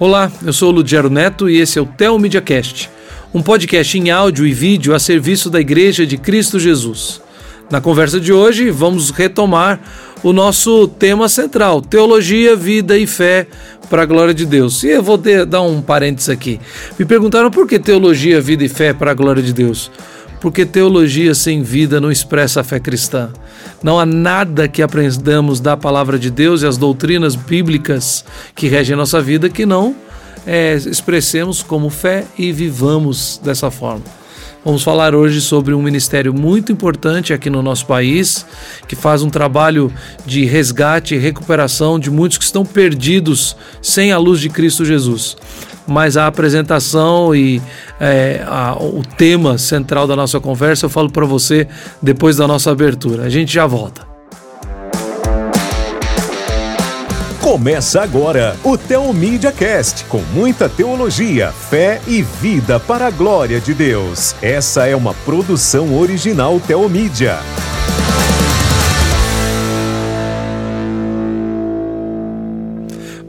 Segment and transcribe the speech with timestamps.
[0.00, 2.88] Olá, eu sou o Ludiero Neto e esse é o Tel Cast,
[3.34, 7.20] um podcast em áudio e vídeo a serviço da Igreja de Cristo Jesus.
[7.70, 9.78] Na conversa de hoje, vamos retomar
[10.22, 13.46] o nosso tema central: teologia, vida e fé
[13.90, 14.82] para a glória de Deus.
[14.84, 16.58] E eu vou dar um parênteses aqui.
[16.98, 19.90] Me perguntaram por que teologia, vida e fé para a glória de Deus
[20.40, 23.30] porque teologia sem vida não expressa a fé cristã.
[23.82, 28.24] Não há nada que aprendamos da palavra de Deus e as doutrinas bíblicas
[28.54, 29.94] que regem nossa vida que não
[30.46, 34.04] é, expressemos como fé e vivamos dessa forma.
[34.62, 38.44] Vamos falar hoje sobre um ministério muito importante aqui no nosso país,
[38.86, 39.90] que faz um trabalho
[40.26, 45.36] de resgate e recuperação de muitos que estão perdidos sem a luz de Cristo Jesus
[45.90, 47.60] mas a apresentação e
[48.00, 51.68] é, a, o tema central da nossa conversa eu falo para você
[52.02, 53.24] depois da nossa abertura.
[53.24, 54.08] A gente já volta.
[57.40, 63.74] Começa agora o Teomídia Cast, com muita teologia, fé e vida para a glória de
[63.74, 64.36] Deus.
[64.40, 67.38] Essa é uma produção original Teomídia.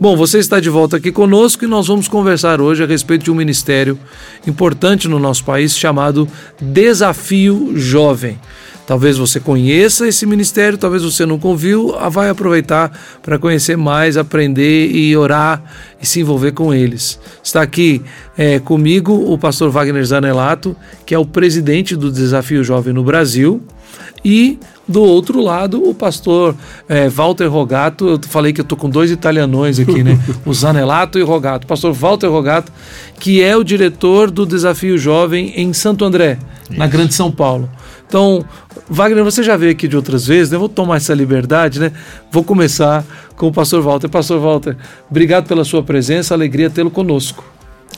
[0.02, 3.30] Bom, você está de volta aqui conosco e nós vamos conversar hoje a respeito de
[3.30, 4.00] um ministério
[4.48, 6.28] importante no nosso país chamado
[6.60, 8.40] Desafio Jovem.
[8.88, 14.18] Talvez você conheça esse ministério, talvez você nunca ouviu, ah, vai aproveitar para conhecer mais,
[14.18, 15.64] aprender e orar
[16.02, 17.20] e se envolver com eles.
[17.44, 18.02] Está aqui
[18.36, 23.62] é, comigo o pastor Wagner Zanelato, que é o presidente do Desafio Jovem no Brasil,
[24.24, 26.56] e do outro lado, o pastor
[26.88, 30.20] é, Walter Rogato, eu falei que eu estou com dois italianões aqui, né?
[30.46, 31.66] o Zanelato e o Rogato.
[31.66, 32.72] Pastor Walter Rogato,
[33.20, 36.38] que é o diretor do Desafio Jovem em Santo André,
[36.70, 36.78] Isso.
[36.78, 37.70] na Grande São Paulo.
[38.06, 38.44] Então,
[38.90, 40.58] Wagner, você já veio aqui de outras vezes, né?
[40.58, 41.94] Vou tomar essa liberdade, né?
[42.30, 43.06] Vou começar
[43.38, 44.10] com o pastor Walter.
[44.10, 44.76] Pastor Walter,
[45.10, 47.44] obrigado pela sua presença, alegria tê-lo conosco.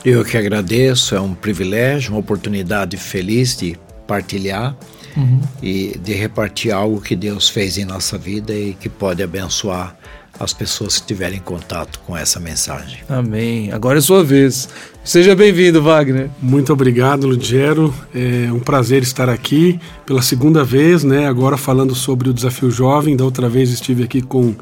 [0.04, 4.76] Eu que agradeço, é um privilégio, uma oportunidade feliz de partilhar
[5.16, 5.40] uhum.
[5.62, 9.96] e de repartir algo que Deus fez em nossa vida e que pode abençoar
[10.38, 12.98] as pessoas que tiverem contato com essa mensagem.
[13.08, 13.70] Amém.
[13.72, 14.68] Agora é sua vez.
[15.04, 16.28] Seja bem-vindo, Wagner.
[16.42, 17.94] Muito obrigado, Ludiero.
[18.14, 21.28] É um prazer estar aqui pela segunda vez, né?
[21.28, 23.16] Agora falando sobre o desafio jovem.
[23.16, 24.56] Da outra vez estive aqui com o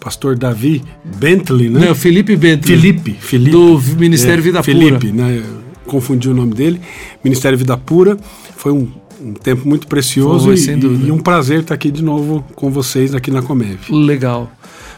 [0.00, 1.86] pastor Davi Bentley, né?
[1.86, 2.76] Não, Felipe Bentley.
[2.78, 3.50] Felipe, Felipe.
[3.50, 5.00] Do Ministério é, Vida Felipe, Pura.
[5.00, 5.42] Felipe, né?
[5.86, 6.80] Confundi o nome dele.
[7.22, 8.16] Ministério Vida Pura.
[8.56, 8.88] Foi um
[9.20, 13.14] um tempo muito precioso Foi, e, e, um prazer estar aqui de novo com vocês
[13.14, 13.78] aqui na Comev.
[13.90, 14.50] Legal.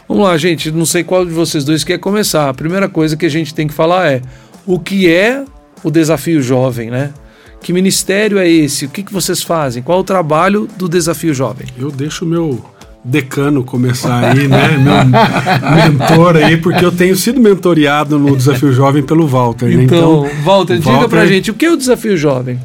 [0.07, 0.71] Vamos lá, gente.
[0.71, 2.49] Não sei qual de vocês dois quer começar.
[2.49, 4.21] A primeira coisa que a gente tem que falar é
[4.65, 5.43] o que é
[5.83, 7.13] o desafio jovem, né?
[7.61, 8.85] Que ministério é esse?
[8.85, 9.81] O que, que vocês fazem?
[9.81, 11.67] Qual o trabalho do desafio jovem?
[11.77, 12.63] Eu deixo o meu
[13.03, 14.77] decano começar aí, né?
[14.79, 19.65] Meu mentor aí, porque eu tenho sido mentoreado no Desafio Jovem pelo Walter.
[19.75, 19.83] Né?
[19.83, 22.57] Então, então Walter, Walter, diga pra gente, o que é o Desafio Jovem?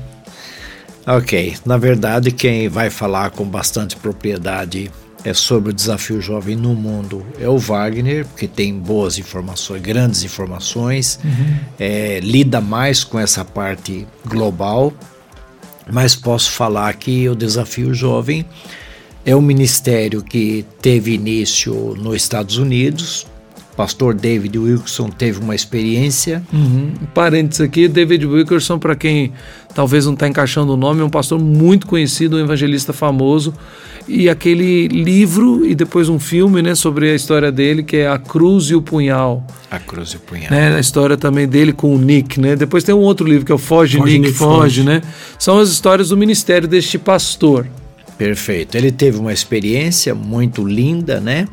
[1.11, 4.91] Ok, na verdade, quem vai falar com bastante propriedade
[5.25, 10.23] é sobre o desafio jovem no mundo é o Wagner, que tem boas informações, grandes
[10.23, 11.57] informações, uhum.
[11.79, 14.93] é, lida mais com essa parte global,
[15.91, 18.45] mas posso falar que o desafio jovem
[19.25, 23.27] é um ministério que teve início nos Estados Unidos,
[23.79, 26.43] pastor David Wilkerson teve uma experiência.
[26.53, 26.95] Uhum.
[27.15, 29.33] Parênteses aqui, David Wilkerson, para quem
[29.73, 33.55] talvez não está encaixando o nome, é um pastor muito conhecido, um evangelista famoso.
[34.09, 38.19] E aquele livro e depois um filme né, sobre a história dele, que é A
[38.19, 39.47] Cruz e o Punhal.
[39.71, 40.51] A Cruz e o Punhal.
[40.51, 42.41] Né, a história também dele com o Nick.
[42.41, 42.57] Né?
[42.57, 45.03] Depois tem um outro livro que é o Foge, Foge Nick, Nick Foge, Foge, né?
[45.39, 47.65] São as histórias do ministério deste pastor.
[48.17, 48.77] Perfeito.
[48.77, 51.47] Ele teve uma experiência muito linda, né?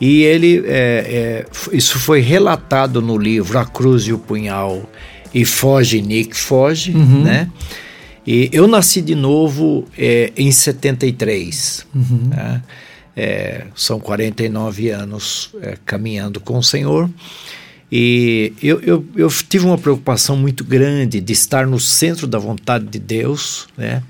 [0.00, 4.88] E ele, é, é, isso foi relatado no livro A Cruz e o Punhal
[5.34, 7.24] e Foge, Nick, Foge, uhum.
[7.24, 7.50] né?
[8.26, 12.28] E eu nasci de novo é, em 73, uhum.
[12.28, 12.62] né?
[13.16, 17.10] É, são 49 anos é, caminhando com o Senhor.
[17.90, 22.84] E eu, eu, eu tive uma preocupação muito grande de estar no centro da vontade
[22.84, 24.02] de Deus, né?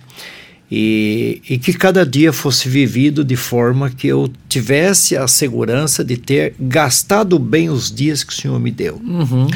[0.71, 6.17] E, e que cada dia fosse vivido de forma que eu tivesse a segurança de
[6.17, 9.01] ter gastado bem os dias que o Senhor me deu.
[9.03, 9.49] Uhum.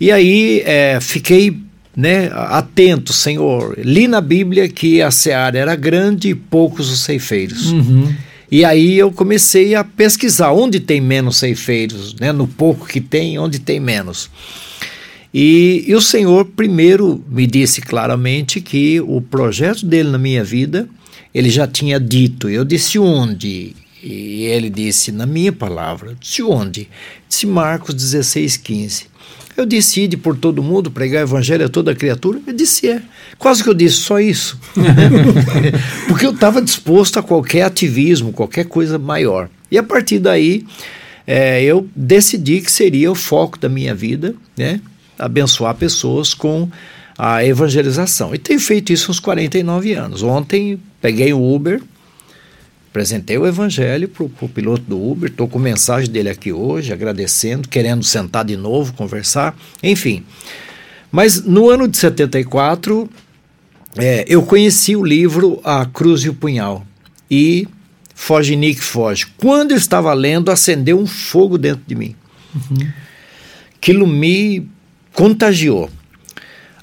[0.00, 1.58] E aí é, fiquei
[1.94, 3.74] né, atento, Senhor.
[3.78, 7.72] Li na Bíblia que a seara era grande e poucos os ceifeiros.
[7.72, 8.14] Uhum.
[8.50, 13.38] E aí eu comecei a pesquisar onde tem menos ceifeiros, né, no pouco que tem,
[13.38, 14.30] onde tem menos.
[15.38, 20.88] E, e, o Senhor primeiro me disse claramente que o projeto dele na minha vida,
[21.34, 22.48] ele já tinha dito.
[22.48, 23.76] Eu disse onde?
[24.02, 26.16] E ele disse na minha palavra.
[26.18, 26.88] Disse onde?
[27.28, 29.06] Disse Marcos 16, 15.
[29.58, 32.40] Eu disse, ide por todo mundo, pregar o evangelho a toda criatura.
[32.46, 33.02] Eu disse, é.
[33.38, 34.58] Quase que eu disse, só isso.
[36.08, 39.50] Porque eu estava disposto a qualquer ativismo, qualquer coisa maior.
[39.70, 40.64] E a partir daí,
[41.26, 44.80] é, eu decidi que seria o foco da minha vida, né?
[45.18, 46.68] Abençoar pessoas com
[47.18, 48.34] a evangelização.
[48.34, 50.22] E tenho feito isso uns 49 anos.
[50.22, 51.82] Ontem peguei o Uber,
[52.90, 57.68] apresentei o evangelho para o piloto do Uber, estou com mensagem dele aqui hoje, agradecendo,
[57.68, 60.24] querendo sentar de novo, conversar, enfim.
[61.10, 63.08] Mas no ano de 74,
[63.96, 66.86] é, eu conheci o livro A Cruz e o Punhal
[67.30, 67.66] e
[68.14, 69.26] Foge Nick Foge.
[69.38, 72.14] Quando eu estava lendo, acendeu um fogo dentro de mim.
[72.54, 72.88] Uhum.
[73.74, 74.68] Aquilo me
[75.16, 75.90] contagiou.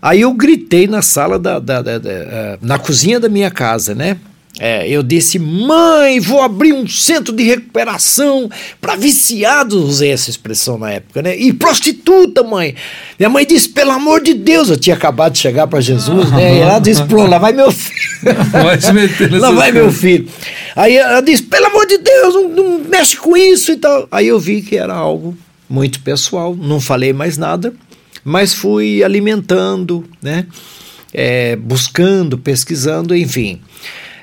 [0.02, 3.96] Aí eu gritei na sala da, da, da, da uh, na cozinha da minha casa,
[3.96, 4.18] né?
[4.60, 8.50] É, eu disse, mãe, vou abrir um centro de recuperação
[8.80, 11.36] para viciados, usei essa expressão na época, né?
[11.36, 12.76] E prostituta, mãe.
[13.18, 16.58] Minha mãe disse, pelo amor de Deus, eu tinha acabado de chegar para Jesus, né?
[16.58, 17.98] E ela disse, pronto, lá vai meu filho.
[19.40, 20.28] lá vai meu filho.
[20.76, 24.08] Aí ela disse, pelo amor de Deus, não, não mexe com isso e tal.
[24.12, 25.36] Aí eu vi que era algo
[25.68, 27.74] muito pessoal, não falei mais nada
[28.24, 30.46] mas fui alimentando, né?
[31.14, 33.62] É, buscando, pesquisando, enfim.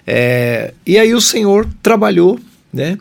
[0.07, 2.39] É, e aí o Senhor trabalhou,
[2.73, 2.99] né?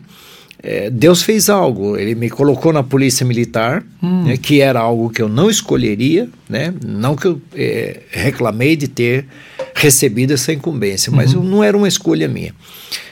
[0.62, 4.24] É, Deus fez algo, ele me colocou na polícia militar, hum.
[4.24, 8.86] né, que era algo que eu não escolheria, né, não que eu é, reclamei de
[8.86, 9.24] ter
[9.74, 11.42] recebido essa incumbência, mas uhum.
[11.42, 12.54] não era uma escolha minha.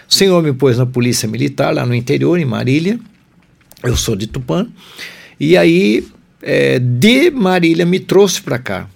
[0.07, 3.01] O Senhor me pôs na polícia militar, lá no interior, em Marília,
[3.83, 4.67] eu sou de Tupã,
[5.41, 6.07] e aí
[6.43, 8.89] é, de Marília me trouxe para cá.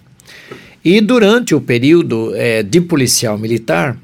[0.83, 3.97] E durante o período é, de policial militar,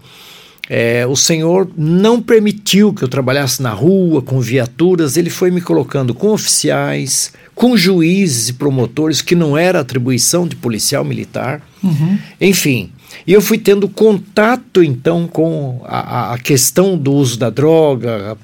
[0.69, 5.61] é, o Senhor não permitiu que eu trabalhasse na rua com viaturas, ele foi me
[5.61, 11.61] colocando com oficiais, com juízes e promotores, que não era atribuição de policial militar.
[11.83, 12.19] Uhum.
[12.39, 12.91] Enfim,
[13.25, 18.37] e eu fui tendo contato então com a, a, questão do uso da droga,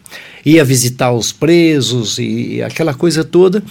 [0.46, 3.64] ia visitar os presos e, e aquela coisa toda.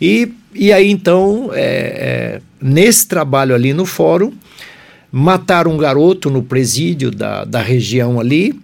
[0.00, 4.32] E, e aí, então, é, é, nesse trabalho ali no fórum,
[5.10, 8.58] mataram um garoto no presídio da, da região ali,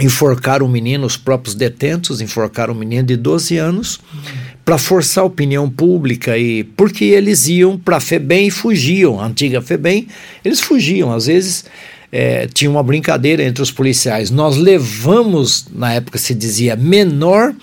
[0.00, 4.20] enforcaram o menino, os próprios detentos enforcaram um menino de 12 anos, uhum.
[4.64, 9.26] para forçar a opinião pública, e porque eles iam para a FEBEM e fugiam, a
[9.26, 10.08] antiga FEBEM,
[10.44, 11.64] eles fugiam, às vezes
[12.12, 14.30] é, tinha uma brincadeira entre os policiais.
[14.30, 17.54] Nós levamos, na época se dizia menor,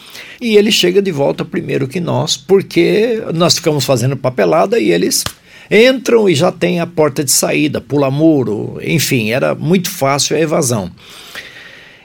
[0.42, 5.24] e ele chega de volta primeiro que nós, porque nós ficamos fazendo papelada e eles
[5.69, 10.40] entram e já tem a porta de saída, pula muro, enfim, era muito fácil a
[10.40, 10.90] evasão.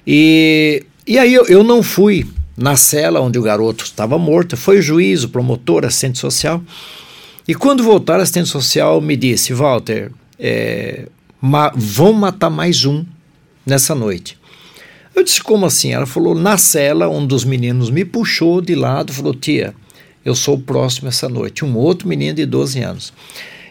[0.06, 4.80] E, e aí eu, eu não fui na cela onde o garoto estava morto, foi
[4.80, 6.62] o juiz, o promotor, assistente social.
[7.48, 11.08] E quando voltaram, a assistente social me disse: Walter, é,
[11.44, 13.04] ma vão matar mais um
[13.66, 14.38] nessa noite.
[15.14, 15.92] Eu disse, como assim?
[15.92, 19.74] Ela falou, na cela, um dos meninos me puxou de lado falou, tia,
[20.24, 21.62] eu sou o próximo essa noite.
[21.62, 23.12] Um outro menino de 12 anos.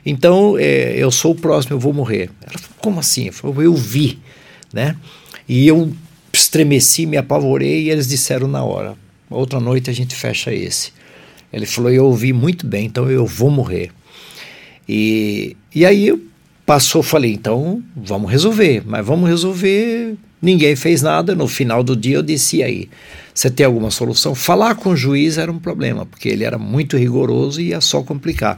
[0.05, 2.29] Então, é, eu sou o próximo, eu vou morrer.
[2.43, 3.25] Ela falou, como assim?
[3.25, 4.19] Eu, falei, eu vi,
[4.71, 4.95] né?
[5.49, 5.91] E eu
[6.31, 8.95] estremeci, me apavorei e eles disseram na hora,
[9.31, 10.93] outra noite a gente fecha esse.
[11.51, 13.89] Ele falou, eu ouvi muito bem, então eu vou morrer.
[14.87, 16.32] E, e aí eu
[16.65, 20.15] Passou, falei, então vamos resolver, mas vamos resolver.
[20.41, 21.35] Ninguém fez nada.
[21.35, 22.89] No final do dia eu disse: aí,
[23.33, 24.33] você tem alguma solução?
[24.33, 28.01] Falar com o juiz era um problema, porque ele era muito rigoroso e ia só
[28.01, 28.57] complicar.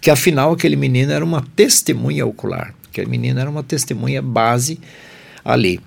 [0.00, 4.78] Que afinal aquele menino era uma testemunha ocular, aquele menino era uma testemunha base
[5.44, 5.80] ali.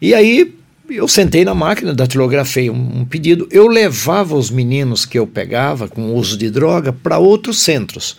[0.00, 0.54] E aí
[0.88, 3.48] eu sentei na máquina, datilografei um, um pedido.
[3.50, 8.16] Eu levava os meninos que eu pegava com uso de droga para outros centros.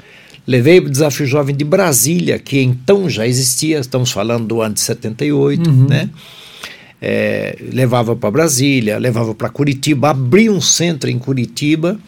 [0.50, 4.80] Levei o Desafio Jovem de Brasília, que então já existia, estamos falando do ano de
[4.80, 5.86] 78, uhum.
[5.88, 6.10] né?
[7.00, 12.00] É, levava para Brasília, levava para Curitiba, abri um centro em Curitiba.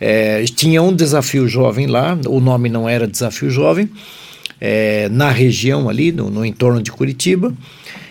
[0.00, 3.90] É, tinha um desafio jovem lá, o nome não era Desafio Jovem,
[4.60, 7.52] é, na região ali, no, no, entorno de Curitiba.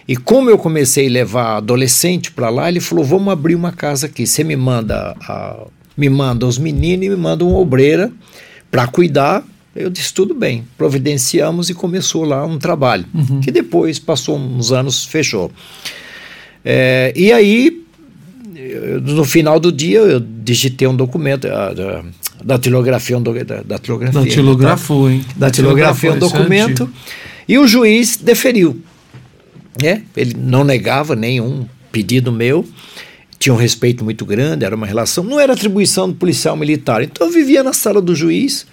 [0.06, 4.08] E como eu comecei a levar adolescente para lá, ele falou: vamos abrir uma casa
[4.08, 4.28] aqui.
[4.28, 8.12] Você me manda, a, me manda os meninos e me manda uma obreira
[8.70, 13.40] para cuidar eu disse, tudo bem, providenciamos e começou lá um trabalho, uhum.
[13.40, 15.52] que depois, passou uns anos, fechou.
[16.64, 17.82] É, e aí,
[19.04, 22.04] no final do dia, eu digitei um documento, a, da,
[22.44, 24.22] da tilografia, um do, da, da tilografia.
[24.22, 25.26] Da tilografou, hein?
[25.36, 26.92] Da, da tilografia, um documento,
[27.48, 28.82] e o juiz deferiu.
[29.82, 30.04] Né?
[30.16, 32.68] Ele não negava nenhum pedido meu,
[33.40, 37.02] tinha um respeito muito grande, era uma relação, não era atribuição do policial militar.
[37.02, 38.68] Então eu vivia na sala do juiz,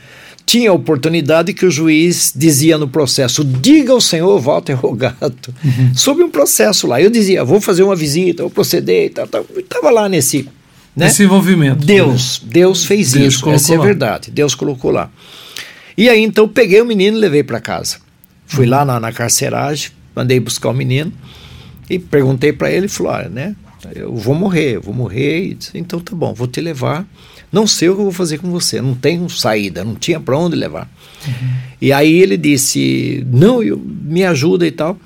[0.49, 5.95] tinha a oportunidade que o juiz dizia no processo: diga ao senhor Walter Rogato, uhum.
[5.95, 6.99] sobre um processo lá.
[6.99, 9.29] Eu dizia: vou fazer uma visita, vou proceder e tal.
[9.29, 9.45] tal.
[9.55, 10.49] Estava lá nesse.
[10.97, 11.09] Né?
[11.09, 11.85] Esse envolvimento.
[11.85, 14.31] Deus, Deus fez Deus isso, essa é a verdade.
[14.31, 15.11] Deus colocou lá.
[15.97, 17.99] E aí então peguei o menino e levei para casa.
[18.47, 18.71] Fui uhum.
[18.71, 21.13] lá na, na carceragem, mandei buscar o menino
[21.91, 23.55] e perguntei para ele, falou: olha, né?
[23.95, 25.51] Eu vou morrer, eu vou morrer.
[25.51, 27.07] E disse, então tá bom, vou te levar
[27.53, 30.37] não sei o que eu vou fazer com você, não tenho saída, não tinha para
[30.37, 30.89] onde levar.
[31.27, 31.51] Uhum.
[31.81, 34.99] E aí ele disse: Não, eu, me ajuda e tal.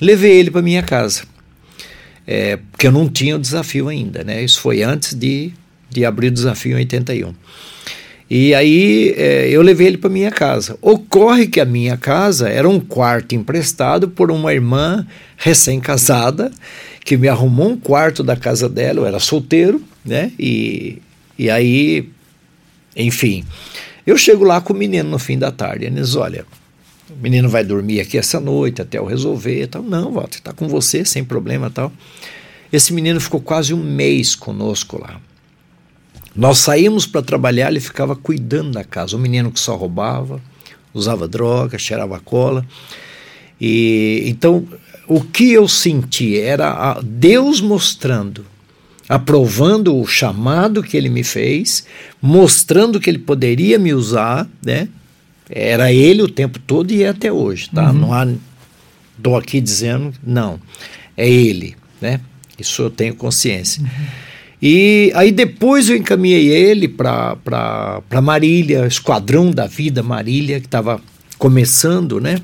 [0.00, 1.22] Levei ele para minha casa,
[2.26, 4.42] é, porque eu não tinha o desafio ainda, né?
[4.42, 5.52] Isso foi antes de,
[5.90, 7.34] de abrir o desafio em 81.
[8.34, 10.78] E aí é, eu levei ele para minha casa.
[10.80, 16.50] Ocorre que a minha casa era um quarto emprestado por uma irmã recém-casada
[17.04, 19.00] que me arrumou um quarto da casa dela.
[19.00, 20.32] Eu era solteiro, né?
[20.38, 21.02] E
[21.42, 22.08] e aí,
[22.94, 23.44] enfim,
[24.06, 25.86] eu chego lá com o menino no fim da tarde.
[25.86, 26.46] Ele diz: Olha,
[27.10, 29.66] o menino vai dormir aqui essa noite até eu resolver.
[29.66, 29.82] Tal.
[29.82, 31.92] Não, Walter, está com você, sem problema tal.
[32.72, 35.20] Esse menino ficou quase um mês conosco lá.
[36.34, 39.16] Nós saímos para trabalhar, ele ficava cuidando da casa.
[39.16, 40.40] O menino que só roubava,
[40.94, 42.64] usava droga, cheirava cola.
[43.60, 44.64] E então
[45.08, 48.46] o que eu senti era Deus mostrando
[49.12, 51.84] aprovando o chamado que ele me fez,
[52.20, 54.88] mostrando que ele poderia me usar, né?
[55.50, 57.90] Era ele o tempo todo e é até hoje, tá?
[57.90, 57.98] Uhum.
[57.98, 58.26] Não há
[59.18, 60.58] estou aqui dizendo não,
[61.14, 62.20] é ele, né?
[62.58, 63.82] Isso eu tenho consciência.
[63.82, 63.88] Uhum.
[64.62, 70.98] E aí depois eu encaminhei ele para Marília, Esquadrão da Vida Marília, que estava
[71.36, 72.38] começando, né?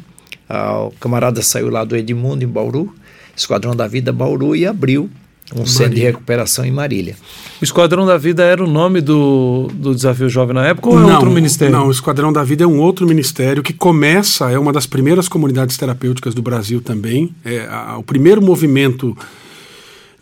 [0.47, 2.95] Ah, o camarada saiu lá do Edmundo em Bauru,
[3.35, 5.09] Esquadrão da Vida Bauru e abriu
[5.55, 7.17] um centro de recuperação em Marília.
[7.61, 11.03] O Esquadrão da Vida era o nome do, do Desafio Jovem na época ou é
[11.03, 11.75] não, outro ministério?
[11.75, 15.29] Não, o Esquadrão da Vida é um outro ministério que começa, é uma das primeiras
[15.29, 17.35] comunidades terapêuticas do Brasil também.
[17.45, 19.17] É, a, o primeiro movimento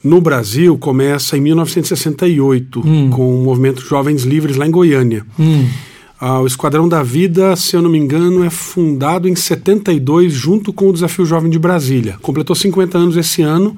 [0.03, 3.11] no Brasil começa em 1968, hum.
[3.11, 5.27] com o movimento Jovens Livres lá em Goiânia.
[5.39, 5.67] Hum.
[6.19, 10.73] Ah, o Esquadrão da Vida, se eu não me engano, é fundado em 72 junto
[10.73, 12.17] com o Desafio Jovem de Brasília.
[12.23, 13.77] Completou 50 anos esse ano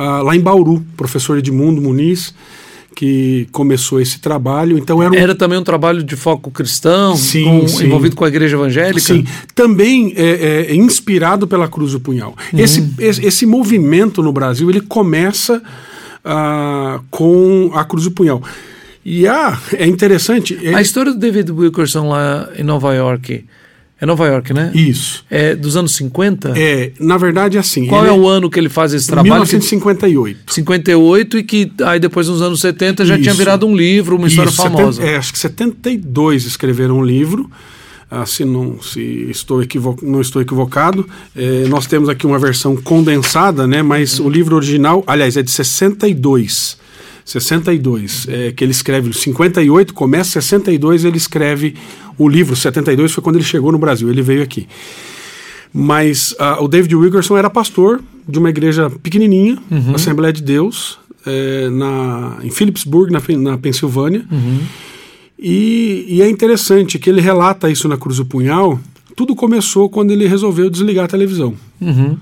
[0.00, 2.34] uh, lá em Bauru, professor Edmundo Muniz,
[2.96, 4.78] que começou esse trabalho.
[4.78, 5.14] Então era, um...
[5.14, 7.86] era também um trabalho de foco cristão, sim, com, sim.
[7.86, 9.00] envolvido com a igreja evangélica.
[9.00, 12.34] Sim, também é, é inspirado pela Cruz do Punhal.
[12.52, 12.58] Uhum.
[12.58, 15.62] Esse, esse, esse, movimento no Brasil ele começa
[16.24, 18.42] uh, com a Cruz do Punhal.
[19.04, 20.58] E ah, é interessante.
[20.74, 23.44] A história do David Wilkerson lá em Nova York
[24.00, 24.70] é Nova York, né?
[24.74, 25.24] Isso.
[25.30, 26.54] É dos anos 50?
[26.56, 27.86] É, na verdade é assim.
[27.86, 29.24] Qual é o ano que ele faz esse trabalho?
[29.24, 30.38] 1958.
[30.46, 30.54] Que...
[30.54, 33.22] 58 e que aí depois nos anos 70 já Isso.
[33.24, 35.02] tinha virado um livro, uma história Isso, famosa.
[35.02, 37.50] 70, é, acho que 72 escreveram um livro.
[38.10, 39.62] Ah, se não, se estou
[40.02, 43.82] não estou equivocado, é, nós temos aqui uma versão condensada, né?
[43.82, 46.78] Mas o livro original, aliás, é de 62.
[47.30, 51.76] 62, é, que ele escreve, 58, começa 62, ele escreve
[52.18, 54.66] o livro, 72 foi quando ele chegou no Brasil, ele veio aqui.
[55.72, 59.94] Mas uh, o David Wilkerson era pastor de uma igreja pequenininha, uhum.
[59.94, 64.24] Assembleia de Deus, é, na, em Phillipsburg, na, na Pensilvânia.
[64.28, 64.58] Uhum.
[65.38, 68.80] E, e, é interessante que ele relata isso na Cruz do Punhal.
[69.14, 71.54] Tudo começou quando ele resolveu desligar a televisão.
[71.80, 72.16] Uhum.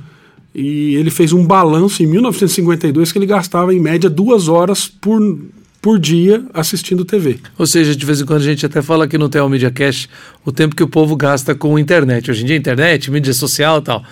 [0.60, 5.38] E ele fez um balanço em 1952 que ele gastava em média duas horas por,
[5.80, 7.38] por dia assistindo TV.
[7.56, 10.08] Ou seja, de vez em quando a gente até fala aqui no Tel Media Cash
[10.44, 12.28] o tempo que o povo gasta com internet.
[12.28, 14.02] Hoje em dia, internet, mídia social e tal.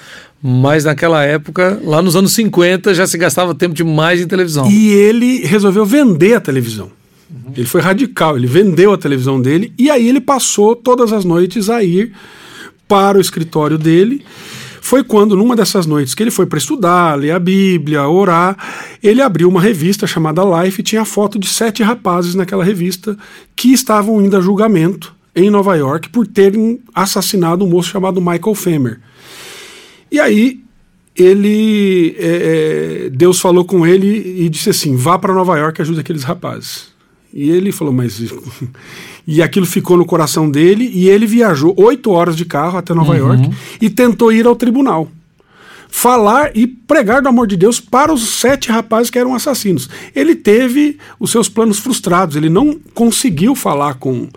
[0.41, 4.71] Mas naquela época, lá nos anos 50, já se gastava tempo demais em televisão.
[4.71, 6.93] E ele resolveu vender a televisão.
[7.29, 7.55] Uhum.
[7.57, 11.69] Ele foi radical, ele vendeu a televisão dele e aí ele passou todas as noites
[11.69, 12.13] a ir
[12.87, 14.25] para o escritório dele
[14.87, 18.57] foi quando, numa dessas noites que ele foi para estudar, ler a Bíblia, orar,
[19.03, 23.19] ele abriu uma revista chamada Life e tinha foto de sete rapazes naquela revista
[23.57, 28.55] que estavam indo a julgamento em Nova York por terem assassinado um moço chamado Michael
[28.55, 29.01] Femer.
[30.09, 30.61] E aí
[31.17, 35.99] ele é Deus falou com ele e disse assim: vá para Nova York e ajude
[35.99, 36.96] aqueles rapazes.
[37.39, 38.19] E ele falou, mas.
[39.29, 43.13] e aquilo ficou no coração dele e ele viajou oito horas de carro até Nova
[43.13, 43.19] uhum.
[43.19, 45.11] York e tentou ir ao tribunal.
[45.87, 49.87] Falar e pregar do amor de Deus para os sete rapazes que eram assassinos.
[50.15, 54.29] Ele teve os seus planos frustrados, ele não conseguiu falar com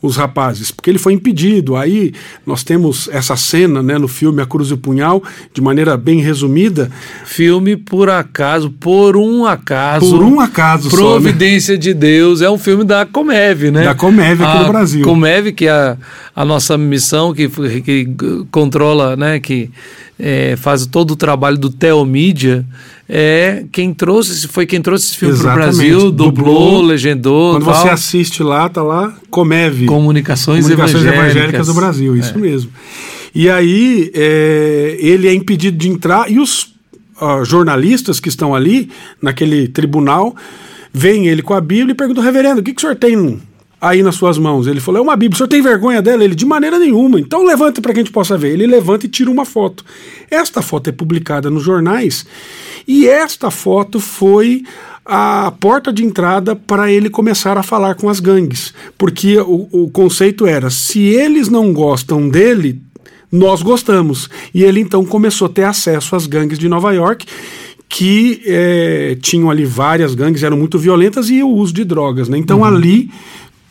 [0.00, 1.74] os rapazes, porque ele foi impedido.
[1.74, 2.12] Aí
[2.46, 6.20] nós temos essa cena né, no filme A Cruz e o Punhal, de maneira bem
[6.20, 6.90] resumida.
[7.24, 10.10] Filme, por acaso, por um acaso.
[10.10, 11.78] Por um acaso Providência só, né?
[11.78, 12.42] de Deus.
[12.42, 13.84] É um filme da Comev, né?
[13.84, 15.04] Da Comev aqui a no Brasil.
[15.04, 15.96] Comev, que é a,
[16.34, 18.08] a nossa missão, que, que
[18.50, 19.40] controla, né?
[19.40, 19.70] Que
[20.18, 22.66] é, faz todo o trabalho do Teomídia
[23.08, 27.52] é quem trouxe, foi quem trouxe esse filme para o Brasil, dublou, dublou, legendou.
[27.54, 27.74] Quando tal.
[27.74, 29.86] você assiste lá, tá lá, Comev.
[29.86, 31.30] Comunicações, Comunicações Evangélicas.
[31.30, 32.38] Evangélicas do Brasil, isso é.
[32.38, 32.70] mesmo.
[33.34, 36.74] E aí é, ele é impedido de entrar e os
[37.20, 38.90] uh, jornalistas que estão ali,
[39.22, 40.36] naquele tribunal,
[40.92, 43.40] veem ele com a Bíblia e perguntam, reverendo, o que, que o senhor tem
[43.80, 44.66] aí nas suas mãos?
[44.66, 46.24] Ele falou, é uma Bíblia, o senhor tem vergonha dela?
[46.24, 48.52] Ele, de maneira nenhuma, então levante para que a gente possa ver.
[48.52, 49.84] Ele levanta e tira uma foto.
[50.30, 52.26] Esta foto é publicada nos jornais
[52.86, 54.64] e esta foto foi
[55.04, 58.74] a porta de entrada para ele começar a falar com as gangues.
[58.96, 62.80] Porque o, o conceito era: se eles não gostam dele,
[63.32, 64.28] nós gostamos.
[64.54, 67.26] E ele então começou a ter acesso às gangues de Nova York
[67.88, 72.28] que é, tinham ali várias gangues, eram muito violentas e o uso de drogas.
[72.28, 72.36] Né?
[72.36, 72.64] Então uhum.
[72.64, 73.10] ali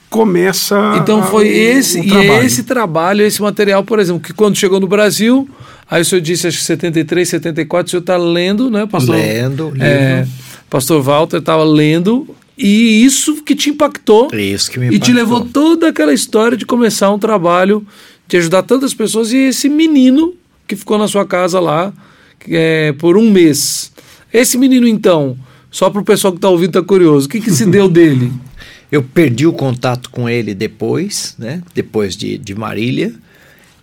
[0.10, 0.98] começa.
[1.02, 4.88] Então foi esse e é esse trabalho, esse material, por exemplo, que quando chegou no
[4.88, 5.48] Brasil,
[5.90, 9.16] aí o senhor disse acho que 73, 74, o senhor está lendo, né, pastor?
[9.16, 10.26] Lendo, é,
[10.70, 14.34] pastor Walter estava lendo e isso que te impactou.
[14.34, 15.06] Isso que me E impactou.
[15.06, 17.86] te levou toda aquela história de começar um trabalho
[18.28, 20.34] de ajudar tantas pessoas e esse menino
[20.68, 21.94] que ficou na sua casa lá
[22.50, 23.92] é, por um mês.
[24.34, 25.38] Esse menino então,
[25.72, 28.32] só para o pessoal que está ouvindo tá curioso, o que, que se deu dele?
[28.92, 31.62] Eu perdi o contato com ele depois, né?
[31.74, 33.14] Depois de, de Marília,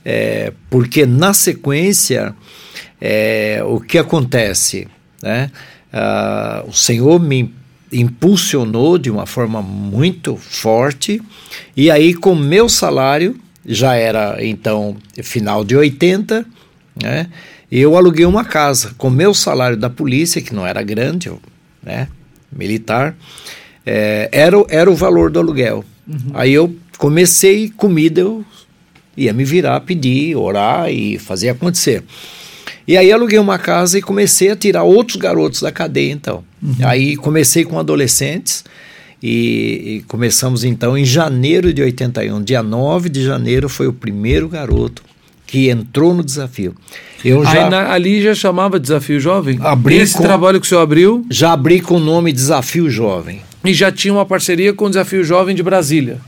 [0.04, 2.34] é, porque na sequência
[3.00, 4.88] é, o que acontece,
[5.22, 5.50] né?
[5.92, 7.54] Ah, o Senhor me
[7.92, 11.22] impulsionou de uma forma muito forte
[11.76, 16.44] e aí com meu salário já era então final de 80,
[17.00, 17.28] né?
[17.70, 21.30] Eu aluguei uma casa com meu salário da polícia que não era grande,
[21.82, 22.08] né?
[22.50, 23.16] Militar
[23.86, 25.84] é, era, era o valor do aluguel.
[26.06, 26.30] Uhum.
[26.34, 28.44] Aí eu comecei comida, eu
[29.16, 32.02] ia me virar, pedir, orar e fazer acontecer.
[32.86, 36.44] E aí aluguei uma casa e comecei a tirar outros garotos da cadeia, então.
[36.62, 36.74] Uhum.
[36.82, 38.64] Aí comecei com adolescentes
[39.22, 42.42] e, e, começamos então em janeiro de 81.
[42.42, 45.02] Dia 9 de janeiro foi o primeiro garoto
[45.46, 46.74] que entrou no desafio.
[47.24, 49.58] Eu já, na, ali já chamava Desafio Jovem?
[49.62, 51.24] Abri Esse com, trabalho que o senhor abriu?
[51.30, 53.40] Já abri com o nome Desafio Jovem.
[53.64, 56.20] E já tinha uma parceria com o Desafio Jovem de Brasília?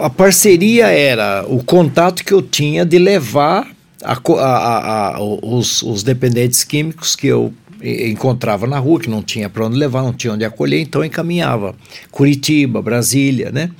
[0.00, 3.70] A parceria era o contato que eu tinha de levar
[4.02, 9.50] a, a, a, os, os dependentes químicos que eu encontrava na rua, que não tinha
[9.50, 11.74] para onde levar, não tinha onde acolher, então encaminhava.
[12.10, 13.70] Curitiba, Brasília, né?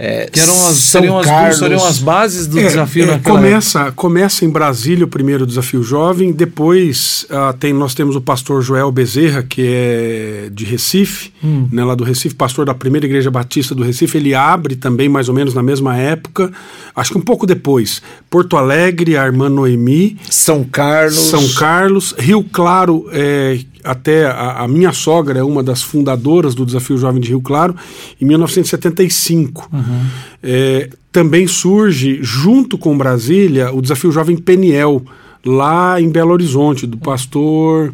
[0.00, 3.80] É, que eram as, seriam, as, seriam as bases do é, desafio é, naquela começa,
[3.80, 3.92] época.
[3.96, 8.92] começa em Brasília o primeiro desafio jovem, depois uh, tem, nós temos o pastor Joel
[8.92, 11.66] Bezerra, que é de Recife, hum.
[11.72, 15.28] né, lá do Recife, pastor da primeira igreja batista do Recife, ele abre também mais
[15.28, 16.52] ou menos na mesma época,
[16.94, 22.44] acho que um pouco depois, Porto Alegre, a irmã Noemi, São Carlos, São Carlos, Rio
[22.44, 27.28] Claro, é, até a, a, minha sogra é uma das fundadoras do Desafio Jovem de
[27.28, 27.74] Rio Claro,
[28.20, 29.68] em 1975.
[29.72, 30.06] Uhum.
[30.42, 35.02] É, também surge, junto com Brasília, o Desafio Jovem Peniel,
[35.44, 37.92] lá em Belo Horizonte, do pastor.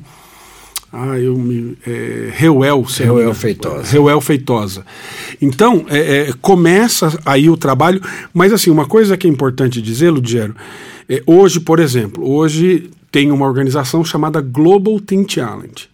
[0.92, 1.76] Ah, eu me.
[1.84, 3.90] É, Reuel, Reuel Feitosa.
[3.90, 4.86] Reuel Feitosa.
[5.42, 8.00] Então, é, é, começa aí o trabalho,
[8.32, 10.54] mas assim, uma coisa que é importante dizer, Ludiero,
[11.08, 15.88] é, hoje, por exemplo, hoje tem uma organização chamada Global Teen Challenge.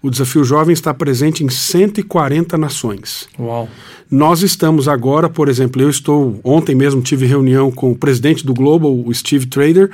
[0.00, 3.28] O Desafio Jovem está presente em 140 nações.
[3.38, 3.68] Uau.
[4.10, 8.54] Nós estamos agora, por exemplo, eu estou, ontem mesmo tive reunião com o presidente do
[8.54, 9.90] Global, o Steve Trader,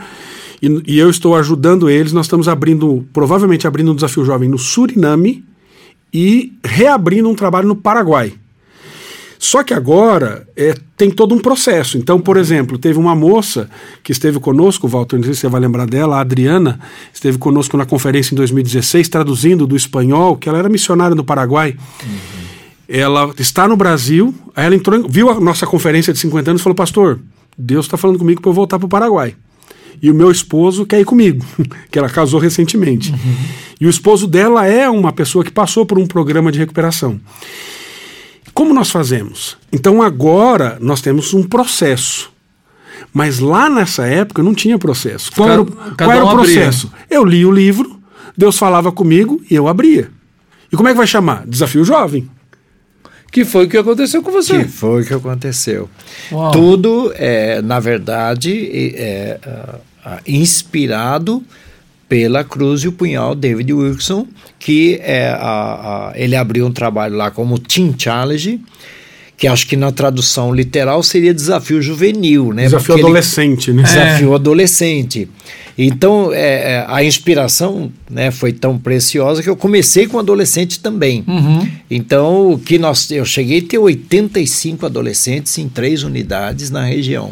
[0.62, 2.12] e, e eu estou ajudando eles.
[2.12, 5.44] Nós estamos abrindo, provavelmente abrindo um Desafio Jovem no Suriname
[6.14, 8.34] e reabrindo um trabalho no Paraguai.
[9.38, 11.96] Só que agora é, tem todo um processo.
[11.96, 13.70] Então, por exemplo, teve uma moça
[14.02, 16.80] que esteve conosco, Walter, não sei se você vai lembrar dela, a Adriana,
[17.14, 21.76] esteve conosco na conferência em 2016, traduzindo do espanhol, que ela era missionária no Paraguai.
[22.02, 22.08] Uhum.
[22.88, 26.64] Ela está no Brasil, aí ela entrou, viu a nossa conferência de 50 anos e
[26.64, 27.20] falou: Pastor,
[27.56, 29.34] Deus está falando comigo para eu voltar para o Paraguai.
[30.00, 31.44] E o meu esposo quer ir comigo,
[31.90, 33.12] que ela casou recentemente.
[33.12, 33.36] Uhum.
[33.80, 37.20] E o esposo dela é uma pessoa que passou por um programa de recuperação.
[38.58, 39.56] Como nós fazemos?
[39.72, 42.32] Então agora nós temos um processo.
[43.14, 45.30] Mas lá nessa época não tinha processo.
[45.30, 46.88] Qual cada, era o, qual era um o processo?
[46.88, 47.06] Abria.
[47.08, 48.00] Eu li o livro,
[48.36, 50.10] Deus falava comigo e eu abria.
[50.72, 51.46] E como é que vai chamar?
[51.46, 52.28] Desafio Jovem.
[53.30, 54.64] Que foi o que aconteceu com você.
[54.64, 55.88] Que foi o que aconteceu.
[56.32, 56.50] Uau.
[56.50, 59.38] Tudo, é, na verdade, é,
[60.04, 61.44] é, inspirado
[62.08, 64.26] pela Cruz e o Punhal David Wilson,
[64.58, 68.60] que é a, a, ele abriu um trabalho lá como Teen Challenge,
[69.36, 72.64] que acho que na tradução literal seria desafio juvenil, né?
[72.64, 73.82] Desafio Porque ele- adolescente, né?
[73.84, 75.28] Desafio adolescente.
[75.80, 81.24] Então, é, é, a inspiração né, foi tão preciosa que eu comecei com adolescente também.
[81.88, 87.30] Então, o que nós, eu cheguei a ter 85 adolescentes em três unidades na região.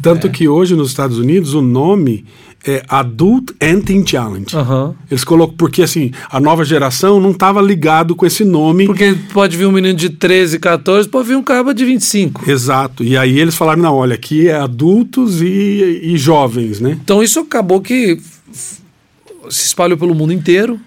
[0.00, 2.24] Tanto que hoje nos Estados Unidos o nome
[2.68, 3.52] é Adult
[3.84, 4.56] Teen Challenge.
[4.56, 4.94] Aham.
[5.10, 8.86] Eles colocam, porque assim, a nova geração não estava ligado com esse nome.
[8.86, 12.50] Porque pode vir um menino de 13, 14, pode vir um cabo de 25.
[12.50, 13.02] Exato.
[13.02, 16.98] E aí eles falaram, não, olha, aqui é adultos e, e jovens, né?
[17.02, 18.20] Então isso acabou que
[18.52, 20.78] se espalhou pelo mundo inteiro.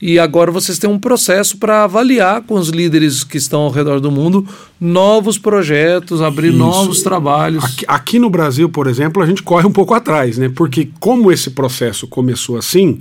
[0.00, 3.98] E agora vocês têm um processo para avaliar com os líderes que estão ao redor
[3.98, 4.46] do mundo
[4.80, 6.56] novos projetos, abrir Isso.
[6.58, 7.64] novos trabalhos.
[7.64, 10.48] Aqui, aqui no Brasil, por exemplo, a gente corre um pouco atrás, né?
[10.54, 13.00] Porque como esse processo começou assim,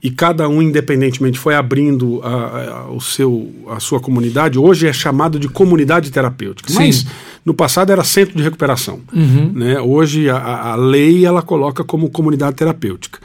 [0.00, 4.92] e cada um independentemente foi abrindo a, a- o seu, a sua comunidade, hoje é
[4.92, 6.68] chamado de comunidade terapêutica.
[6.70, 6.76] Sim.
[6.78, 7.04] Mas
[7.44, 9.00] no passado era centro de recuperação.
[9.12, 9.80] Né?
[9.80, 13.18] Hoje a- a, a lei ela coloca como comunidade terapêutica.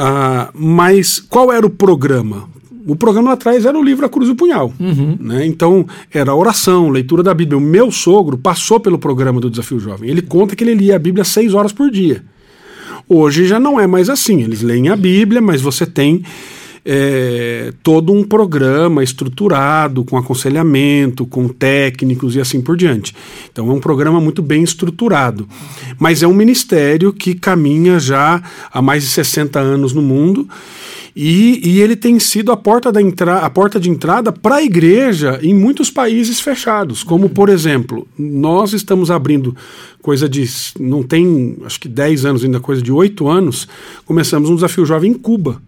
[0.00, 2.48] Ah, mas qual era o programa?
[2.86, 4.72] O programa lá atrás era o livro A Cruz e o Punhal.
[5.20, 5.44] Né?
[5.44, 7.58] Então, era oração, leitura da Bíblia.
[7.58, 10.08] O meu sogro passou pelo programa do Desafio Jovem.
[10.08, 12.22] Ele conta que ele lia a Bíblia seis horas por dia.
[13.08, 14.42] Hoje já não é mais assim.
[14.42, 16.22] Eles leem a Bíblia, mas você tem
[16.90, 23.14] é, todo um programa estruturado, com aconselhamento, com técnicos e assim por diante.
[23.52, 25.46] Então é um programa muito bem estruturado.
[25.98, 30.48] Mas é um ministério que caminha já há mais de 60 anos no mundo.
[31.14, 34.62] E, e ele tem sido a porta, da entra a porta de entrada para a
[34.62, 39.54] igreja em muitos países fechados, como por exemplo, nós estamos abrindo
[40.00, 40.48] coisa de,
[40.78, 43.66] não tem, acho que 10 anos ainda, coisa de 8 anos,
[44.06, 45.60] começamos um desafio jovem em Cuba.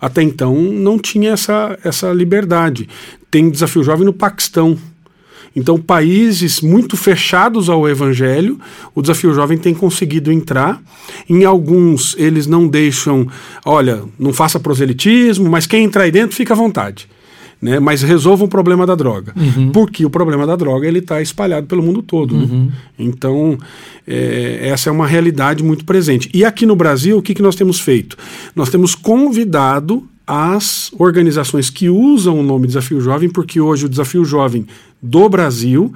[0.00, 2.88] Até então não tinha essa, essa liberdade.
[3.30, 4.76] Tem desafio jovem no Paquistão.
[5.54, 8.60] Então, países muito fechados ao evangelho,
[8.94, 10.82] o desafio jovem tem conseguido entrar.
[11.26, 13.26] Em alguns, eles não deixam,
[13.64, 17.08] olha, não faça proselitismo, mas quem entrar aí dentro fica à vontade.
[17.60, 17.80] Né?
[17.80, 19.34] Mas resolva o problema da droga.
[19.72, 22.36] Porque o problema da droga ele está espalhado pelo mundo todo.
[22.36, 22.68] né?
[22.98, 23.58] Então,
[24.06, 26.28] é, essa é uma realidade muito presente.
[26.34, 28.16] E aqui no Brasil, o que, que nós temos feito?
[28.54, 34.24] Nós temos convidado as organizações que usam o nome Desafio Jovem, porque hoje o Desafio
[34.24, 34.66] Jovem
[35.00, 35.92] do Brasil,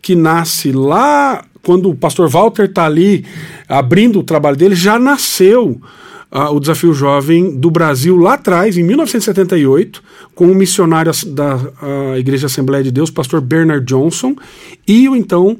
[0.00, 3.24] que nasce lá quando o pastor Walter está ali
[3.68, 5.80] abrindo o trabalho dele, já nasceu
[6.32, 10.02] o Desafio Jovem do Brasil lá atrás, em 1978,
[10.34, 11.58] com o missionário da
[12.16, 14.34] Igreja Assembleia de Deus, pastor Bernard Johnson,
[14.88, 15.58] e o então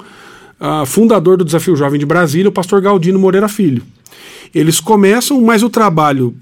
[0.87, 3.83] fundador do Desafio Jovem de Brasília, o pastor Galdino Moreira Filho.
[4.55, 6.35] Eles começam, mas o trabalho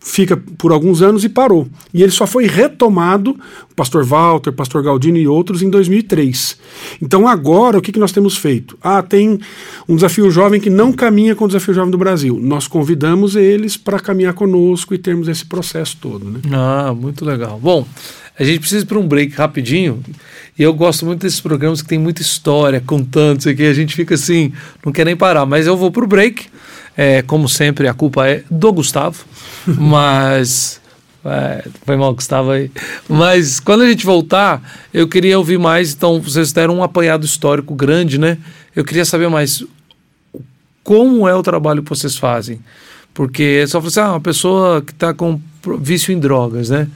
[0.00, 1.68] fica por alguns anos e parou.
[1.92, 3.38] E ele só foi retomado,
[3.70, 6.56] o pastor Walter, o pastor Galdino e outros, em 2003.
[7.02, 8.78] Então agora, o que, que nós temos feito?
[8.82, 9.38] Ah, tem
[9.86, 12.38] um desafio jovem que não caminha com o desafio jovem do Brasil.
[12.40, 16.24] Nós convidamos eles para caminhar conosco e termos esse processo todo.
[16.24, 16.40] Né?
[16.50, 17.60] Ah, muito legal.
[17.62, 17.86] Bom,
[18.38, 20.02] a gente precisa para um break rapidinho.
[20.58, 23.64] E eu gosto muito desses programas que tem muita história, contando isso aqui.
[23.66, 24.50] A gente fica assim,
[24.84, 25.44] não quer nem parar.
[25.44, 26.46] Mas eu vou para o break.
[27.02, 29.24] É, como sempre, a culpa é do Gustavo.
[29.64, 30.78] Mas.
[31.24, 32.70] É, foi mal, Gustavo aí.
[33.08, 34.60] Mas quando a gente voltar,
[34.92, 35.94] eu queria ouvir mais.
[35.94, 38.36] Então, vocês deram um apanhado histórico grande, né?
[38.76, 39.64] Eu queria saber mais
[40.84, 42.60] como é o trabalho que vocês fazem.
[43.14, 45.40] Porque só você, ah, uma pessoa que está com
[45.78, 46.86] vício em drogas, né?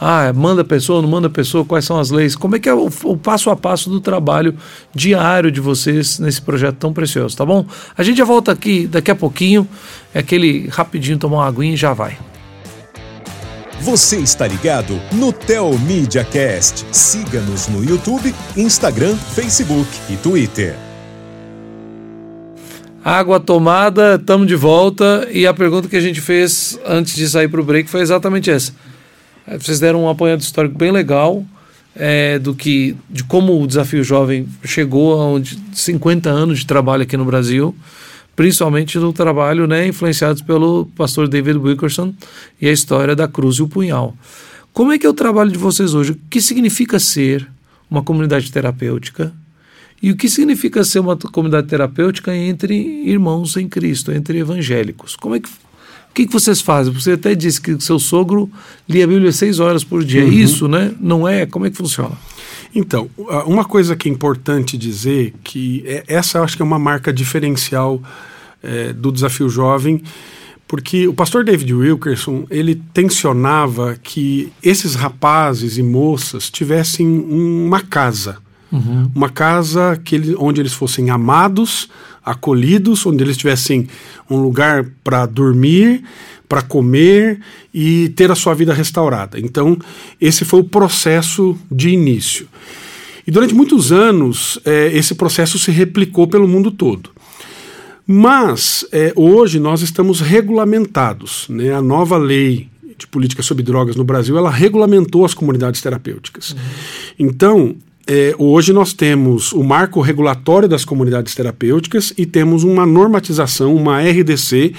[0.00, 2.36] Ah, manda pessoa, não manda pessoa, quais são as leis?
[2.36, 4.54] Como é que é o, o passo a passo do trabalho
[4.94, 7.64] diário de vocês nesse projeto tão precioso, tá bom?
[7.96, 9.66] A gente já volta aqui daqui a pouquinho,
[10.12, 12.18] é aquele rapidinho tomar uma aguinha e já vai.
[13.80, 16.84] Você está ligado no Tel Media Cast.
[16.90, 20.74] Siga-nos no YouTube, Instagram, Facebook e Twitter.
[23.04, 27.48] Água tomada, estamos de volta e a pergunta que a gente fez antes de sair
[27.48, 28.72] para o break foi exatamente essa.
[29.58, 31.44] Vocês deram um apanhado histórico bem legal
[31.94, 37.02] eh, do que de como o desafio jovem chegou a onde 50 anos de trabalho
[37.02, 37.74] aqui no Brasil,
[38.34, 42.12] principalmente no trabalho né, influenciados pelo pastor David Wilkerson
[42.60, 44.14] e a história da cruz e o punhal.
[44.72, 46.12] Como é que é o trabalho de vocês hoje?
[46.12, 47.48] O que significa ser
[47.90, 49.32] uma comunidade terapêutica?
[50.02, 55.16] E o que significa ser uma comunidade terapêutica entre irmãos em Cristo, entre evangélicos?
[55.16, 55.48] Como é que,
[56.16, 56.94] que, que vocês fazem?
[56.94, 58.50] Você até disse que seu sogro
[58.88, 60.22] lia a Bíblia seis horas por dia.
[60.22, 60.94] É Isso, né?
[60.98, 61.44] Não é?
[61.44, 62.16] Como é que funciona?
[62.74, 63.10] Então,
[63.46, 67.12] uma coisa que é importante dizer, que é, essa eu acho que é uma marca
[67.12, 68.02] diferencial
[68.62, 70.02] é, do Desafio Jovem,
[70.66, 78.38] porque o pastor David Wilkerson, ele tensionava que esses rapazes e moças tivessem uma casa,
[78.72, 79.10] uhum.
[79.14, 81.90] uma casa que ele, onde eles fossem amados,
[82.26, 83.86] acolhidos, onde eles tivessem
[84.28, 86.02] um lugar para dormir,
[86.48, 87.40] para comer
[87.72, 89.38] e ter a sua vida restaurada.
[89.38, 89.78] Então,
[90.20, 92.48] esse foi o processo de início.
[93.26, 97.10] E durante muitos anos, é, esse processo se replicou pelo mundo todo.
[98.06, 101.46] Mas é, hoje nós estamos regulamentados.
[101.48, 101.72] Né?
[101.72, 106.52] A nova lei de política sobre drogas no Brasil, ela regulamentou as comunidades terapêuticas.
[106.52, 106.58] Uhum.
[107.18, 107.76] Então,
[108.06, 114.00] é, hoje nós temos o marco regulatório das comunidades terapêuticas e temos uma normatização, uma
[114.00, 114.72] RDC,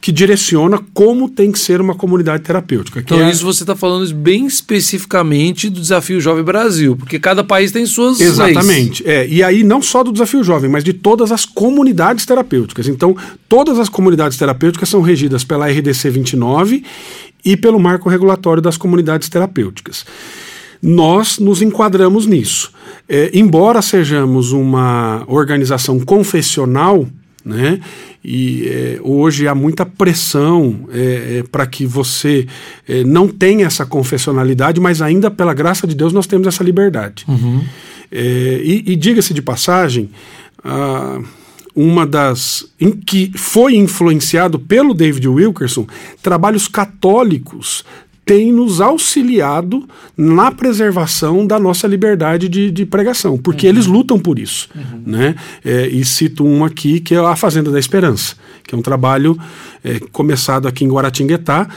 [0.00, 3.00] que direciona como tem que ser uma comunidade terapêutica.
[3.00, 3.30] Então, é...
[3.30, 8.20] isso você está falando bem especificamente do Desafio Jovem Brasil, porque cada país tem suas
[8.20, 9.02] Exatamente.
[9.02, 9.16] Leis.
[9.18, 12.88] É, e aí, não só do Desafio Jovem, mas de todas as comunidades terapêuticas.
[12.88, 13.16] Então,
[13.48, 16.84] todas as comunidades terapêuticas são regidas pela RDC 29
[17.44, 20.04] e pelo marco regulatório das comunidades terapêuticas.
[20.86, 22.70] Nós nos enquadramos nisso.
[23.08, 27.06] É, embora sejamos uma organização confessional,
[27.44, 27.80] né?
[28.24, 32.46] E é, hoje há muita pressão é, é, para que você
[32.88, 37.24] é, não tenha essa confessionalidade, mas ainda pela graça de Deus nós temos essa liberdade.
[37.28, 37.64] Uhum.
[38.10, 40.10] É, e, e diga-se de passagem,
[40.64, 41.20] ah,
[41.76, 45.86] uma das em que foi influenciado pelo David Wilkerson,
[46.22, 47.84] trabalhos católicos
[48.26, 53.72] tem nos auxiliado na preservação da nossa liberdade de, de pregação, porque uhum.
[53.72, 54.68] eles lutam por isso.
[54.74, 55.02] Uhum.
[55.06, 55.36] Né?
[55.64, 58.34] É, e cito um aqui, que é a Fazenda da Esperança,
[58.64, 59.38] que é um trabalho
[59.84, 61.68] é, começado aqui em Guaratinguetá,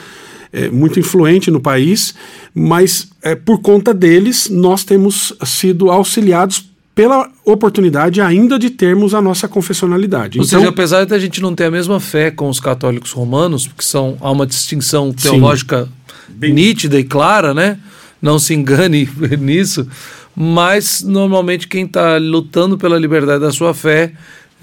[0.51, 2.15] é, muito influente no país,
[2.51, 9.21] mas é, por conta deles nós temos sido auxiliados pela oportunidade ainda de termos a
[9.21, 10.39] nossa confessionalidade.
[10.39, 13.11] Ou então, seja, apesar de a gente não ter a mesma fé com os católicos
[13.11, 15.98] romanos, porque são, há uma distinção teológica sim
[16.35, 17.79] bem nítida e clara, né?
[18.21, 19.87] Não se engane nisso.
[20.35, 24.13] Mas normalmente quem está lutando pela liberdade da sua fé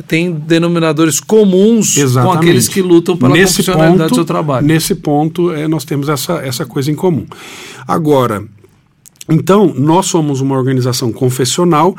[0.06, 2.34] tem denominadores comuns Exatamente.
[2.34, 4.66] com aqueles que lutam pela nesse ponto, do seu trabalho.
[4.66, 7.26] Nesse ponto, é, nós temos essa, essa coisa em comum.
[7.88, 8.44] Agora,
[9.28, 11.96] então, nós somos uma organização confessional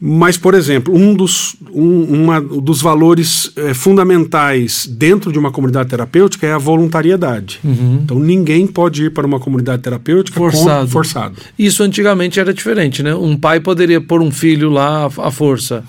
[0.00, 5.88] mas, por exemplo, um dos, um, uma, dos valores é, fundamentais dentro de uma comunidade
[5.90, 7.58] terapêutica é a voluntariedade.
[7.64, 8.00] Uhum.
[8.04, 10.86] Então, ninguém pode ir para uma comunidade terapêutica forçado.
[10.86, 11.36] Com, forçado.
[11.58, 13.12] Isso antigamente era diferente, né?
[13.14, 15.82] Um pai poderia pôr um filho lá à força.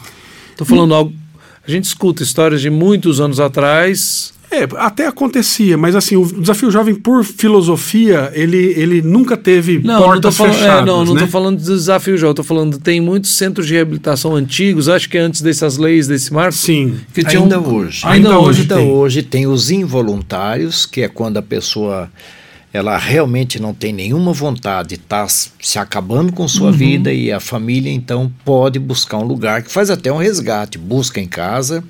[0.52, 0.96] Estou falando hum.
[0.96, 1.14] algo.
[1.68, 6.72] A gente escuta histórias de muitos anos atrás é, até acontecia, mas assim, o desafio
[6.72, 10.82] jovem por filosofia, ele, ele nunca teve não, portas não fechadas.
[10.82, 11.28] É, não, não estou né?
[11.28, 15.42] falando de desafio jovem, estou falando tem muitos centros de reabilitação antigos, acho que antes
[15.42, 16.54] dessas leis, desse marco.
[16.54, 16.98] Sim.
[17.14, 18.02] Que tinham, ainda hoje.
[18.06, 18.90] Ainda, ainda hoje, ainda tem.
[18.90, 22.10] hoje tem os involuntários, que é quando a pessoa
[22.74, 26.78] ela realmente não tem nenhuma vontade, está se acabando com sua uhum.
[26.78, 31.20] vida e a família então pode buscar um lugar que faz até um resgate, busca
[31.20, 31.84] em casa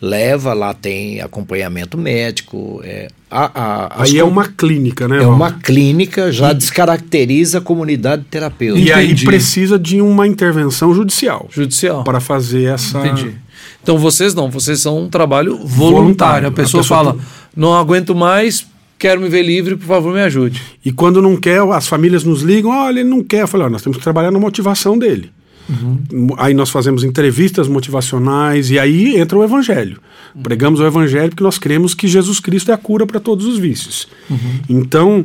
[0.00, 2.80] leva, lá tem acompanhamento médico.
[2.84, 5.22] É, a, a, aí é uma clínica, né?
[5.22, 8.86] É uma clínica, já e, descaracteriza a comunidade terapêutica.
[8.86, 11.48] E aí precisa de uma intervenção judicial.
[11.50, 12.04] Judicial.
[12.04, 12.98] Para fazer essa.
[12.98, 13.34] Entendi.
[13.82, 15.68] Então vocês não, vocês são um trabalho voluntário.
[15.68, 16.48] voluntário.
[16.48, 17.20] A, pessoa a pessoa fala, tá...
[17.56, 18.66] não aguento mais,
[18.98, 20.62] quero me ver livre, por favor, me ajude.
[20.84, 23.42] E quando não quer, as famílias nos ligam, olha, ele não quer.
[23.42, 25.30] Eu falei, nós temos que trabalhar na motivação dele.
[25.68, 26.28] Uhum.
[26.38, 30.00] Aí nós fazemos entrevistas motivacionais e aí entra o evangelho.
[30.34, 30.42] Uhum.
[30.42, 33.58] Pregamos o evangelho porque nós cremos que Jesus Cristo é a cura para todos os
[33.58, 34.08] vícios.
[34.30, 34.60] Uhum.
[34.68, 35.24] Então,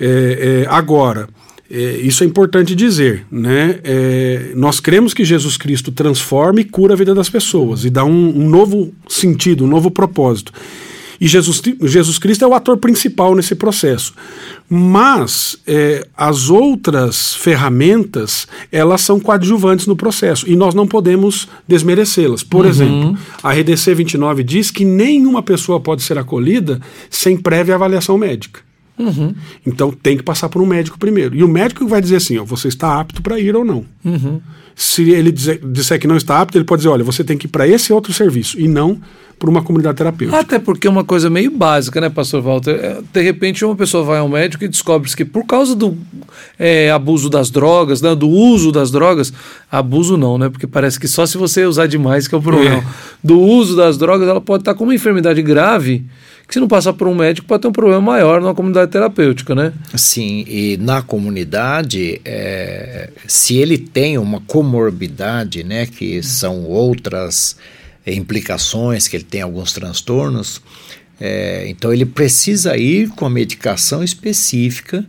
[0.00, 1.28] é, é, agora,
[1.70, 3.78] é, isso é importante dizer, né?
[3.84, 8.04] É, nós cremos que Jesus Cristo transforma e cura a vida das pessoas e dá
[8.04, 10.52] um, um novo sentido, um novo propósito.
[11.20, 14.14] E Jesus, Jesus Cristo é o ator principal nesse processo.
[14.68, 22.42] Mas é, as outras ferramentas, elas são coadjuvantes no processo e nós não podemos desmerecê-las.
[22.42, 22.70] Por uhum.
[22.70, 28.60] exemplo, a RDC 29 diz que nenhuma pessoa pode ser acolhida sem prévia avaliação médica.
[28.98, 29.32] Uhum.
[29.64, 31.34] Então tem que passar por um médico primeiro.
[31.34, 33.84] E o médico vai dizer assim: ó, você está apto para ir ou não.
[34.04, 34.40] Uhum.
[34.80, 37.46] Se ele dizer, disser que não está apto, ele pode dizer: olha, você tem que
[37.46, 39.00] ir para esse outro serviço e não
[39.36, 40.38] para uma comunidade terapêutica.
[40.38, 42.76] Até porque é uma coisa meio básica, né, pastor Walter?
[42.76, 45.98] É, de repente, uma pessoa vai ao médico e descobre que por causa do
[46.56, 49.32] é, abuso das drogas, né, do uso das drogas,
[49.68, 50.48] abuso não, né?
[50.48, 52.76] Porque parece que só se você usar demais que é o problema.
[52.78, 52.84] É.
[53.22, 56.06] Do uso das drogas, ela pode estar com uma enfermidade grave
[56.48, 59.54] que se não passar por um médico pode ter um problema maior numa comunidade terapêutica,
[59.54, 59.70] né?
[59.94, 67.56] Sim, e na comunidade, é, se ele tem uma comorbidade, né, que são outras
[68.06, 70.62] implicações, que ele tem alguns transtornos,
[71.20, 75.04] é, então ele precisa ir com a medicação específica,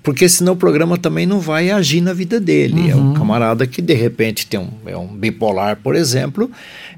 [0.00, 2.82] porque senão o programa também não vai agir na vida dele.
[2.82, 2.90] Uhum.
[2.90, 6.48] É um camarada que de repente tem um, é um bipolar, por exemplo,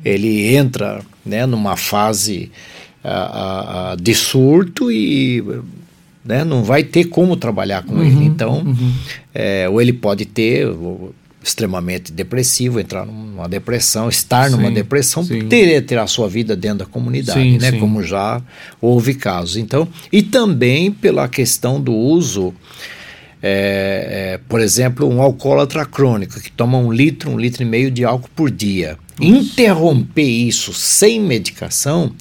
[0.05, 2.51] ele entra né, numa fase
[3.07, 5.43] a, a, de surto e
[6.25, 8.05] né, não vai ter como trabalhar com uhum.
[8.05, 8.25] ele.
[8.25, 8.93] Então, uhum.
[9.35, 10.67] é, ou ele pode ter
[11.43, 15.47] extremamente depressivo, entrar numa depressão, estar sim, numa depressão, sim.
[15.47, 17.73] ter ter a sua vida dentro da comunidade, sim, né?
[17.73, 18.43] Como já
[18.81, 19.57] houve casos.
[19.57, 22.53] Então, e também pela questão do uso,
[23.41, 27.93] é, é, por exemplo, um alcoólatra crônico que toma um litro, um litro e meio
[27.93, 28.99] de álcool por dia.
[29.17, 29.33] Nossa.
[29.33, 32.13] Interromper isso sem medicação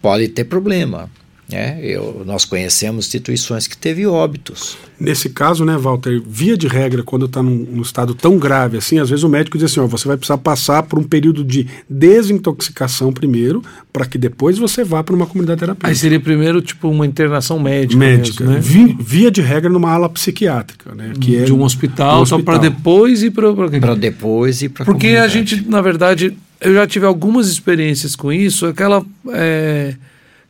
[0.00, 1.10] pode ter problema.
[1.50, 4.76] É, eu, nós conhecemos instituições que teve óbitos.
[5.00, 8.98] Nesse caso, né, Walter, via de regra, quando está num, num, estado tão grave assim,
[8.98, 11.66] às vezes o médico diz assim: ó, você vai precisar passar por um período de
[11.88, 15.88] desintoxicação primeiro, para que depois você vá para uma comunidade terapêutica.
[15.88, 17.98] Aí seria primeiro tipo uma internação médica.
[17.98, 18.60] Médica, mesmo, né?
[18.60, 21.14] via, via, de regra numa ala psiquiátrica, né?
[21.18, 23.54] Que de é um hospital, só para depois ir para.
[23.54, 28.32] Para depois ir para Porque a gente, na verdade, eu já tive algumas experiências com
[28.32, 29.04] isso, aquela.
[29.32, 29.94] É,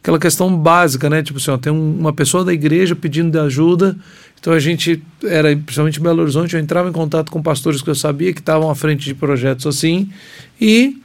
[0.03, 1.23] aquela questão básica, né?
[1.23, 3.97] Tipo assim, ó, tem um, uma pessoa da igreja pedindo de ajuda,
[4.41, 7.91] então a gente era, principalmente em Belo Horizonte, eu entrava em contato com pastores que
[7.91, 10.09] eu sabia que estavam à frente de projetos assim
[10.61, 10.97] e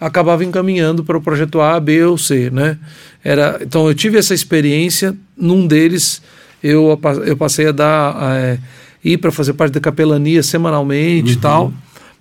[0.00, 2.78] acabava encaminhando para o projeto A, B ou C, né?
[3.24, 6.20] Era, então eu tive essa experiência, num deles
[6.62, 8.58] eu, eu passei a dar, é,
[9.04, 11.38] ir para fazer parte da capelania semanalmente uhum.
[11.38, 11.72] e tal,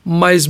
[0.03, 0.49] mas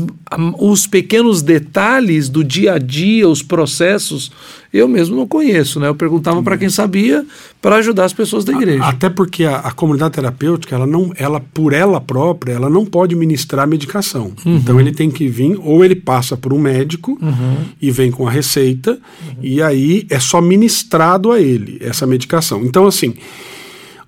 [0.57, 4.31] os pequenos detalhes do dia a dia, os processos,
[4.73, 5.89] eu mesmo não conheço, né?
[5.89, 7.25] Eu perguntava para quem sabia
[7.61, 8.85] para ajudar as pessoas da igreja.
[8.85, 13.13] Até porque a, a, comunidade terapêutica, ela não, ela por ela própria, ela não pode
[13.13, 14.31] ministrar medicação.
[14.45, 14.55] Uhum.
[14.55, 17.57] Então ele tem que vir ou ele passa por um médico uhum.
[17.81, 19.35] e vem com a receita uhum.
[19.41, 22.63] e aí é só ministrado a ele essa medicação.
[22.63, 23.13] Então assim,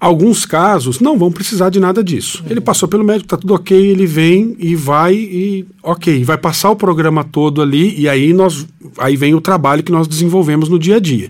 [0.04, 2.44] Alguns casos não vão precisar de nada disso.
[2.50, 6.72] Ele passou pelo médico, está tudo ok, ele vem e vai e ok, vai passar
[6.72, 10.78] o programa todo ali e aí nós aí vem o trabalho que nós desenvolvemos no
[10.78, 11.30] dia a dia.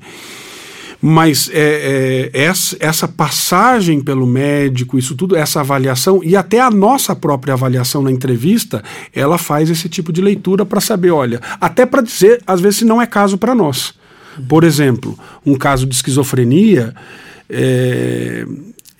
[0.99, 6.71] Mas é, é, essa, essa passagem pelo médico, isso tudo, essa avaliação e até a
[6.71, 8.83] nossa própria avaliação na entrevista,
[9.13, 12.85] ela faz esse tipo de leitura para saber, olha, até para dizer às vezes se
[12.85, 13.93] não é caso para nós.
[14.49, 16.91] Por exemplo, um caso de esquizofrenia
[17.49, 18.45] é,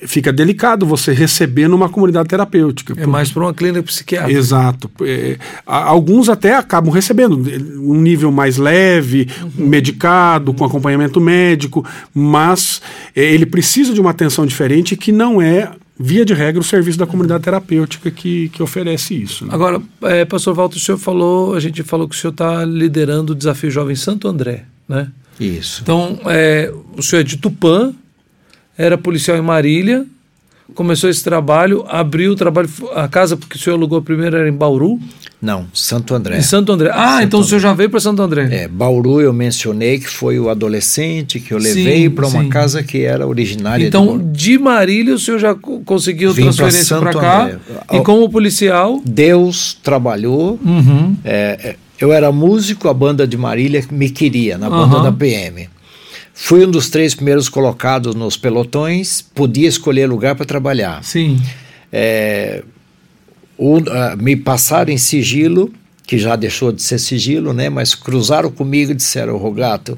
[0.07, 2.93] fica delicado você receber numa comunidade terapêutica.
[2.97, 4.37] É mais para uma clínica psiquiátrica.
[4.37, 4.91] Exato.
[5.01, 7.35] É, alguns até acabam recebendo
[7.79, 9.67] um nível mais leve, uhum.
[9.67, 10.57] medicado, uhum.
[10.57, 12.81] com acompanhamento médico, mas
[13.15, 16.97] é, ele precisa de uma atenção diferente que não é via de regra, o serviço
[16.97, 19.45] da comunidade terapêutica que, que oferece isso.
[19.45, 19.51] Né?
[19.53, 23.33] Agora, é, pastor Walter, o senhor falou, a gente falou que o senhor está liderando
[23.33, 25.09] o Desafio Jovem Santo André, né?
[25.39, 25.81] Isso.
[25.81, 27.93] Então, é, o senhor é de Tupã,
[28.77, 30.05] era policial em Marília,
[30.73, 34.53] começou esse trabalho, abriu o trabalho, a casa porque o senhor alugou primeiro era em
[34.53, 34.99] Bauru?
[35.41, 36.37] Não, Santo André.
[36.37, 36.89] Em Santo André.
[36.93, 37.45] Ah, Santo então André.
[37.45, 38.47] o senhor já veio para Santo André.
[38.49, 42.49] É, Bauru eu mencionei que foi o adolescente que eu levei para uma sim.
[42.49, 47.11] casa que era originária Então, de, de Marília o senhor já conseguiu Vim transferência para
[47.11, 47.59] cá André.
[47.91, 49.01] e como policial?
[49.05, 50.57] Deus trabalhou.
[50.63, 51.13] Uhum.
[51.25, 55.03] É, é, eu era músico, a banda de Marília me queria, na banda uhum.
[55.03, 55.69] da PM.
[56.45, 61.01] Fui um dos três primeiros colocados nos pelotões, podia escolher lugar para trabalhar.
[61.01, 61.41] Sim.
[61.89, 62.61] É,
[63.57, 63.77] o,
[64.21, 65.73] me passaram em sigilo,
[66.05, 67.69] que já deixou de ser sigilo, né?
[67.69, 69.97] Mas cruzaram comigo e disseram, Rogato,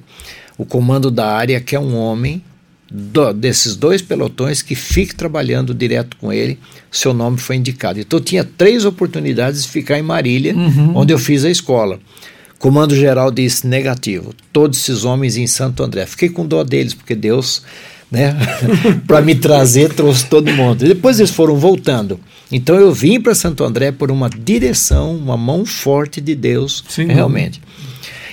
[0.56, 2.44] o comando da área quer um homem
[2.92, 6.60] do, desses dois pelotões que fique trabalhando direto com ele,
[6.92, 8.00] seu nome foi indicado.
[8.00, 10.96] Então eu tinha três oportunidades de ficar em Marília, uhum.
[10.96, 12.00] onde eu fiz a escola.
[12.60, 14.34] Comando geral disse negativo.
[14.52, 16.06] Todos esses homens em Santo André.
[16.06, 17.64] Fiquei com dó deles, porque Deus,
[18.10, 18.36] né,
[19.06, 20.86] para me trazer, trouxe todo mundo.
[20.86, 22.20] Depois eles foram voltando.
[22.52, 27.06] Então eu vim para Santo André por uma direção, uma mão forte de Deus, Sim,
[27.06, 27.62] realmente.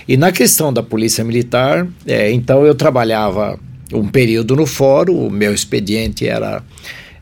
[0.06, 3.58] E na questão da polícia militar, é, então eu trabalhava
[3.92, 6.62] um período no fórum, o meu expediente era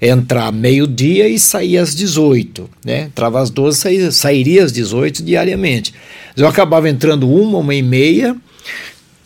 [0.01, 3.03] entrar meio-dia e sair às 18, né?
[3.03, 5.93] Entrava às 12, saía, sairia às 18 diariamente.
[6.37, 8.37] Eu acabava entrando uma, uma e meia,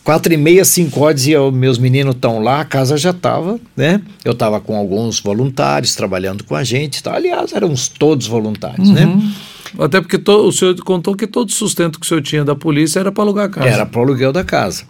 [0.03, 4.01] quatro e meia, cinco horas, e meus meninos estão lá, a casa já estava, né?
[4.23, 7.15] Eu estava com alguns voluntários trabalhando com a gente, tá?
[7.15, 9.05] aliás, éramos todos voluntários, né?
[9.05, 9.17] uhum.
[9.17, 9.33] né?
[9.79, 12.55] Até porque to, o senhor contou que todo o sustento que o senhor tinha da
[12.55, 13.67] polícia era para alugar a casa.
[13.67, 14.83] Era para o aluguel da casa.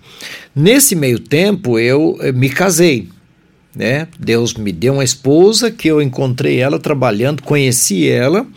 [0.55, 3.09] Nesse meio tempo, eu eh, me casei.
[3.75, 4.07] Né?
[4.17, 8.47] Deus me deu uma esposa que eu encontrei ela trabalhando, conheci ela,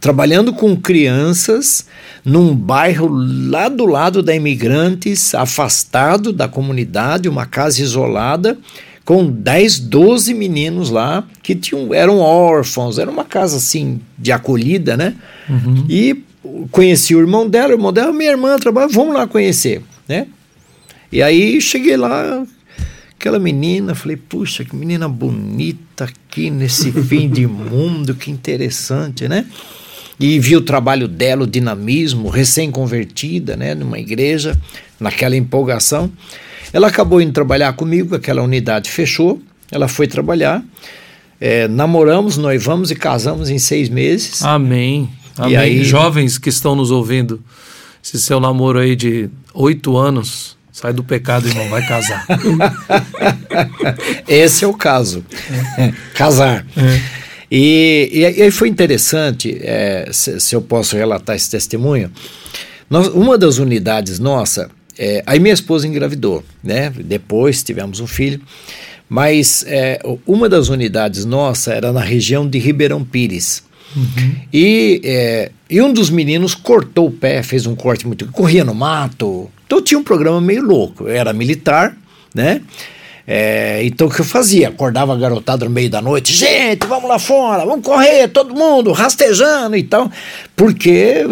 [0.00, 1.86] trabalhando com crianças
[2.24, 8.58] num bairro lá do lado da Imigrantes, afastado da comunidade, uma casa isolada,
[9.04, 14.96] com 10, 12 meninos lá que tinham, eram órfãos, era uma casa assim de acolhida,
[14.96, 15.14] né?
[15.48, 15.86] Uhum.
[15.88, 16.24] E
[16.70, 20.26] conheci o irmão dela, o irmão dela, minha irmã trabalha, vamos lá conhecer, né?
[21.12, 22.44] E aí cheguei lá,
[23.18, 29.46] aquela menina, falei, puxa, que menina bonita aqui nesse fim de mundo, que interessante, né?
[30.18, 34.58] E vi o trabalho dela, o dinamismo, recém-convertida, né, numa igreja,
[35.00, 36.10] naquela empolgação.
[36.72, 39.40] Ela acabou indo trabalhar comigo, aquela unidade fechou,
[39.70, 40.62] ela foi trabalhar,
[41.40, 44.42] é, namoramos, noivamos e casamos em seis meses.
[44.42, 45.08] Amém.
[45.36, 45.56] Amém.
[45.56, 47.42] Aí, Jovens que estão nos ouvindo,
[48.02, 52.26] esse seu namoro aí de oito anos, sai do pecado, irmão, vai casar.
[54.26, 55.24] Esse é o caso.
[55.78, 55.92] É.
[56.14, 56.66] Casar.
[56.76, 57.00] É.
[57.48, 62.10] E, e, aí foi interessante, é, se, se, eu posso relatar esse testemunho.
[62.90, 64.68] Nós, uma das unidades nossa,
[64.98, 66.90] é, aí minha esposa engravidou, né?
[66.90, 68.40] Depois tivemos um filho,
[69.08, 73.62] mas é, uma das unidades nossa era na região de Ribeirão Pires.
[73.96, 74.36] Uhum.
[74.52, 78.26] E, é, e um dos meninos cortou o pé, fez um corte muito.
[78.32, 79.50] corria no mato.
[79.66, 81.04] Então tinha um programa meio louco.
[81.04, 81.96] Eu era militar,
[82.34, 82.60] né?
[83.26, 84.68] É, então o que eu fazia?
[84.68, 88.92] Acordava a garotada no meio da noite, gente, vamos lá fora, vamos correr, todo mundo,
[88.92, 90.10] rastejando e tal,
[90.54, 91.24] porque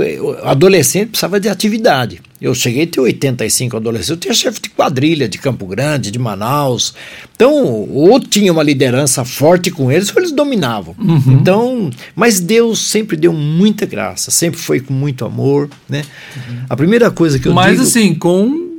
[0.42, 2.20] adolescente precisava de atividade.
[2.40, 6.18] Eu cheguei a ter 85 adolescentes, eu tinha chefe de quadrilha de Campo Grande, de
[6.18, 6.92] Manaus.
[7.36, 7.54] Então,
[7.88, 10.96] ou tinha uma liderança forte com eles, ou eles dominavam.
[10.98, 11.38] Uhum.
[11.40, 16.02] Então, mas Deus sempre deu muita graça, sempre foi com muito amor, né?
[16.34, 16.56] Uhum.
[16.68, 17.82] A primeira coisa que eu mas, digo...
[17.82, 18.71] Mas assim, com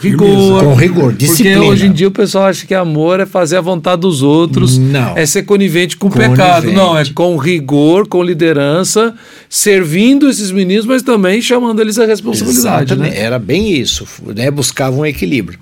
[0.00, 0.64] rigor.
[0.64, 1.56] Com rigor, disciplina.
[1.56, 4.76] Porque hoje em dia o pessoal acha que amor é fazer a vontade dos outros,
[4.76, 5.16] Não.
[5.16, 6.72] é ser conivente com o pecado.
[6.72, 9.14] Não, é com rigor, com liderança,
[9.48, 12.96] servindo esses meninos, mas também chamando eles a responsabilidade.
[12.96, 13.12] Né?
[13.16, 14.50] Era bem isso, né?
[14.50, 15.58] buscava um equilíbrio.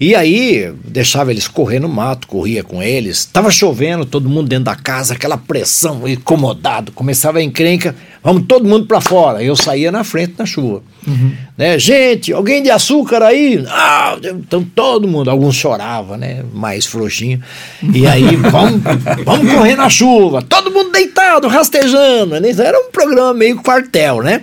[0.00, 3.18] E aí deixava eles correr no mato, corria com eles.
[3.18, 7.94] Estava chovendo, todo mundo dentro da casa, aquela pressão, incomodado, começava a encrenca,
[8.24, 9.42] vamos todo mundo para fora.
[9.42, 10.82] Eu saía na frente na chuva.
[11.06, 11.32] Uhum.
[11.54, 11.78] Né?
[11.78, 13.62] Gente, alguém de açúcar aí?
[13.68, 16.42] Ah, então todo mundo, alguns choravam, né?
[16.54, 17.42] Mais frouxinho.
[17.92, 18.80] E aí, vamos,
[19.22, 22.40] vamos correr na chuva, todo mundo deitado, rastejando.
[22.40, 22.48] Né?
[22.58, 24.40] Era um programa meio quartel, né?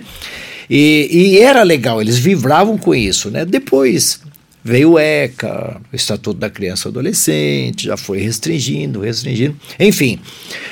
[0.70, 3.44] E, e, era legal, eles vibravam com isso, né?
[3.44, 4.20] Depois
[4.62, 10.18] Veio o ECA, o Estatuto da Criança e Adolescente, já foi restringindo, restringindo, enfim.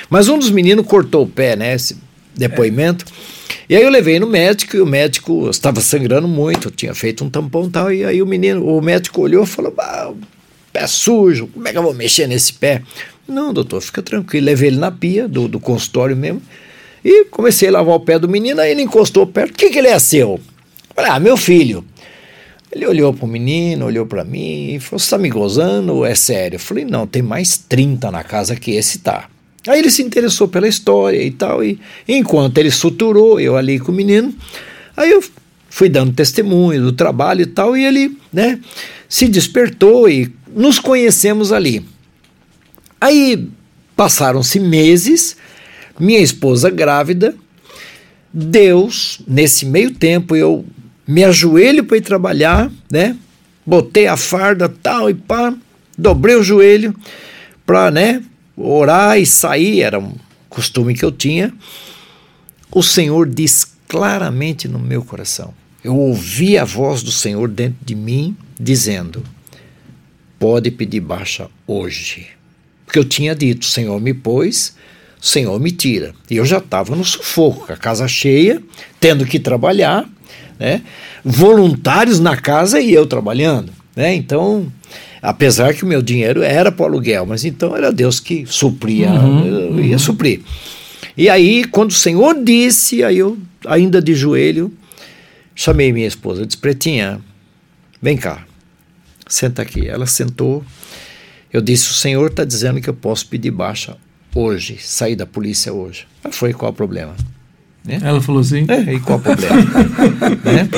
[0.09, 1.73] Mas um dos meninos cortou o pé, né?
[1.73, 1.97] Esse
[2.35, 3.05] depoimento.
[3.05, 3.37] É.
[3.69, 7.29] E aí eu levei no médico e o médico estava sangrando muito, tinha feito um
[7.29, 7.91] tampão e tal.
[7.91, 9.73] E aí o menino, o médico olhou e falou:
[10.71, 12.81] pé sujo, como é que eu vou mexer nesse pé?
[13.27, 14.45] Não, doutor, fica tranquilo.
[14.45, 16.41] Levei ele na pia do, do consultório mesmo.
[17.03, 19.51] E comecei a lavar o pé do menino, aí ele encostou perto.
[19.51, 20.39] O que, que ele é seu?
[20.95, 21.83] Falei, ah, meu filho.
[22.71, 26.05] Ele olhou para o menino, olhou para mim e falou: Você está me gozando ou
[26.05, 26.55] é sério?
[26.55, 29.29] Eu falei: Não, tem mais 30 na casa que esse tá.
[29.67, 33.91] Aí ele se interessou pela história e tal, e enquanto ele suturou, eu ali com
[33.91, 34.33] o menino,
[34.95, 35.21] aí eu
[35.69, 38.59] fui dando testemunho do trabalho e tal, e ele, né,
[39.09, 41.85] se despertou e nos conhecemos ali.
[42.99, 43.49] Aí
[43.95, 45.35] passaram-se meses,
[45.99, 47.35] minha esposa grávida,
[48.33, 50.63] Deus, nesse meio tempo, eu
[51.07, 53.15] me ajoelho para ir trabalhar, né?
[53.65, 55.53] Botei a farda tal e pá,
[55.97, 56.95] dobrei o joelho
[57.65, 58.23] para, né,
[58.55, 60.13] orar e sair, era um
[60.49, 61.53] costume que eu tinha.
[62.71, 65.53] O Senhor diz claramente no meu coração.
[65.83, 69.23] Eu ouvi a voz do Senhor dentro de mim dizendo:
[70.39, 72.27] Pode pedir baixa hoje.
[72.85, 74.75] Porque eu tinha dito: Senhor me pôs,
[75.21, 76.13] Senhor me tira.
[76.29, 78.61] E eu já estava no sufoco, a casa cheia,
[78.99, 80.09] tendo que trabalhar
[80.59, 80.81] né?
[81.23, 83.71] voluntários na casa e eu trabalhando.
[83.95, 84.15] Né?
[84.15, 84.71] Então,
[85.21, 89.09] apesar que o meu dinheiro era para o aluguel, mas então era Deus que supria,
[89.11, 89.99] uhum, ia uhum.
[89.99, 90.41] suprir.
[91.15, 94.71] E aí, quando o Senhor disse, aí eu, ainda de joelho,
[95.55, 97.19] chamei minha esposa, disse, Pretinha,
[97.99, 98.45] vem cá,
[99.27, 99.87] senta aqui.
[99.87, 100.63] Ela sentou,
[101.51, 103.97] eu disse, o Senhor está dizendo que eu posso pedir baixa
[104.35, 106.05] hoje, sair da polícia hoje.
[106.23, 107.15] Ela foi, qual o problema?
[107.87, 107.99] Né?
[108.03, 108.65] Ela falou assim?
[108.67, 109.55] É, e qual o problema?
[110.43, 110.69] né?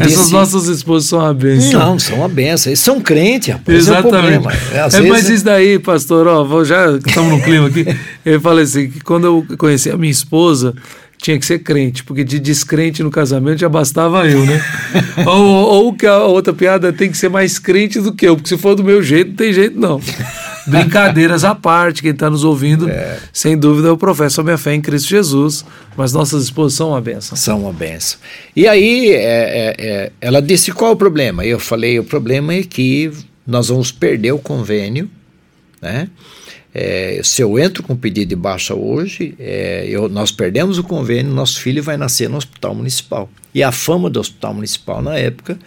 [0.00, 1.80] Essas nossas esposas são uma benção.
[1.80, 2.70] Não, são uma benção.
[2.70, 3.78] Eles são crentes, rapaz.
[3.78, 4.46] Exatamente.
[4.72, 7.84] É, é, é mas isso daí, pastor, ó, já estamos no clima aqui.
[8.24, 10.74] Eu falei assim, que quando eu conheci a minha esposa,
[11.16, 14.62] tinha que ser crente, porque de descrente no casamento já bastava eu, né?
[15.26, 15.44] ou,
[15.86, 18.58] ou que a outra piada tem que ser mais crente do que eu, porque se
[18.58, 19.98] for do meu jeito, não tem jeito não.
[20.70, 23.18] Brincadeiras à parte, quem está nos ouvindo, é.
[23.32, 25.64] sem dúvida, eu professo a minha fé em Cristo Jesus,
[25.96, 27.36] mas nossas esposas são uma benção.
[27.36, 28.18] São uma benção.
[28.54, 31.44] E aí, é, é, é, ela disse: qual o problema?
[31.44, 33.10] Eu falei: o problema é que
[33.46, 35.10] nós vamos perder o convênio,
[35.80, 36.08] né?
[36.74, 41.32] É, se eu entro com pedido de baixa hoje, é, eu, nós perdemos o convênio,
[41.32, 43.28] nosso filho vai nascer no hospital municipal.
[43.54, 45.58] E a fama do hospital municipal na época,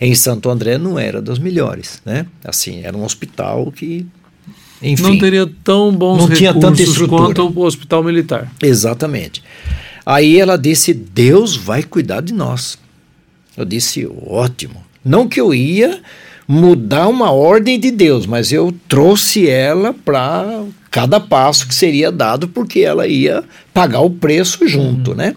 [0.00, 2.26] em Santo André, não era das melhores, né?
[2.44, 4.06] Assim, era um hospital que
[4.82, 7.34] enfim, não teria tão bons não tinha tanta estrutura.
[7.34, 8.50] quanto o hospital militar.
[8.62, 9.42] Exatamente.
[10.04, 12.78] Aí ela disse: Deus vai cuidar de nós.
[13.56, 14.82] Eu disse: ótimo.
[15.04, 16.00] Não que eu ia
[16.46, 22.48] mudar uma ordem de Deus, mas eu trouxe ela para cada passo que seria dado,
[22.48, 25.16] porque ela ia pagar o preço junto, uhum.
[25.16, 25.34] né?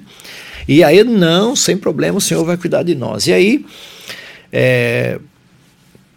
[0.67, 3.27] E aí, não, sem problema, o Senhor vai cuidar de nós.
[3.27, 3.65] E aí,
[4.51, 5.19] é,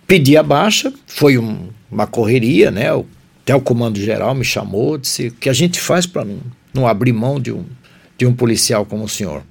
[0.06, 2.92] pedi a baixa, foi um, uma correria, né?
[2.92, 3.04] O
[3.48, 6.36] até o comando geral me chamou, disse: o que a gente faz para não,
[6.74, 7.64] não abrir mão de um,
[8.18, 9.42] de um policial como o senhor?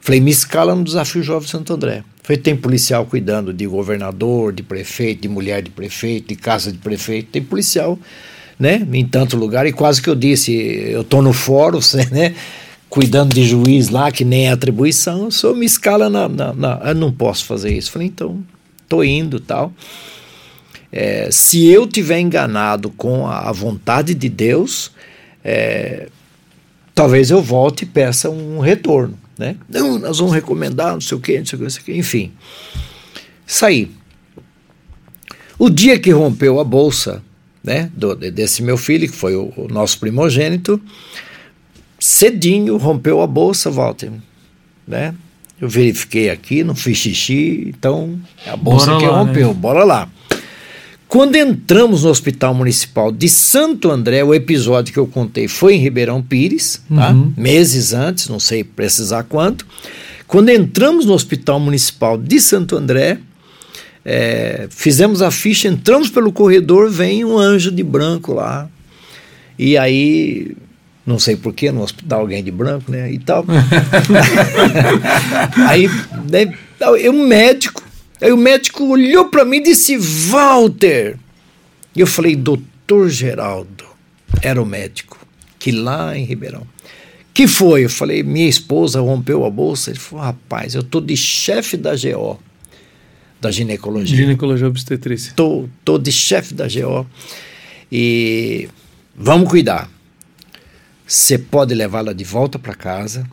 [0.00, 2.04] Falei: me escala no desafio Jovem Santo André.
[2.22, 6.78] Falei: tem policial cuidando de governador, de prefeito, de mulher de prefeito, de casa de
[6.78, 7.98] prefeito, tem policial
[8.56, 9.66] né, em tanto lugar.
[9.66, 11.80] E quase que eu disse: eu estou no fórum,
[12.12, 12.36] né?
[12.88, 16.80] cuidando de juiz lá, que nem é atribuição, o senhor me escala na, na, na,
[16.84, 17.90] Eu não posso fazer isso.
[17.90, 18.44] Falei, então,
[18.82, 19.72] estou indo tal.
[20.92, 24.92] É, se eu tiver enganado com a, a vontade de Deus,
[25.42, 26.08] é,
[26.94, 29.18] talvez eu volte e peça um retorno.
[29.38, 29.56] Né?
[29.68, 31.84] Não, nós vamos recomendar, não sei o quê, não sei o quê, não sei o
[31.84, 31.96] quê.
[31.96, 32.32] enfim.
[33.46, 33.90] Saí.
[35.58, 37.22] O dia que rompeu a bolsa
[37.62, 40.80] né, do, desse meu filho, que foi o, o, nosso primogênito,
[41.98, 44.10] cedinho rompeu a bolsa, Walter.
[44.86, 45.14] Né?
[45.60, 49.54] Eu verifiquei aqui, não fiz xixi, então é a bolsa bora que lá, rompeu, né?
[49.54, 50.08] bora lá.
[51.12, 55.78] Quando entramos no Hospital Municipal de Santo André, o episódio que eu contei foi em
[55.78, 57.10] Ribeirão Pires, tá?
[57.10, 57.34] Uhum.
[57.36, 59.66] meses antes, não sei precisar quanto.
[60.26, 63.18] Quando entramos no Hospital Municipal de Santo André,
[64.02, 68.66] é, fizemos a ficha, entramos pelo corredor, vem um anjo de branco lá.
[69.58, 70.56] E aí,
[71.04, 73.12] não sei porquê, no hospital alguém de branco, né?
[73.12, 73.44] E tal.
[75.68, 75.90] aí,
[76.30, 76.54] né,
[77.10, 77.82] um médico
[78.22, 81.18] Aí o médico olhou para mim e disse: Walter.
[81.94, 83.84] E eu falei: Doutor Geraldo.
[84.40, 85.18] Era o médico,
[85.58, 86.64] que lá em Ribeirão.
[87.34, 87.84] Que foi?
[87.84, 89.90] Eu falei: Minha esposa rompeu a bolsa.
[89.90, 92.38] Ele falou: Rapaz, eu tô de chefe da GO,
[93.40, 94.16] da ginecologia.
[94.16, 95.32] Ginecologia obstetrícia.
[95.34, 97.04] Tô, tô de chefe da GO.
[97.90, 98.68] E
[99.16, 99.90] vamos cuidar.
[101.04, 103.28] Você pode levá-la de volta para casa,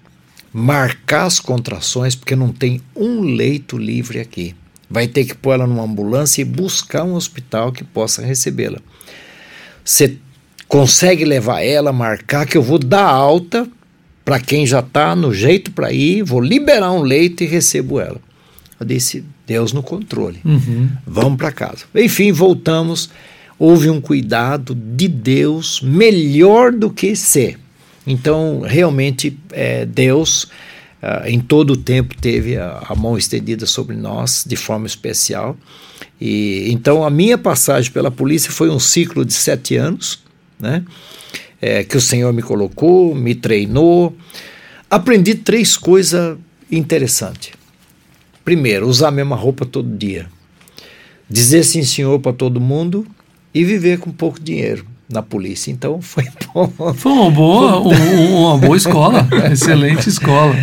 [0.52, 4.56] marcar as contrações, porque não tem um leito livre aqui
[4.90, 8.80] vai ter que pôr ela numa ambulância e buscar um hospital que possa recebê-la.
[9.84, 10.18] Você
[10.68, 13.68] consegue levar ela, marcar que eu vou dar alta
[14.26, 18.22] para quem já está no jeito para ir, vou liberar um leito e recebo ela.
[18.80, 20.40] Eu disse, Deus no controle.
[20.46, 20.90] Uhum.
[21.06, 21.86] Vamos para casa.
[21.96, 23.10] Enfim, voltamos.
[23.58, 27.58] Houve um cuidado de Deus melhor do que ser.
[28.06, 30.48] Então, realmente, é, Deus
[31.02, 35.58] uh, em todo o tempo teve a, a, mão estendida sobre nós de forma especial.
[36.20, 40.24] E então a minha passagem pela polícia foi um ciclo de sete anos,
[40.60, 40.84] né?
[41.62, 44.16] É, que o Senhor me colocou, me treinou.
[44.89, 46.38] Aprendi três coisas
[46.72, 47.52] interessantes.
[48.45, 50.30] Primeiro, usar a mesma roupa todo dia.
[51.30, 53.06] Dizer sim, senhor, para todo mundo
[53.54, 55.72] e viver com pouco dinheiro na polícia.
[55.72, 56.72] Então foi bom.
[56.93, 60.55] Foi uma boa, uma boa escola, excelente escola.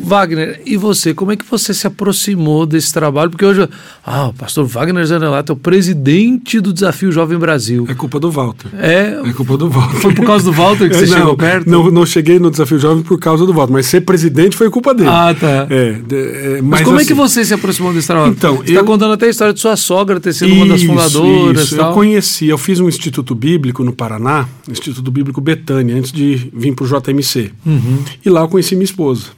[0.00, 3.30] Wagner, e você, como é que você se aproximou desse trabalho?
[3.30, 3.68] Porque hoje,
[4.04, 7.86] ah, o pastor Wagner Zanelato é o presidente do Desafio Jovem Brasil.
[7.88, 8.68] É culpa do Walter.
[8.78, 9.96] É, é culpa do Walter.
[9.96, 11.68] Foi por causa do Walter que você não, chegou perto?
[11.68, 14.94] Não, não cheguei no Desafio Jovem por causa do Walter, mas ser presidente foi culpa
[14.94, 15.10] dele.
[15.10, 15.66] Ah, tá.
[15.68, 18.32] É, é, mas, mas, como assim, é que você se aproximou desse trabalho?
[18.32, 20.82] Então, você está contando até a história de sua sogra ter sido isso, uma das
[20.82, 21.62] fundadoras.
[21.62, 26.50] Isso, eu conheci, eu fiz um instituto bíblico no Paraná, Instituto Bíblico Betânia, antes de
[26.52, 27.50] vir para o JMC.
[27.66, 27.98] Uhum.
[28.24, 29.37] E lá eu conheci minha esposa.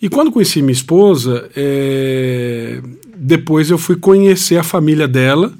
[0.00, 2.80] E quando conheci minha esposa, é,
[3.16, 5.52] depois eu fui conhecer a família dela.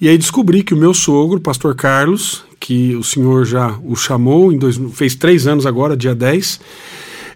[0.00, 4.52] E aí descobri que o meu sogro, pastor Carlos, que o senhor já o chamou,
[4.52, 6.60] em dois, fez três anos agora, dia 10,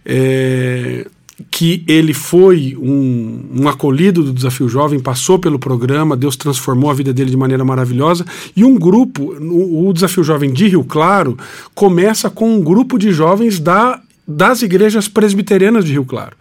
[0.04, 1.06] é,
[1.50, 6.94] que ele foi um, um, acolhido do Desafio Jovem, passou pelo programa, Deus transformou a
[6.94, 8.24] vida dele de maneira maravilhosa.
[8.54, 11.36] E um grupo, o, o Desafio Jovem de Rio Claro,
[11.74, 16.36] começa com um grupo de jovens da das igrejas presbiterianas de Rio Claro.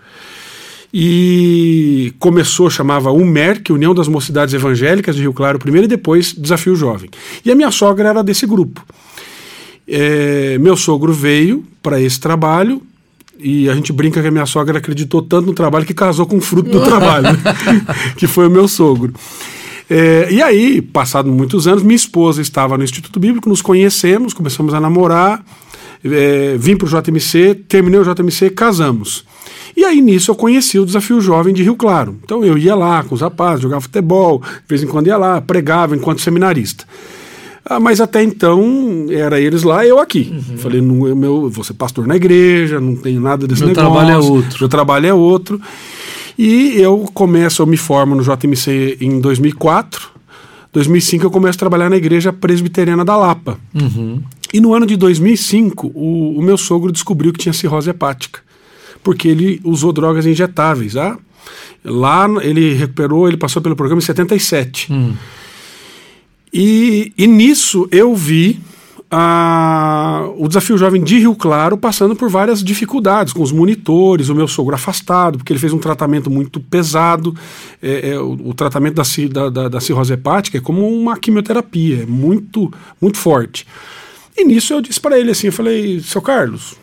[0.94, 6.76] E começou, chamava UMERC, União das Mocidades Evangélicas de Rio Claro, primeiro, e depois Desafio
[6.76, 7.10] Jovem.
[7.44, 8.86] E a minha sogra era desse grupo.
[9.88, 12.82] É, meu sogro veio para esse trabalho,
[13.38, 16.38] e a gente brinca que a minha sogra acreditou tanto no trabalho que casou com
[16.38, 17.28] o fruto do trabalho,
[18.16, 19.14] que foi o meu sogro.
[19.90, 24.74] É, e aí, passado muitos anos, minha esposa estava no Instituto Bíblico, nos conhecemos, começamos
[24.74, 25.44] a namorar,
[26.04, 29.26] é, vim para o JMC, terminei o JMC, casamos.
[29.76, 32.18] E aí nisso eu conheci o Desafio Jovem de Rio Claro.
[32.24, 35.42] Então eu ia lá com os rapazes, jogava futebol, de vez em quando ia lá,
[35.42, 36.86] pregava enquanto seminarista.
[37.66, 40.34] Ah, mas até então era eles lá eu aqui.
[40.34, 40.58] Uhum.
[40.58, 43.90] Falei, não, eu, meu, vou ser pastor na igreja, não tenho nada desse meu negócio.
[43.90, 44.58] Meu trabalho é outro.
[44.60, 45.62] Meu trabalho é outro.
[46.38, 50.12] E eu começo, eu me formo no JMC em 2004.
[50.74, 53.58] 2005 eu começo a trabalhar na igreja presbiteriana da Lapa.
[53.74, 54.22] Uhum.
[54.54, 58.40] E no ano de 2005 o, o, meu sogro descobriu que tinha cirrose hepática,
[59.04, 60.96] porque ele usou drogas injetáveis.
[60.96, 61.18] Ah?
[61.84, 64.94] Lá ele recuperou, ele passou pelo programa em 77.
[64.94, 65.14] Hum.
[66.54, 68.62] E, e nisso eu vi
[69.16, 74.36] a, o desafio jovem de Rio Claro passando por várias dificuldades com os monitores, o
[74.36, 77.36] meu sogro afastado, porque ele fez um tratamento muito pesado.
[77.82, 82.06] É, é, o, o, tratamento da, da, da, cirrose hepática é como uma quimioterapia, é
[82.06, 83.68] muito, muito forte.
[84.38, 86.76] E nisso eu disse para ele assim: eu falei, seu Carlos,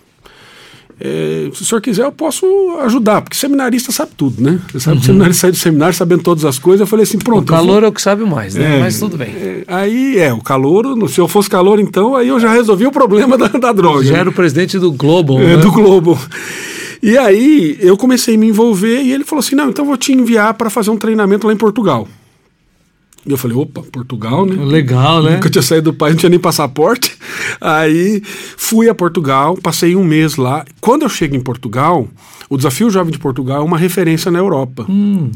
[1.03, 2.44] é, se o senhor quiser, eu posso
[2.82, 4.61] ajudar, porque seminarista sabe tudo, né?
[4.70, 5.01] Você sabe uhum.
[5.01, 6.80] que seminarista sai do seminário sabendo todas as coisas.
[6.80, 7.42] Eu falei assim: pronto.
[7.42, 8.76] O calor é o que sabe mais, né?
[8.76, 9.30] É, Mas tudo bem.
[9.30, 12.92] É, aí é, o calor, se eu fosse calor, então, aí eu já resolvi o
[12.92, 14.05] problema da, da droga.
[14.05, 15.40] Já era o presidente do Globo.
[15.40, 15.57] É, né?
[15.57, 16.20] do Globo.
[17.03, 19.96] E aí eu comecei a me envolver e ele falou assim: não, então eu vou
[19.96, 22.07] te enviar para fazer um treinamento lá em Portugal.
[23.26, 24.64] E eu falei, opa, Portugal, né?
[24.64, 25.32] Legal, né?
[25.32, 27.16] Nunca tinha saído do país, não tinha nem passaporte.
[27.60, 28.22] Aí
[28.56, 30.64] fui a Portugal, passei um mês lá.
[30.80, 32.08] Quando eu chego em Portugal,
[32.48, 34.86] o Desafio Jovem de Portugal é uma referência na Europa.
[34.88, 35.30] Hum.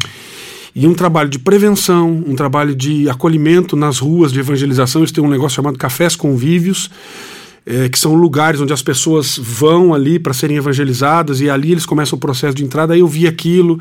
[0.74, 5.02] E um trabalho de prevenção, um trabalho de acolhimento nas ruas, de evangelização.
[5.02, 6.90] Eles têm um negócio chamado Cafés Convívios,
[7.66, 11.86] é, que são lugares onde as pessoas vão ali para serem evangelizadas, e ali eles
[11.86, 12.94] começam o processo de entrada.
[12.94, 13.78] Aí eu vi aquilo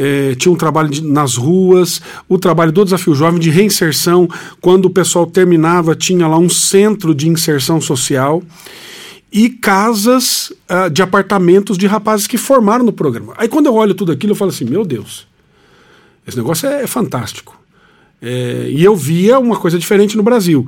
[0.00, 4.28] é, tinha um trabalho de, nas ruas, o trabalho do Desafio Jovem de reinserção.
[4.60, 8.40] Quando o pessoal terminava, tinha lá um centro de inserção social
[9.32, 13.34] e casas uh, de apartamentos de rapazes que formaram no programa.
[13.36, 15.26] Aí quando eu olho tudo aquilo, eu falo assim: meu Deus,
[16.24, 17.58] esse negócio é, é fantástico.
[18.22, 20.64] É, e eu via uma coisa diferente no Brasil.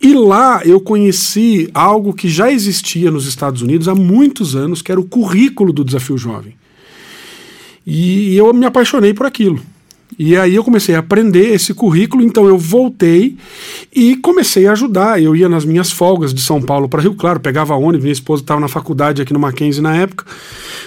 [0.00, 4.90] E lá eu conheci algo que já existia nos Estados Unidos há muitos anos, que
[4.90, 6.54] era o currículo do Desafio Jovem.
[7.86, 9.60] E, eu me apaixonei por aquilo.
[10.18, 13.36] E aí eu comecei a aprender esse currículo, então eu voltei
[13.94, 15.20] e comecei a ajudar.
[15.20, 18.42] Eu ia nas minhas folgas de São Paulo para Rio Claro, pegava ônibus, minha esposa
[18.42, 20.24] estava na faculdade aqui no Mackenzie na época,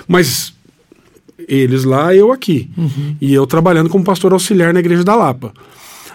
[0.07, 0.53] mas
[1.47, 2.69] eles lá, eu aqui.
[2.77, 3.15] Uhum.
[3.19, 5.53] E eu trabalhando como pastor auxiliar na Igreja da Lapa.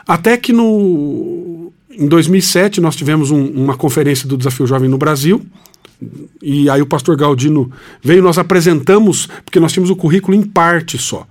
[0.06, 5.44] Até que no, em 2007 nós tivemos um, uma conferência do Desafio Jovem no Brasil,
[6.42, 7.70] e aí o pastor Galdino
[8.02, 11.26] veio, nós apresentamos, porque nós tínhamos o currículo em parte só.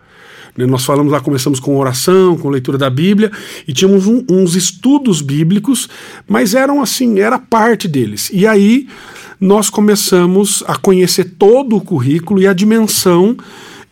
[0.57, 0.65] Né?
[0.65, 3.31] Nós falamos lá, começamos com oração, com leitura da Bíblia,
[3.67, 5.89] e tínhamos um, uns estudos bíblicos,
[6.27, 8.29] mas eram assim, era parte deles.
[8.33, 8.87] E aí
[9.39, 13.35] nós começamos a conhecer todo o currículo e a dimensão.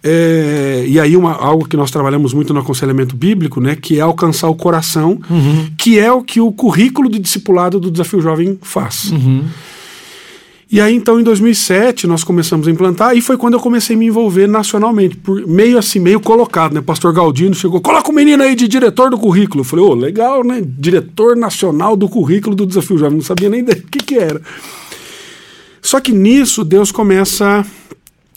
[0.04, 4.02] É, e aí uma, algo que nós trabalhamos muito no aconselhamento bíblico, né, que é
[4.02, 5.68] alcançar o coração, uhum.
[5.78, 9.12] que é o que o currículo de discipulado do Desafio Jovem faz.
[9.12, 9.44] Uhum.
[10.72, 14.00] E aí, então, em 2007, nós começamos a implantar, e foi quando eu comecei a
[14.00, 16.80] me envolver nacionalmente, por meio assim, meio colocado, né?
[16.80, 19.62] Pastor Galdino chegou, coloca o menino aí de diretor do currículo.
[19.62, 20.62] Eu falei, ô, oh, legal, né?
[20.66, 23.18] Diretor nacional do currículo do Desafio Jovem.
[23.18, 24.42] Não sabia nem o que, que era.
[25.82, 27.66] Só que nisso, Deus começa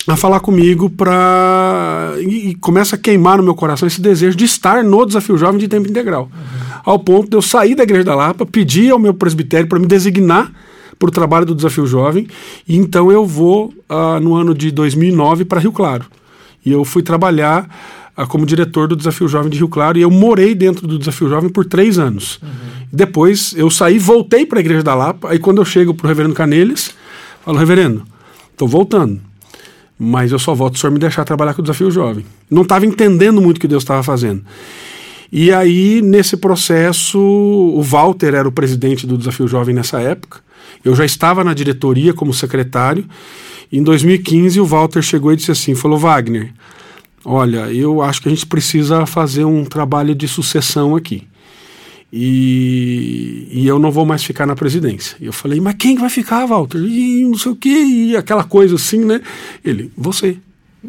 [0.09, 4.45] a falar comigo para e, e, começa a queimar no meu coração esse desejo de
[4.45, 6.25] estar no Desafio Jovem de tempo integral.
[6.25, 6.81] Uhum.
[6.85, 9.87] Ao ponto de eu sair da Igreja da Lapa, pedir ao meu presbitério para me
[9.87, 10.53] designar
[11.09, 12.27] o trabalho do Desafio Jovem.
[12.67, 16.07] E então eu vou uh, no ano de 2009 para Rio Claro.
[16.65, 17.69] E eu fui trabalhar
[18.17, 21.29] uh, como diretor do Desafio Jovem de Rio Claro e eu morei dentro do Desafio
[21.29, 22.39] Jovem por três anos.
[22.43, 22.49] Uhum.
[22.93, 25.31] Depois eu saí, voltei para a Igreja da Lapa.
[25.31, 26.95] Aí quando eu chego para o reverendo Canelis,
[27.45, 28.03] falo, reverendo,
[28.53, 29.21] estou voltando.
[29.99, 32.25] Mas eu só volto se o senhor me deixar trabalhar com o Desafio Jovem.
[32.51, 34.43] Não estava entendendo muito o que Deus estava fazendo.
[35.37, 40.39] E aí, nesse processo, o Walter era o presidente do Desafio Jovem nessa época.
[40.85, 43.05] Eu já estava na diretoria como secretário.
[43.73, 46.53] Em 2015, o Walter chegou e disse assim: falou, Wagner,
[47.25, 51.27] olha, eu acho que a gente precisa fazer um trabalho de sucessão aqui.
[52.13, 55.17] e, e eu não vou mais ficar na presidência.
[55.21, 56.79] E eu falei, mas quem vai ficar, Walter?
[56.79, 59.21] E não sei o quê, e aquela coisa assim, né?
[59.65, 60.37] Ele, você.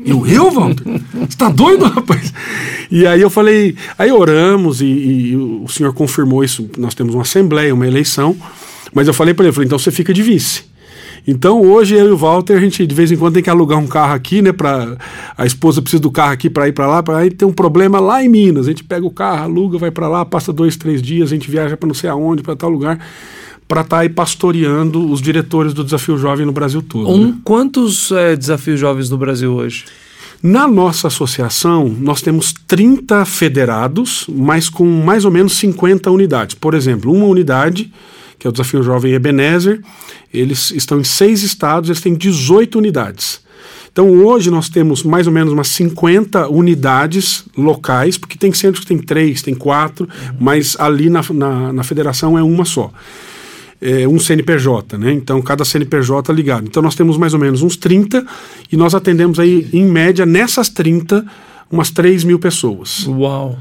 [0.06, 0.84] Eu, eu, Walter?
[1.14, 2.34] Você tá doido, rapaz?
[2.92, 6.70] E aí eu falei, aí oramos e, e, o senhor confirmou isso.
[6.78, 8.36] Nós temos uma assembleia, uma eleição.
[8.96, 10.64] Mas eu falei para ele, falei, então você fica de vice.
[11.28, 13.78] Então hoje eu e o Walter, a gente de vez em quando tem que alugar
[13.78, 14.52] um carro aqui, né?
[14.52, 14.96] Pra,
[15.38, 18.00] a esposa precisa do carro aqui para ir para lá, para aí tem um problema
[18.00, 18.68] lá em Minas.
[18.68, 21.52] A gente pega o carro, aluga, vai para lá, passa dois, três dias, a gente
[21.52, 23.00] viaja para não sei aonde, para tal lugar
[23.68, 27.10] para estar tá aí pastoreando os diretores do Desafio Jovem no Brasil todo.
[27.10, 27.34] Um, né?
[27.44, 29.86] Quantos é, desafios jovens no Brasil hoje?
[30.44, 36.54] Na nossa associação, nós temos 30 federados, mas com mais ou menos 50 unidades.
[36.54, 37.92] Por exemplo, uma unidade,
[38.38, 39.82] que é o Desafio Jovem Ebenezer,
[40.34, 43.42] eles estão em seis estados, eles têm 18 unidades.
[43.92, 48.88] Então hoje nós temos mais ou menos umas 50 unidades locais, porque tem centros que
[48.88, 50.36] tem três, tem quatro, uhum.
[50.40, 52.92] mas ali na, na, na federação é uma só
[53.82, 55.12] é, um CNPJ, né?
[55.12, 56.66] Então, cada CNPJ ligado.
[56.66, 58.26] Então, nós temos mais ou menos uns 30
[58.72, 61.26] e nós atendemos aí, em média, nessas 30,
[61.70, 63.06] umas 3 mil pessoas.
[63.08, 63.58] Uau!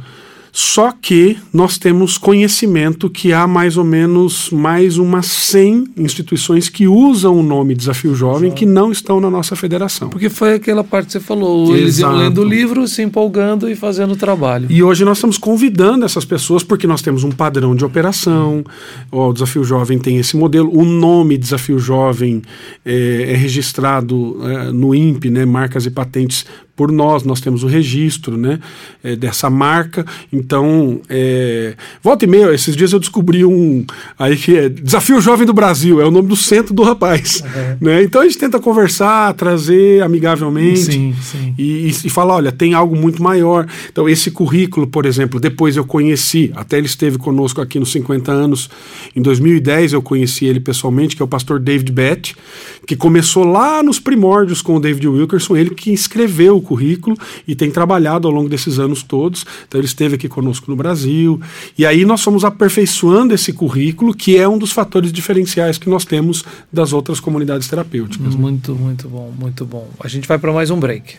[0.56, 6.86] Só que nós temos conhecimento que há mais ou menos mais umas 100 instituições que
[6.86, 10.10] usam o nome Desafio Jovem que não estão na nossa federação.
[10.10, 13.74] Porque foi aquela parte que você falou, eles iam lendo o livro, se empolgando e
[13.74, 14.68] fazendo o trabalho.
[14.70, 18.64] E hoje nós estamos convidando essas pessoas porque nós temos um padrão de operação,
[19.10, 22.42] o Desafio Jovem tem esse modelo, o nome Desafio Jovem
[22.86, 26.46] é, é registrado é, no INPE, né, marcas e patentes
[26.76, 28.58] por nós, nós temos o registro né,
[29.02, 30.04] é, dessa marca.
[30.32, 33.84] Então, é, volta e meia, esses dias eu descobri um
[34.18, 37.42] aí que é Desafio Jovem do Brasil, é o nome do centro do rapaz.
[37.42, 37.64] Uhum.
[37.84, 38.02] Né?
[38.02, 41.54] Então a gente tenta conversar, trazer amigavelmente sim, sim.
[41.58, 43.66] E, e, falar: olha, tem algo muito maior.
[43.90, 48.30] Então, esse currículo, por exemplo, depois eu conheci, até ele esteve conosco aqui nos 50
[48.32, 48.70] anos,
[49.14, 52.36] em 2010 eu conheci ele pessoalmente, que é o pastor David Bett,
[52.86, 57.70] que começou lá nos primórdios com o David Wilkerson, ele que escreveu currículo e tem
[57.70, 59.44] trabalhado ao longo desses anos todos.
[59.68, 61.40] Então ele esteve aqui conosco no Brasil.
[61.78, 66.04] E aí nós fomos aperfeiçoando esse currículo, que é um dos fatores diferenciais que nós
[66.04, 68.34] temos das outras comunidades terapêuticas.
[68.34, 69.88] Muito, muito bom, muito bom.
[70.00, 71.16] A gente vai para mais um break.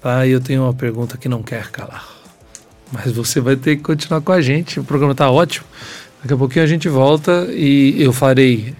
[0.00, 0.26] Tá?
[0.26, 2.06] E eu tenho uma pergunta que não quer calar.
[2.92, 4.80] Mas você vai ter que continuar com a gente.
[4.80, 5.66] O programa está ótimo.
[6.22, 8.74] Daqui a pouquinho a gente volta e eu farei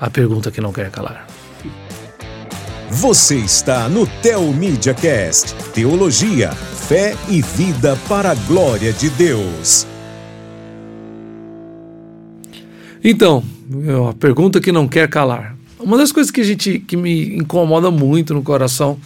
[0.00, 1.26] a pergunta que não quer calar.
[2.92, 9.86] Você está no Tel Media Cast, teologia, fé e vida para a glória de Deus.
[13.02, 13.44] Então,
[14.08, 15.56] a pergunta que não quer calar.
[15.78, 18.98] Uma das coisas que a gente que me incomoda muito no coração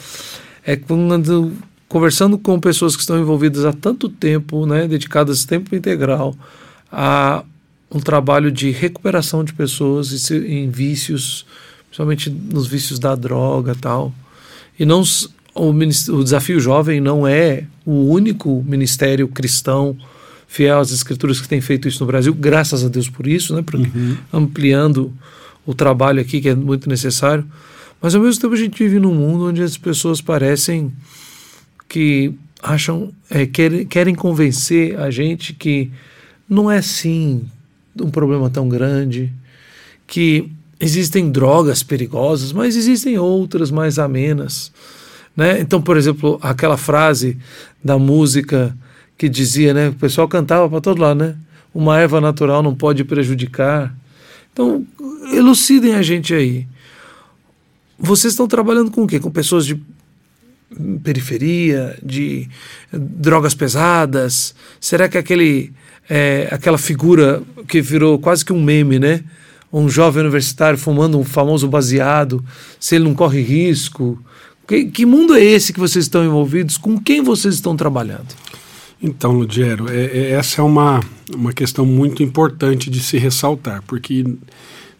[0.64, 1.52] é quando
[1.86, 6.34] conversando com pessoas que estão envolvidas há tanto tempo, né, dedicadas tempo integral
[6.90, 7.44] a
[7.94, 11.44] um trabalho de recuperação de pessoas em vícios
[11.94, 14.12] principalmente nos vícios da droga tal.
[14.76, 15.04] E não
[15.54, 19.96] o, o desafio jovem não é o único ministério cristão
[20.48, 23.62] fiel às escrituras que tem feito isso no Brasil, graças a Deus por isso, né?
[23.62, 24.16] Porque uhum.
[24.32, 25.12] ampliando
[25.64, 27.46] o trabalho aqui que é muito necessário.
[28.02, 30.92] Mas ao mesmo tempo a gente vive num mundo onde as pessoas parecem
[31.88, 35.92] que acham, é, querem, querem convencer a gente que
[36.48, 37.44] não é assim
[38.00, 39.32] um problema tão grande,
[40.08, 44.72] que existem drogas perigosas, mas existem outras mais amenas.
[45.36, 45.60] Né?
[45.60, 47.36] Então, por exemplo, aquela frase
[47.82, 48.76] da música
[49.16, 51.36] que dizia, né, o pessoal cantava para todo lado, né?
[51.72, 53.94] Uma erva natural não pode prejudicar.
[54.52, 54.86] Então,
[55.32, 56.66] elucidem a gente aí.
[57.98, 59.18] Vocês estão trabalhando com o quê?
[59.18, 59.80] Com pessoas de
[61.02, 62.48] periferia, de
[62.92, 64.54] drogas pesadas?
[64.80, 65.72] Será que aquele,
[66.08, 69.24] é, aquela figura que virou quase que um meme, né?
[69.80, 72.44] Um jovem universitário fumando um famoso baseado,
[72.78, 74.22] se ele não corre risco?
[74.68, 76.78] Que, que mundo é esse que vocês estão envolvidos?
[76.78, 78.28] Com quem vocês estão trabalhando?
[79.02, 81.00] Então, Ludiero, é, é, essa é uma,
[81.34, 84.24] uma questão muito importante de se ressaltar, porque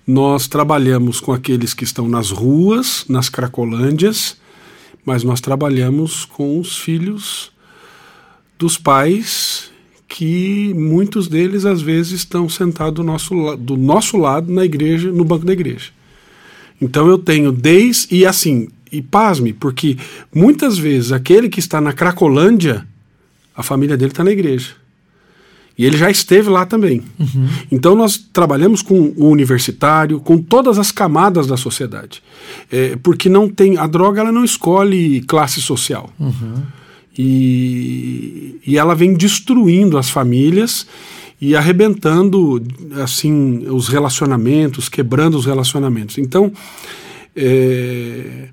[0.05, 4.37] nós trabalhamos com aqueles que estão nas ruas, nas cracolândias,
[5.07, 7.53] mas nós trabalhamos com os filhos
[8.59, 9.71] dos pais
[10.15, 15.25] que muitos deles às vezes estão sentados do nosso, do nosso lado na igreja, no
[15.25, 15.91] banco da igreja.
[16.81, 18.15] Então eu tenho desde.
[18.15, 19.97] E assim, e pasme, porque
[20.33, 22.87] muitas vezes aquele que está na Cracolândia,
[23.57, 24.77] a família dele está na igreja.
[25.77, 27.03] E ele já esteve lá também.
[27.19, 27.49] Uhum.
[27.73, 32.23] Então nós trabalhamos com o universitário, com todas as camadas da sociedade.
[32.71, 33.79] É, porque não tem.
[33.79, 36.09] A droga ela não escolhe classe social.
[36.21, 36.63] Uhum.
[37.17, 40.87] E, e ela vem destruindo as famílias.
[41.41, 42.63] e arrebentando
[43.03, 46.17] assim os relacionamentos, quebrando os relacionamentos.
[46.17, 46.53] Então,
[47.37, 48.49] é,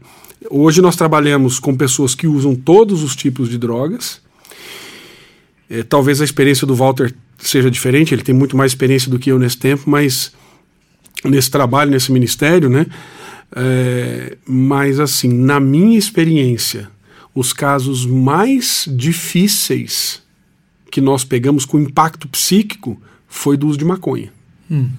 [0.49, 4.21] hoje nós trabalhamos com pessoas que usam todos os tipos de drogas.
[5.69, 9.31] É, talvez a experiência do Walter seja diferente, ele tem muito mais experiência do que
[9.31, 10.33] eu nesse tempo, mas
[11.23, 12.85] nesse trabalho, nesse ministério, né?
[13.55, 16.89] É, mas assim, na minha experiência,
[17.33, 20.21] os casos mais difíceis
[20.91, 24.31] que nós pegamos com impacto psíquico foi do uso de maconha.
[24.69, 24.89] Hum.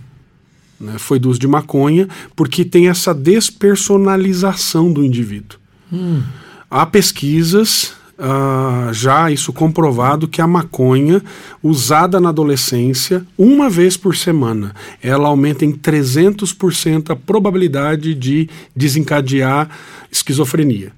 [0.80, 0.98] Né?
[0.98, 5.58] Foi do uso de maconha, porque tem essa despersonalização do indivíduo.
[5.92, 6.22] Hum.
[6.70, 11.20] Há pesquisas Uh, já isso comprovado que a maconha
[11.60, 19.68] usada na adolescência uma vez por semana ela aumenta em 300% a probabilidade de desencadear
[20.08, 20.92] esquizofrenia.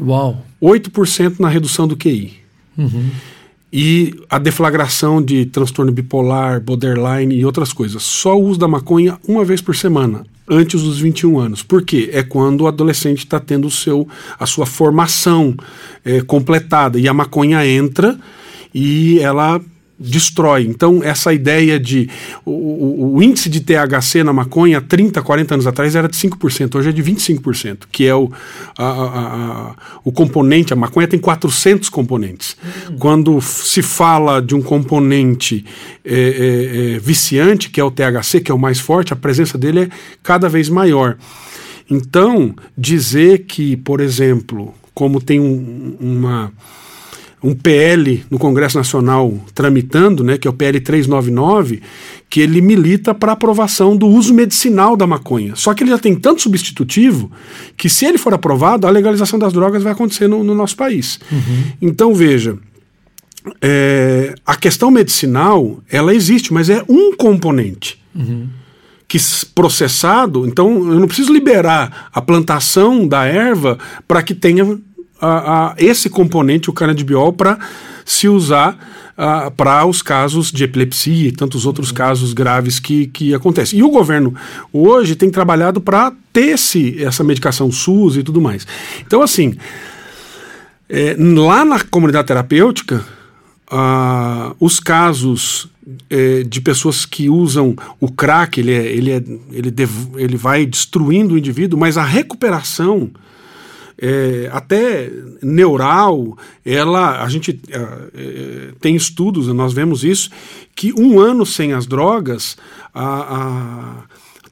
[0.00, 0.44] Uau!
[0.62, 2.38] 8% na redução do QI.
[2.76, 3.10] Uhum.
[3.72, 8.02] E a deflagração de transtorno bipolar, borderline e outras coisas.
[8.02, 11.62] Só o uso da maconha uma vez por semana antes dos 21 anos.
[11.62, 12.08] Por quê?
[12.12, 15.54] É quando o adolescente está tendo o seu, a sua formação
[16.04, 18.18] é, completada e a maconha entra
[18.74, 19.60] e ela
[19.98, 20.64] destrói.
[20.64, 22.08] Então, essa ideia de.
[22.44, 26.90] O, o, índice de THC na maconha, 30, 40 anos atrás, era de 5%, hoje
[26.90, 28.30] é de 25%, que é o,
[28.76, 29.74] a, a, a,
[30.04, 30.72] o componente.
[30.72, 32.56] A maconha tem 400 componentes.
[32.90, 32.96] Hum.
[32.98, 35.64] Quando se fala de um componente
[36.04, 39.58] é, é, é, viciante, que é o THC, que é o mais forte, a presença
[39.58, 39.88] dele é
[40.22, 41.16] cada vez maior.
[41.90, 46.52] Então, dizer que, por exemplo, como tem um, uma
[47.42, 51.82] um PL no Congresso Nacional tramitando, né, que é o PL 399,
[52.28, 55.54] que ele milita para aprovação do uso medicinal da maconha.
[55.54, 57.30] Só que ele já tem tanto substitutivo
[57.76, 61.20] que, se ele for aprovado, a legalização das drogas vai acontecer no, no nosso país.
[61.30, 61.64] Uhum.
[61.80, 62.58] Então, veja,
[63.62, 67.98] é, a questão medicinal, ela existe, mas é um componente.
[68.14, 68.48] Uhum.
[69.06, 69.18] Que
[69.54, 74.78] processado, então eu não preciso liberar a plantação da erva para que tenha
[75.20, 77.58] a, a esse componente, o canabidiol, para
[78.04, 78.78] se usar
[79.18, 81.94] uh, para os casos de epilepsia e tantos outros uhum.
[81.94, 83.80] casos graves que, que acontecem.
[83.80, 84.34] E o governo
[84.72, 88.66] hoje tem trabalhado para ter esse, essa medicação SUS e tudo mais.
[89.06, 89.56] Então, assim,
[90.88, 93.04] é, lá na comunidade terapêutica,
[93.70, 95.68] uh, os casos
[96.08, 99.74] é, de pessoas que usam o crack, ele, é, ele, é, ele,
[100.16, 103.10] ele vai destruindo o indivíduo, mas a recuperação
[104.00, 105.10] é, até
[105.42, 110.30] neural, ela, a gente é, é, tem estudos, nós vemos isso,
[110.74, 112.56] que um ano sem as drogas,
[112.94, 113.94] a, a,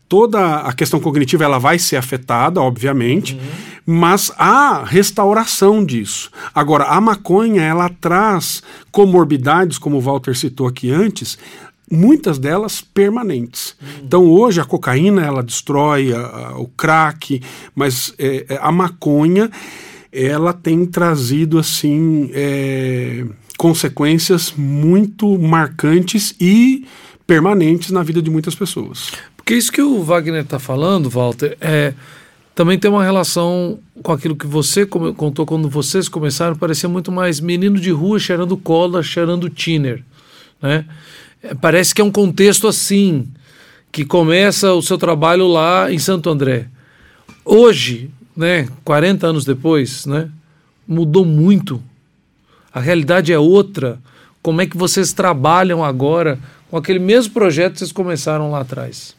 [0.08, 3.40] toda a questão cognitiva ela vai ser afetada, obviamente, uhum.
[3.86, 6.30] mas há restauração disso.
[6.52, 11.38] Agora, a maconha, ela traz comorbidades, como o Walter citou aqui antes,
[11.90, 13.76] muitas delas permanentes.
[14.02, 17.40] Então hoje a cocaína ela destrói a, a, o crack,
[17.74, 19.50] mas é, é, a maconha
[20.12, 23.24] ela tem trazido assim é,
[23.58, 26.86] consequências muito marcantes e
[27.26, 29.10] permanentes na vida de muitas pessoas.
[29.36, 31.94] Porque isso que o Wagner está falando, Walter, é
[32.56, 37.38] também tem uma relação com aquilo que você contou quando vocês começaram, parecia muito mais
[37.38, 40.02] menino de rua cheirando cola, cheirando tiner,
[40.62, 40.86] né?
[41.60, 43.28] Parece que é um contexto assim,
[43.92, 46.66] que começa o seu trabalho lá em Santo André.
[47.44, 50.28] Hoje, né, 40 anos depois, né,
[50.86, 51.82] mudou muito.
[52.72, 53.98] A realidade é outra.
[54.42, 56.38] Como é que vocês trabalham agora
[56.70, 59.14] com aquele mesmo projeto que vocês começaram lá atrás?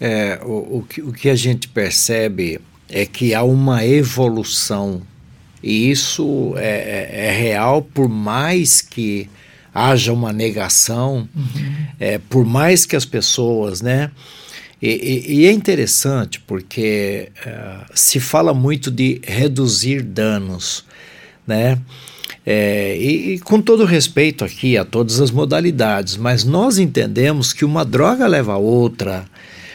[0.00, 5.02] É, o, o, que, o que a gente percebe é que há uma evolução
[5.62, 9.28] e isso é, é, é real por mais que
[9.76, 11.76] haja uma negação, uhum.
[12.00, 14.10] é, por mais que as pessoas, né?
[14.80, 14.88] E,
[15.28, 20.82] e, e é interessante porque é, se fala muito de reduzir danos,
[21.46, 21.78] né?
[22.44, 27.64] É, e, e, com todo respeito aqui a todas as modalidades, mas nós entendemos que
[27.64, 29.26] uma droga leva a outra,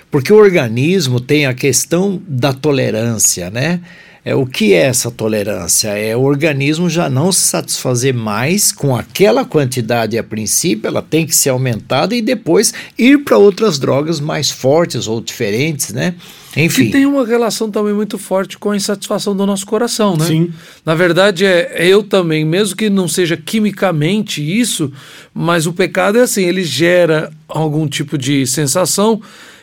[0.09, 3.81] porque o organismo tem a questão da tolerância, né?
[4.24, 5.89] É, o que é essa tolerância?
[5.89, 11.26] É o organismo já não se satisfazer mais com aquela quantidade a princípio, ela tem
[11.26, 16.13] que ser aumentada e depois ir para outras drogas mais fortes ou diferentes, né?
[16.55, 16.86] Enfim.
[16.86, 20.26] Que tem uma relação também muito forte com a insatisfação do nosso coração, né?
[20.26, 20.51] Sim.
[20.86, 24.91] Na verdade, é, é eu também, mesmo que não seja quimicamente isso,
[25.34, 29.19] mas o pecado é assim, ele gera algum tipo de sensação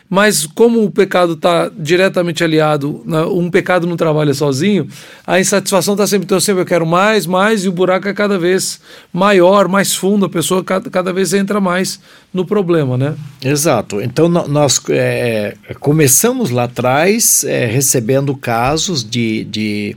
[0.09, 4.89] mas como o pecado está diretamente aliado, né, um pecado não trabalha sozinho,
[5.27, 8.39] a insatisfação está sempre, então sempre eu quero mais, mais, e o buraco é cada
[8.39, 8.81] vez
[9.13, 12.01] maior, mais fundo, a pessoa cada, cada vez entra mais
[12.33, 13.15] no problema, né?
[13.45, 14.01] Exato.
[14.01, 19.97] Então nós é, começamos lá atrás é, recebendo casos de, de,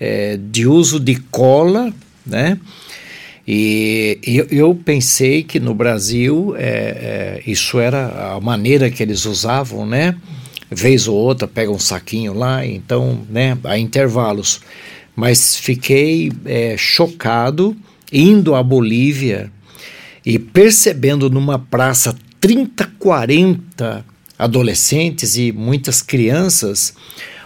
[0.00, 1.92] é, de uso de cola,
[2.26, 2.58] né?
[3.50, 9.24] E eu, eu pensei que no Brasil é, é, isso era a maneira que eles
[9.24, 10.14] usavam, né?
[10.70, 13.56] Vez ou outra pega um saquinho lá, então, né?
[13.64, 14.60] A intervalos.
[15.16, 17.74] Mas fiquei é, chocado
[18.12, 19.50] indo à Bolívia
[20.26, 24.04] e percebendo numa praça 30, 40
[24.38, 26.92] adolescentes e muitas crianças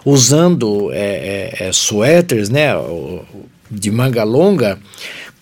[0.04, 2.72] usando é, é, é suéteres, né?
[3.70, 4.80] De manga longa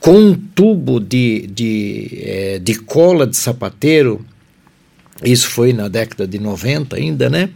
[0.00, 4.24] com um tubo de, de, é, de cola de sapateiro,
[5.22, 7.50] isso foi na década de 90 ainda, né?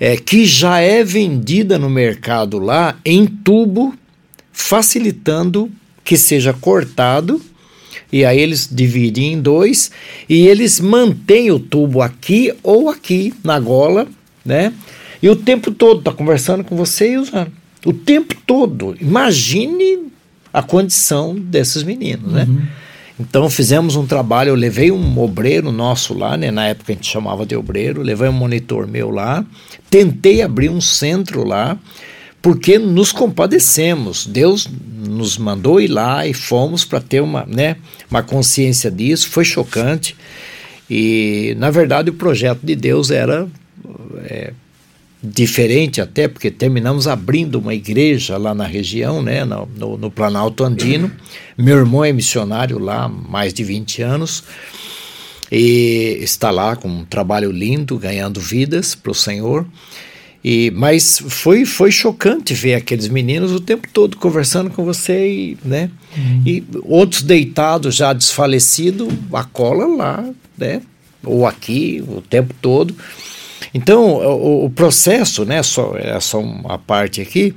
[0.00, 3.94] É, que já é vendida no mercado lá em tubo,
[4.50, 5.70] facilitando
[6.02, 7.40] que seja cortado,
[8.10, 9.90] e aí eles dividem em dois,
[10.28, 14.08] e eles mantêm o tubo aqui ou aqui na gola,
[14.44, 14.72] né?
[15.22, 17.52] E o tempo todo tá conversando com você e usando.
[17.84, 18.96] O tempo todo.
[19.00, 20.12] Imagine
[20.54, 22.46] a condição desses meninos, né?
[22.48, 22.62] uhum.
[23.18, 26.50] Então fizemos um trabalho, eu levei um obreiro nosso lá, né?
[26.50, 29.44] Na época a gente chamava de obreiro, levei um monitor meu lá,
[29.88, 31.78] tentei abrir um centro lá,
[32.42, 34.26] porque nos compadecemos.
[34.26, 34.68] Deus
[35.08, 37.76] nos mandou ir lá e fomos para ter uma, né,
[38.10, 39.28] uma consciência disso.
[39.28, 40.16] Foi chocante.
[40.90, 43.46] E, na verdade, o projeto de Deus era
[44.24, 44.52] é,
[45.24, 50.62] diferente até, porque terminamos abrindo uma igreja lá na região, né, no, no, no, Planalto
[50.62, 51.10] Andino.
[51.56, 54.44] Meu irmão é missionário lá há mais de 20 anos
[55.50, 59.66] e está lá com um trabalho lindo, ganhando vidas para o Senhor.
[60.44, 65.58] E, mas foi, foi chocante ver aqueles meninos o tempo todo conversando com você e,
[65.64, 66.42] né, uhum.
[66.44, 70.82] e outros deitados já desfalecidos, a cola lá, né,
[71.24, 72.94] ou aqui o tempo todo.
[73.74, 77.52] Então, o, o processo, né, só, é só uma parte aqui,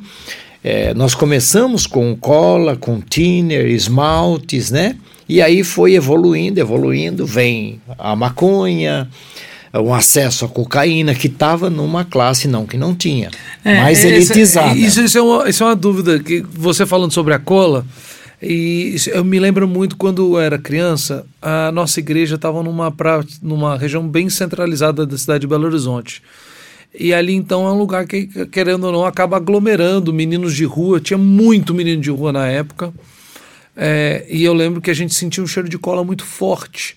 [0.63, 4.95] é, nós começamos com cola, com thinner, esmaltes, né?
[5.29, 9.07] E aí foi evoluindo, evoluindo, vem a maconha,
[9.73, 13.29] um acesso à cocaína que estava numa classe não que não tinha,
[13.63, 14.77] é, mais elitizada.
[14.77, 17.85] Isso, isso, é uma, isso é uma dúvida que você falando sobre a cola,
[18.41, 23.23] e eu me lembro muito quando eu era criança, a nossa igreja estava numa, pra,
[23.41, 26.21] numa região bem centralizada da cidade de Belo Horizonte.
[26.97, 30.99] E ali então é um lugar que, querendo ou não, acaba aglomerando meninos de rua.
[30.99, 32.93] Tinha muito menino de rua na época.
[33.75, 36.95] É, e eu lembro que a gente sentia um cheiro de cola muito forte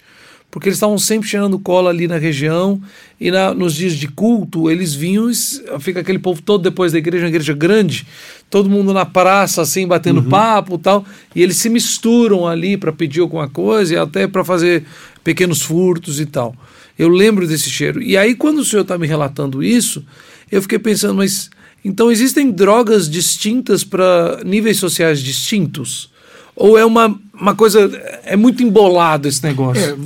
[0.50, 2.80] porque eles estavam sempre cheirando cola ali na região
[3.20, 5.30] e na, nos dias de culto eles vinham,
[5.78, 8.06] fica aquele povo todo depois da igreja, uma igreja grande,
[8.48, 10.28] todo mundo na praça assim batendo uhum.
[10.28, 14.84] papo tal, e eles se misturam ali para pedir alguma coisa e até para fazer
[15.22, 16.54] pequenos furtos e tal.
[16.98, 18.02] Eu lembro desse cheiro.
[18.02, 20.04] E aí quando o senhor está me relatando isso,
[20.50, 21.48] eu fiquei pensando, mas
[21.84, 26.10] então existem drogas distintas para níveis sociais distintos?
[26.54, 27.90] Ou é uma, uma coisa.
[28.24, 29.82] É muito embolado esse negócio?
[29.82, 29.96] É,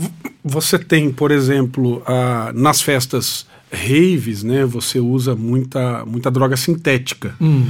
[0.45, 4.65] você tem, por exemplo, a, nas festas raves, né?
[4.67, 7.35] Você usa muita, muita droga sintética.
[7.41, 7.67] Hum.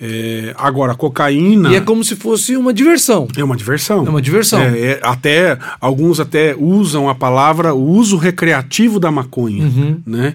[0.00, 1.70] É, agora, a cocaína.
[1.70, 3.28] E é como se fosse uma diversão.
[3.36, 4.04] É uma diversão.
[4.04, 4.60] É uma diversão.
[4.60, 10.00] É, é, até alguns até usam a palavra uso recreativo da maconha, uhum.
[10.04, 10.34] né?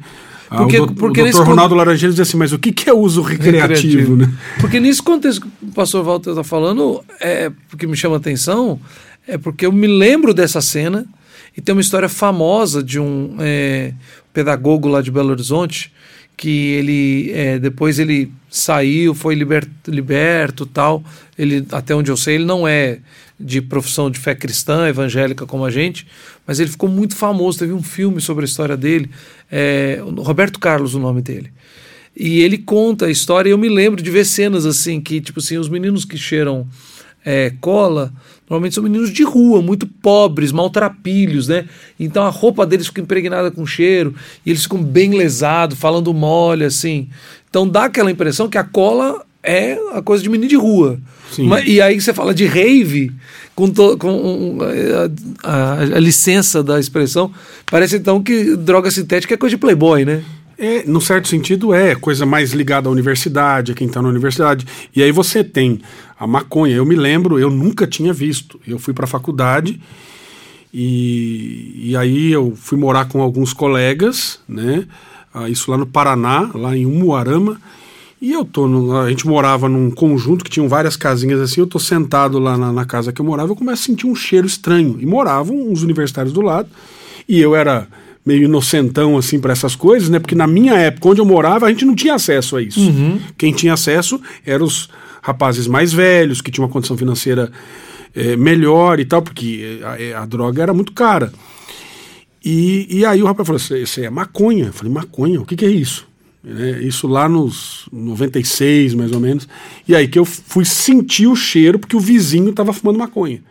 [0.50, 1.44] Porque, ah, o, porque o Dr.
[1.44, 4.16] Ronaldo Laranjeiras diz assim, mas o que, que é uso recreativo, recreativo.
[4.16, 4.34] Né?
[4.60, 8.80] Porque nesse contexto que o pastor Walter está falando, é, porque me chama a atenção,
[9.28, 11.06] é porque eu me lembro dessa cena
[11.56, 13.94] e tem uma história famosa de um é,
[14.34, 15.92] pedagogo lá de Belo Horizonte
[16.40, 21.04] que ele é, depois ele saiu, foi liberto, liberto tal.
[21.38, 23.00] Ele, até onde eu sei, ele não é
[23.38, 26.08] de profissão de fé cristã, evangélica como a gente,
[26.48, 27.60] mas ele ficou muito famoso.
[27.60, 29.10] Teve um filme sobre a história dele,
[29.52, 31.52] é, Roberto Carlos, o nome dele.
[32.16, 33.50] E ele conta a história.
[33.50, 36.66] E eu me lembro de ver cenas assim que, tipo assim, os meninos que cheiram
[37.26, 38.14] é, cola
[38.50, 41.66] Normalmente são meninos de rua, muito pobres, maltrapilhos, né?
[42.00, 46.66] Então a roupa deles fica impregnada com cheiro e eles ficam bem lesados, falando mole,
[46.66, 47.08] assim.
[47.48, 51.00] Então dá aquela impressão que a cola é a coisa de menino de rua.
[51.38, 53.12] Mas, e aí você fala de rave,
[53.54, 54.58] com, to, com
[55.44, 57.32] a, a, a, licença da expressão,
[57.70, 60.24] parece então que droga sintética é coisa de playboy, né?
[60.58, 64.66] É, no certo sentido é coisa mais ligada à universidade, a quem está na universidade.
[64.94, 65.80] E aí você tem
[66.20, 66.76] a maconha.
[66.76, 68.60] Eu me lembro, eu nunca tinha visto.
[68.68, 69.80] Eu fui para a faculdade
[70.74, 74.86] E, e aí eu fui morar com alguns colegas, né?
[75.34, 77.60] Ah, isso lá no Paraná, lá em Umuarama.
[78.22, 78.68] E eu tô.
[78.68, 81.62] No, a gente morava num conjunto que tinham várias casinhas assim.
[81.62, 84.14] Eu tô sentado lá na, na casa que eu morava, eu começo a sentir um
[84.14, 84.98] cheiro estranho.
[85.00, 86.70] E moravam uns universitários do lado.
[87.28, 87.88] E eu era
[88.26, 90.20] meio inocentão assim para essas coisas, né?
[90.20, 92.80] Porque na minha época, onde eu morava, a gente não tinha acesso a isso.
[92.80, 93.20] Uhum.
[93.38, 94.90] Quem tinha acesso eram os
[95.30, 97.52] rapazes mais velhos, que tinham uma condição financeira
[98.16, 101.32] é, melhor e tal, porque a, é, a, droga era muito cara.
[102.44, 104.68] E, e aí o rapaz falou: Isso é maconha.
[104.68, 105.42] Eu falei: Maconha?
[105.42, 106.08] O que, que é isso?
[106.46, 109.48] É, isso lá nos 96, mais ou menos.
[109.88, 113.42] E aí que eu fui sentir o cheiro, porque o vizinho estava fumando maconha.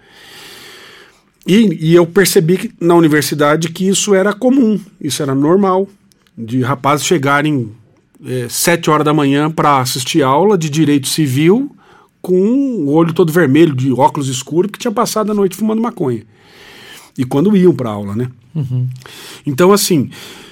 [1.46, 5.88] E, e eu percebi que, na universidade que isso era comum, isso era normal,
[6.36, 7.72] de rapazes chegarem
[8.24, 11.74] é, sete horas da manhã para assistir aula de direito civil
[12.20, 16.22] com o olho todo vermelho, de óculos escuros, que tinha passado a noite fumando maconha.
[17.16, 18.28] E quando iam para aula, né?
[18.54, 18.86] Uhum.
[19.46, 20.10] Então, assim,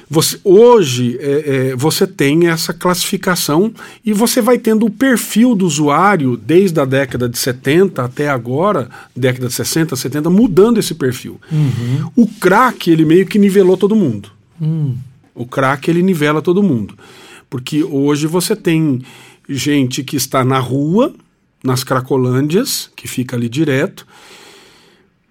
[0.09, 3.73] você, hoje é, é, você tem essa classificação
[4.05, 8.89] e você vai tendo o perfil do usuário desde a década de 70 até agora,
[9.15, 11.41] década de 60, 70, mudando esse perfil.
[11.51, 12.11] Uhum.
[12.15, 14.31] O crack, ele meio que nivelou todo mundo.
[14.61, 14.97] Uhum.
[15.35, 16.95] O crack, ele nivela todo mundo.
[17.49, 19.01] Porque hoje você tem
[19.49, 21.15] gente que está na rua,
[21.63, 24.07] nas Cracolândias, que fica ali direto,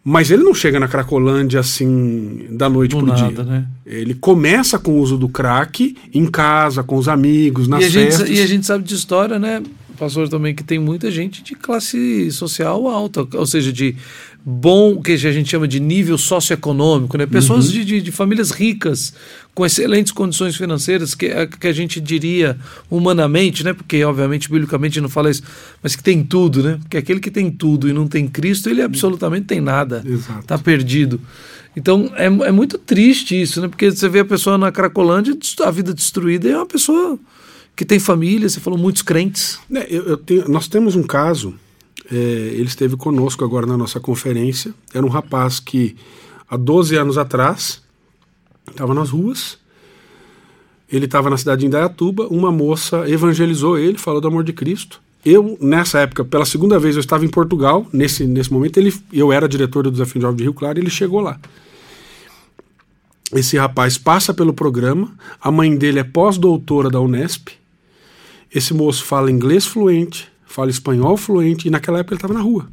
[0.04, 3.44] mas ele não chega na Cracolândia assim da noite nada, dia.
[3.44, 3.68] né?
[3.86, 7.90] Ele começa com o uso do crack em casa, com os amigos, nas E a,
[7.90, 8.30] gente, festas.
[8.30, 9.64] e a gente sabe de história, né,
[9.98, 13.96] pastor, também, que tem muita gente de classe social alta, ou seja, de
[14.48, 17.26] bom, que a gente chama de nível socioeconômico, né?
[17.26, 17.72] Pessoas Uhum.
[17.72, 19.12] de, de, de famílias ricas,
[19.56, 22.56] com excelentes condições financeiras, que, a- que a gente diria
[22.90, 23.74] humanamente, né?
[23.74, 25.42] Porque, obviamente, biblicamente não fala isso,
[25.82, 26.78] mas que tem tudo, né?
[26.82, 30.04] Porque aquele que tem tudo e não tem Cristo, ele absolutamente tem nada.
[30.40, 31.20] Está perdido.
[31.76, 33.68] Então, é, é muito triste isso, né?
[33.68, 37.18] Porque você vê a pessoa na Cracolândia, a vida destruída, e é uma pessoa
[37.76, 39.58] que tem família, você falou muitos crentes.
[39.70, 41.56] Né, eu- eu tenho- nós temos um caso,
[42.12, 44.74] é, ele esteve conosco agora na nossa conferência.
[44.94, 45.96] Era um rapaz que,
[46.50, 47.82] há 12 anos atrás,
[48.70, 49.58] estava nas ruas.
[50.92, 52.28] Ele estava na cidade de Indaiatuba.
[52.28, 55.02] Uma moça evangelizou ele, falou do amor de Cristo.
[55.24, 57.88] Eu, nessa época, pela segunda vez, eu estava em Portugal.
[57.92, 60.90] Nesse, nesse momento, ele, eu era diretor do Desafio Jovem de Rio Claro e ele
[60.92, 61.40] chegou lá.
[63.34, 65.12] Esse rapaz passa pelo programa.
[65.42, 67.50] A mãe dele é pós-doutora da Unesp.
[68.54, 72.68] Esse moço fala inglês fluente, fala espanhol fluente, e naquela época ele estava na rua.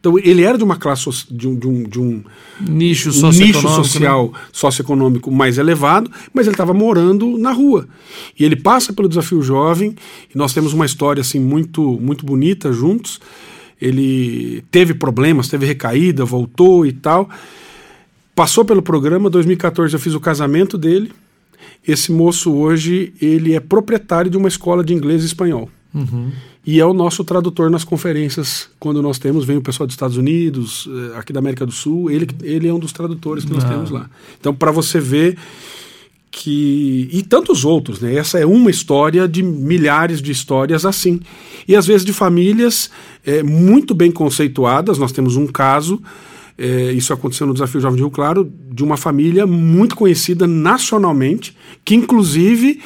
[0.00, 2.22] Então ele era de uma classe de um, de um, de um
[2.60, 7.88] Nicho nicho social, socioeconômico mais elevado, mas ele estava morando na rua.
[8.38, 9.96] E ele passa pelo desafio jovem,
[10.32, 13.20] e nós temos uma história assim muito muito bonita juntos.
[13.80, 17.28] Ele teve problemas, teve recaída, voltou e tal.
[18.34, 21.12] Passou pelo programa, 2014 eu fiz o casamento dele.
[21.86, 25.70] Esse moço hoje, ele é proprietário de uma escola de inglês e espanhol.
[25.94, 26.30] Uhum.
[26.66, 30.16] E é o nosso tradutor nas conferências, quando nós temos, vem o pessoal dos Estados
[30.18, 33.64] Unidos, eh, aqui da América do Sul, ele, ele é um dos tradutores que nós
[33.64, 33.68] Ah.
[33.68, 34.08] temos lá.
[34.38, 35.38] Então, para você ver
[36.30, 37.08] que.
[37.10, 38.14] E tantos outros, né?
[38.14, 41.20] Essa é uma história de milhares de histórias assim.
[41.66, 42.90] E às vezes de famílias
[43.24, 46.00] eh, muito bem conceituadas, nós temos um caso.
[46.60, 51.56] eh, isso aconteceu no Desafio Jovem de Rio Claro, de uma família muito conhecida nacionalmente,
[51.84, 52.80] que inclusive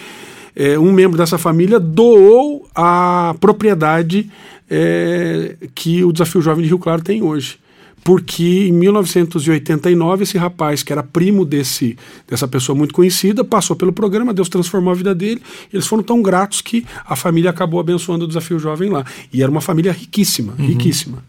[0.55, 4.31] é, um membro dessa família doou a propriedade
[4.71, 7.59] é, que o Desafio Jovem de Rio Claro tem hoje.
[8.05, 11.97] Porque em 1989, esse rapaz, que era primo desse,
[12.29, 15.41] dessa pessoa muito conhecida, passou pelo programa, Deus transformou a vida dele.
[15.73, 19.05] Eles foram tão gratos que a família acabou abençoando o Desafio Jovem lá.
[19.33, 21.23] E era uma família riquíssima, riquíssima.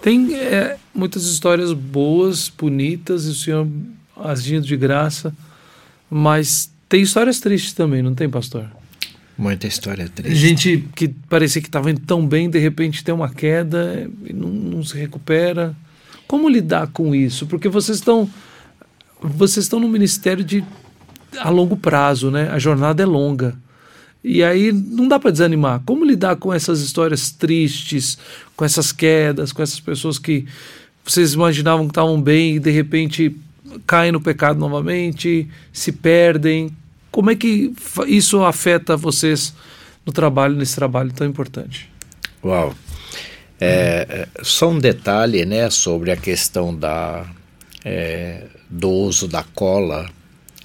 [0.00, 3.68] Tem é, muitas histórias boas, bonitas, e o senhor
[4.16, 5.34] agindo de graça,
[6.10, 8.70] mas tem histórias tristes também, não tem, pastor?
[9.36, 10.36] Muita história triste.
[10.36, 14.48] Gente que parecia que estava indo tão bem, de repente tem uma queda e não,
[14.48, 15.74] não se recupera.
[16.28, 17.48] Como lidar com isso?
[17.48, 18.30] Porque vocês estão
[19.20, 20.64] vocês estão no ministério de
[21.36, 22.48] a longo prazo, né?
[22.48, 23.56] A jornada é longa.
[24.22, 25.82] E aí não dá para desanimar.
[25.84, 28.16] Como lidar com essas histórias tristes,
[28.54, 30.46] com essas quedas, com essas pessoas que
[31.04, 33.36] vocês imaginavam que estavam bem e de repente
[33.84, 36.70] caem no pecado novamente, se perdem?
[37.14, 37.72] Como é que
[38.08, 39.54] isso afeta vocês
[40.04, 41.88] no trabalho, nesse trabalho tão importante?
[42.44, 42.74] Uau.
[43.60, 47.24] É, é, só um detalhe né, sobre a questão da,
[47.84, 50.10] é, do uso da cola.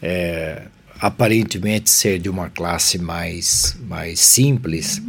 [0.02, 0.64] É,
[1.00, 5.02] aparentemente ser de uma classe mais, mais simples.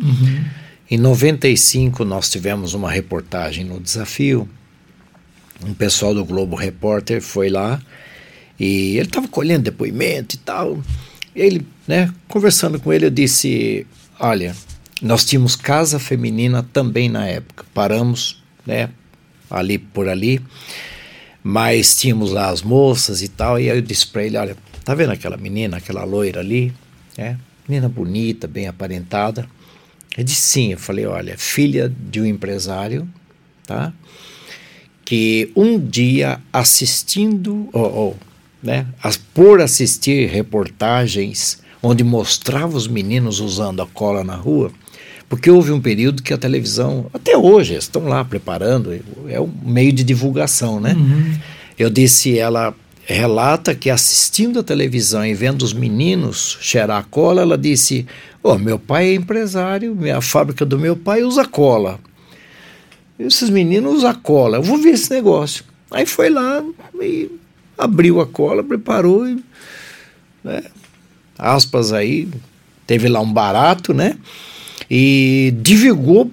[0.91, 4.49] Em 95 nós tivemos uma reportagem no Desafio
[5.65, 7.81] um pessoal do Globo Repórter foi lá
[8.59, 10.83] e ele estava colhendo depoimento e tal.
[11.41, 13.87] Ele, né, conversando com ele, eu disse:
[14.19, 14.55] Olha,
[15.01, 17.65] nós tínhamos casa feminina também na época.
[17.73, 18.91] Paramos, né,
[19.49, 20.39] ali por ali,
[21.43, 23.59] mas tínhamos lá as moças e tal.
[23.59, 24.55] E aí eu disse para ele: Olha,
[24.85, 26.75] tá vendo aquela menina, aquela loira ali?
[27.17, 27.37] É,
[27.67, 29.49] menina bonita, bem aparentada.
[30.15, 30.73] Ele disse sim.
[30.73, 33.09] Eu falei: Olha, filha de um empresário,
[33.67, 33.95] tá?
[35.07, 38.30] Que um dia assistindo, oh, oh,
[38.63, 38.87] né,
[39.35, 44.71] por assistir reportagens onde mostrava os meninos usando a cola na rua,
[45.29, 49.93] porque houve um período que a televisão, até hoje, estão lá preparando, é um meio
[49.93, 50.95] de divulgação, né?
[50.95, 51.35] Uhum.
[51.79, 52.75] Eu disse, ela
[53.05, 58.07] relata que assistindo a televisão e vendo os meninos cheirar cola, ela disse:
[58.43, 61.99] oh, meu pai é empresário, a fábrica do meu pai usa cola.
[63.19, 65.65] Esses meninos usam cola, eu vou ver esse negócio.
[65.91, 66.63] Aí foi lá
[67.01, 67.31] e
[67.85, 69.43] abriu a cola, preparou e.
[70.43, 70.63] Né,
[71.39, 72.29] aspas aí,
[72.87, 74.17] teve lá um barato, né?
[74.91, 76.27] e divulgou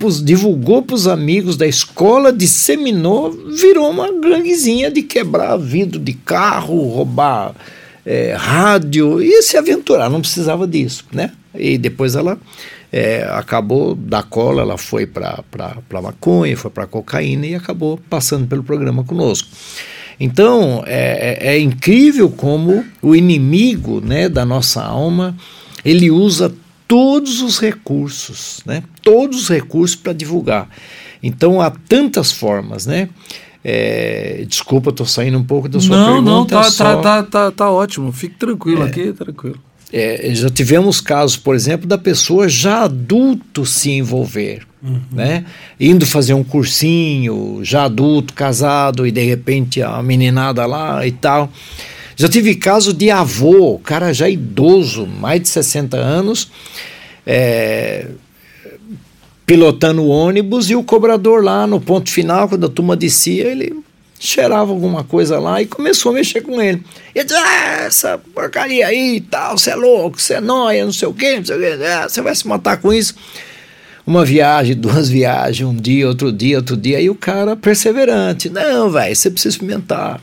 [0.82, 7.54] para os amigos da escola, disseminou, virou uma ganguezinha de quebrar vidro de carro, roubar
[8.04, 11.32] é, rádio e se aventurar, não precisava disso, né?
[11.54, 12.40] E depois ela
[12.92, 15.44] é, acabou da cola, ela foi para
[16.02, 19.50] maconha, foi para cocaína e acabou passando pelo programa conosco.
[20.20, 25.36] Então é, é, é incrível como o inimigo né, da nossa alma
[25.86, 26.54] ele usa
[26.88, 28.84] todos os recursos, né?
[29.02, 30.70] Todos os recursos para divulgar.
[31.22, 33.10] Então há tantas formas, né?
[33.64, 36.32] É, desculpa, estou saindo um pouco da sua não, pergunta.
[36.32, 36.84] Não, tá, só...
[36.84, 38.12] tá, tá, tá, tá, ótimo.
[38.12, 39.60] Fique tranquilo é, aqui, tranquilo.
[39.92, 45.02] É, já tivemos casos, por exemplo, da pessoa já adulto se envolver, uhum.
[45.12, 45.46] né?
[45.80, 51.52] Indo fazer um cursinho, já adulto, casado, e de repente a meninada lá e tal.
[52.16, 56.50] Já tive caso de avô, cara já idoso, mais de 60 anos,
[57.26, 58.08] é,
[59.46, 63.84] pilotando o ônibus e o cobrador lá no ponto final, quando a turma descia, ele
[64.20, 66.84] cheirava alguma coisa lá e começou a mexer com ele.
[67.14, 70.92] E disse, ah, essa porcaria aí e tal, você é louco, você é nóia, não
[70.92, 71.78] sei o quê, não sei o quê,
[72.10, 73.16] você vai se matar com isso.
[74.08, 78.90] Uma viagem, duas viagens, um dia, outro dia, outro dia, aí o cara perseverante, não,
[78.90, 80.20] velho, você precisa experimentar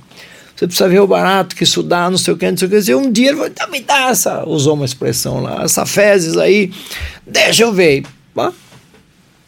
[0.57, 2.71] você precisa ver o barato que isso dá, não sei o que, não sei o
[2.71, 2.91] que.
[2.91, 6.37] E um dia ele falou, tá, me dá essa, usou uma expressão lá, essa fezes
[6.37, 6.73] aí,
[7.27, 8.05] deixa eu ver.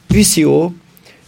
[0.08, 0.74] Viciou,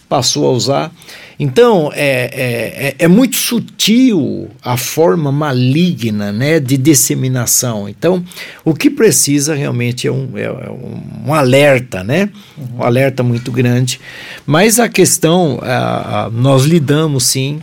[0.08, 0.92] passou a usar.
[1.40, 7.88] Então, é, é, é, muito sutil a forma maligna né, de disseminação.
[7.88, 8.24] Então,
[8.64, 12.28] o que precisa realmente é um, é um, um alerta, né?
[12.76, 14.00] Um alerta muito grande.
[14.44, 17.60] Mas a questão, a, a, nós lidamos sim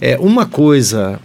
[0.00, 1.20] é, uma coisa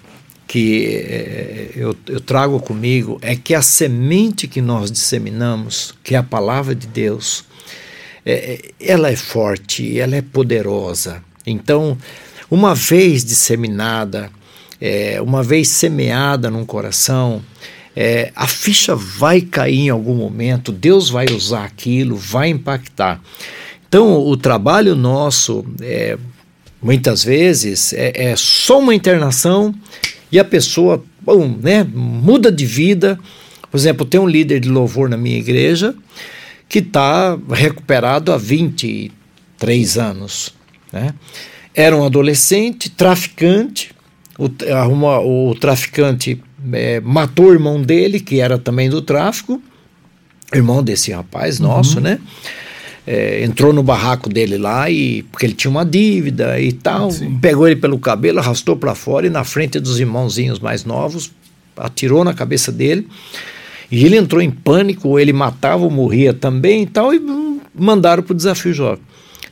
[0.47, 6.17] que é, eu, eu trago comigo é que a semente que nós disseminamos, que é
[6.17, 7.45] a palavra de Deus,
[8.25, 11.23] é, é, ela é forte, ela é poderosa.
[11.49, 11.97] Então,
[12.49, 14.29] uma vez disseminada,
[14.79, 17.41] é, uma vez semeada num coração,
[17.95, 23.21] é, a ficha vai cair em algum momento, Deus vai usar aquilo, vai impactar.
[23.87, 26.17] Então, o trabalho nosso é
[26.81, 29.75] Muitas vezes é, é só uma internação
[30.31, 33.19] e a pessoa bom, né, muda de vida.
[33.69, 35.93] Por exemplo, tem um líder de louvor na minha igreja
[36.69, 40.53] que está recuperado há 23 anos.
[40.91, 41.13] Né?
[41.73, 43.91] Era um adolescente, traficante,
[44.37, 46.41] o, arruma, o traficante
[46.73, 49.61] é, matou o irmão dele, que era também do tráfico,
[50.53, 52.03] irmão desse rapaz nosso, uhum.
[52.03, 52.19] né?
[53.09, 57.39] é, entrou no barraco dele lá e porque ele tinha uma dívida e tal, Sim.
[57.41, 61.31] pegou ele pelo cabelo, arrastou para fora e na frente dos irmãozinhos mais novos
[61.75, 63.07] atirou na cabeça dele.
[63.91, 67.19] E ele entrou em pânico, ou ele matava ou morria também e tal, e
[67.73, 69.03] mandaram para o desafio jovem.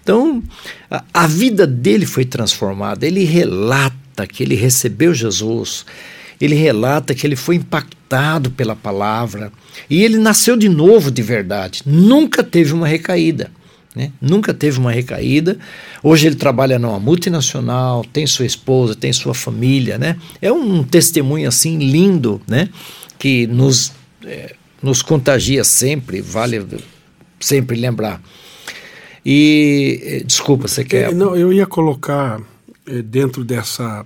[0.08, 0.42] Então,
[0.90, 3.06] a, a vida dele foi transformada.
[3.06, 5.86] Ele relata que ele recebeu Jesus,
[6.40, 9.52] ele relata que ele foi impactado pela palavra
[9.90, 11.82] e ele nasceu de novo de verdade.
[11.86, 13.52] Nunca teve uma recaída.
[13.94, 14.14] Né?
[14.22, 15.60] Nunca teve uma recaída.
[16.02, 19.98] Hoje ele trabalha numa multinacional, tem sua esposa, tem sua família.
[19.98, 20.16] Né?
[20.42, 22.70] É um testemunho assim lindo né?
[23.20, 23.92] que nos,
[24.24, 26.66] é, nos contagia sempre, vale
[27.42, 28.22] sempre lembrar.
[29.30, 31.12] E é, desculpa, você quer.
[31.12, 32.42] É, não, eu ia colocar
[32.86, 34.06] é, dentro dessa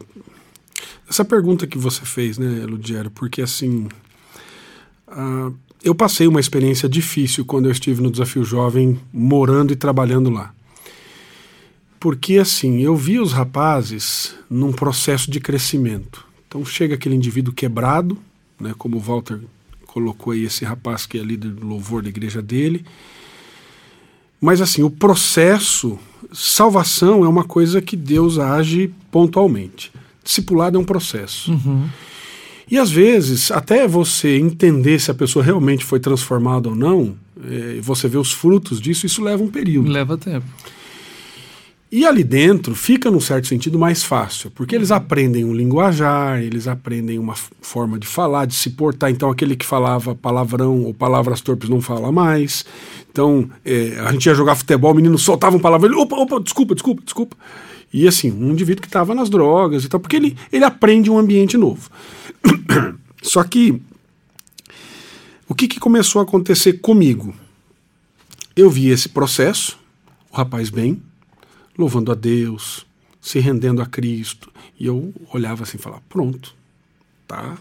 [1.07, 3.87] essa pergunta que você fez, né, Ludiero, porque assim.
[5.07, 5.53] Uh,
[5.83, 10.53] eu passei uma experiência difícil quando eu estive no Desafio Jovem, morando e trabalhando lá.
[11.99, 16.25] Porque assim, eu vi os rapazes num processo de crescimento.
[16.47, 18.17] Então chega aquele indivíduo quebrado,
[18.59, 19.39] né, como o Walter
[19.85, 22.83] colocou aí esse rapaz que é líder do louvor da igreja dele.
[24.41, 25.99] Mas assim, o processo,
[26.33, 29.91] salvação é uma coisa que Deus age pontualmente.
[30.23, 31.51] Discipulado é um processo.
[31.51, 31.87] Uhum.
[32.69, 37.79] E às vezes, até você entender se a pessoa realmente foi transformada ou não, é,
[37.81, 39.91] você vê os frutos disso, isso leva um período.
[39.91, 40.45] Leva tempo.
[41.91, 46.65] E ali dentro fica, num certo sentido, mais fácil, porque eles aprendem um linguajar, eles
[46.65, 49.11] aprendem uma forma de falar, de se portar.
[49.11, 52.63] Então, aquele que falava palavrão ou palavras torpes não fala mais.
[53.11, 56.39] Então, é, a gente ia jogar futebol, o menino soltava um palavrão, ele, opa, opa,
[56.39, 57.35] desculpa, desculpa, desculpa.
[57.93, 61.17] E assim, um indivíduo que estava nas drogas e tal, porque ele, ele aprende um
[61.17, 61.89] ambiente novo.
[63.21, 63.81] Só que,
[65.45, 67.35] o que, que começou a acontecer comigo?
[68.55, 69.77] Eu vi esse processo,
[70.31, 71.01] o rapaz bem,
[71.81, 72.85] louvando a Deus,
[73.19, 74.49] se rendendo a Cristo.
[74.79, 76.53] E eu olhava assim e falava: pronto,
[77.27, 77.57] tá.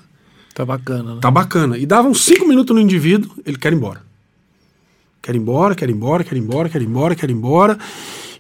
[0.55, 1.21] Tá bacana, né?
[1.21, 1.79] Tá bacana.
[1.79, 4.03] E dava uns cinco minutos no indivíduo, ele quer ir embora.
[5.23, 7.79] Quer ir embora, quer ir embora, quer ir embora, quer ir embora, quer ir embora.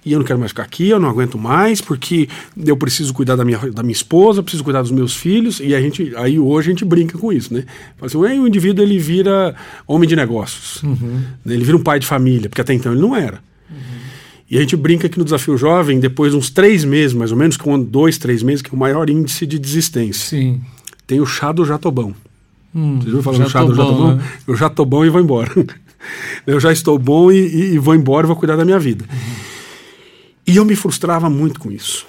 [0.04, 2.26] E eu não quero mais ficar aqui, eu não aguento mais, porque
[2.56, 5.60] eu preciso cuidar da minha, da minha esposa, preciso cuidar dos meus filhos.
[5.60, 7.64] E a gente, aí hoje a gente brinca com isso, né?
[7.98, 9.54] Fala assim, o indivíduo ele vira
[9.86, 10.82] homem de negócios.
[10.82, 11.22] Uhum.
[11.44, 13.42] Ele vira um pai de família, porque até então ele não era.
[14.50, 17.38] E a gente brinca que no desafio jovem, depois de uns três meses, mais ou
[17.38, 20.28] menos, com dois, três meses, que é o maior índice de desistência.
[20.28, 20.60] Sim.
[21.06, 22.14] Tem o chá do jatobão.
[22.74, 24.16] Hum, Vocês viram falar do chá do jatobão?
[24.16, 24.24] Né?
[24.48, 25.52] Eu já tô bom e vou embora.
[26.44, 29.04] eu já estou bom e, e, e, vou embora e vou cuidar da minha vida.
[29.08, 29.50] Uhum.
[30.48, 32.04] E eu me frustrava muito com isso.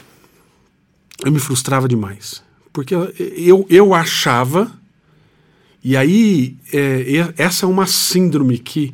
[1.23, 2.41] Eu me frustrava demais.
[2.73, 4.71] Porque eu, eu achava,
[5.83, 8.91] e aí é, essa é uma síndrome que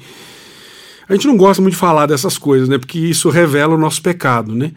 [1.09, 2.77] a gente não gosta muito de falar dessas coisas, né?
[2.77, 4.73] Porque isso revela o nosso pecado, né?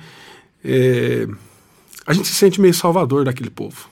[0.65, 1.27] É,
[2.07, 3.89] a gente se sente meio salvador daquele povo.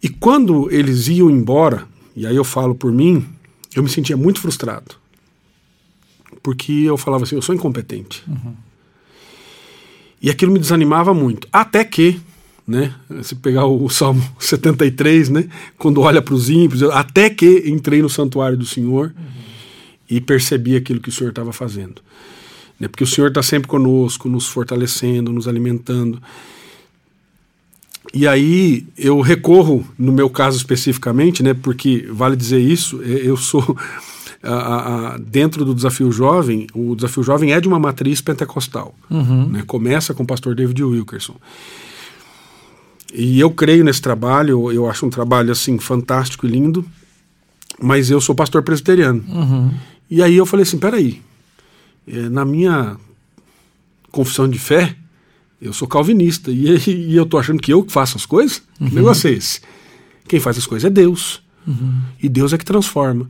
[0.00, 3.26] E quando eles iam embora, e aí eu falo por mim,
[3.74, 4.94] eu me sentia muito frustrado.
[6.42, 8.22] Porque eu falava assim, eu sou incompetente.
[8.28, 8.54] Uhum.
[10.20, 11.48] E aquilo me desanimava muito.
[11.52, 12.20] Até que,
[12.66, 18.00] né, se pegar o Salmo 73, né, quando olha para os ímpios, até que entrei
[18.00, 19.12] no santuário do Senhor.
[19.16, 19.51] Uhum
[20.12, 22.02] e percebi aquilo que o Senhor estava fazendo.
[22.78, 22.86] Né?
[22.86, 26.22] Porque o Senhor está sempre conosco, nos fortalecendo, nos alimentando.
[28.12, 33.38] E aí eu recorro, no meu caso especificamente, né, porque vale dizer isso, é, eu
[33.38, 33.74] sou
[34.44, 38.94] a, a, dentro do desafio jovem, o desafio jovem é de uma matriz pentecostal.
[39.08, 39.48] Uhum.
[39.48, 41.36] Né, começa com o pastor David Wilkerson.
[43.14, 46.84] E eu creio nesse trabalho, eu acho um trabalho assim fantástico e lindo,
[47.80, 49.24] mas eu sou pastor presbiteriano.
[49.26, 49.70] Uhum.
[50.12, 51.22] E aí eu falei assim, peraí,
[52.06, 52.98] é, na minha
[54.10, 54.94] confissão de fé,
[55.58, 58.62] eu sou calvinista e, e eu tô achando que eu que faço as coisas?
[58.78, 58.90] Uhum.
[58.90, 59.62] Que negócio é esse?
[60.28, 61.40] Quem faz as coisas é Deus.
[61.66, 62.02] Uhum.
[62.22, 63.26] E Deus é que transforma.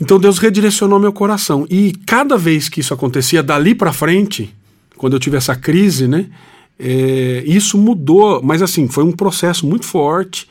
[0.00, 1.66] Então Deus redirecionou meu coração.
[1.68, 4.54] E cada vez que isso acontecia, dali para frente,
[4.96, 6.30] quando eu tive essa crise, né?
[6.78, 10.48] É, isso mudou, mas assim, foi um processo muito forte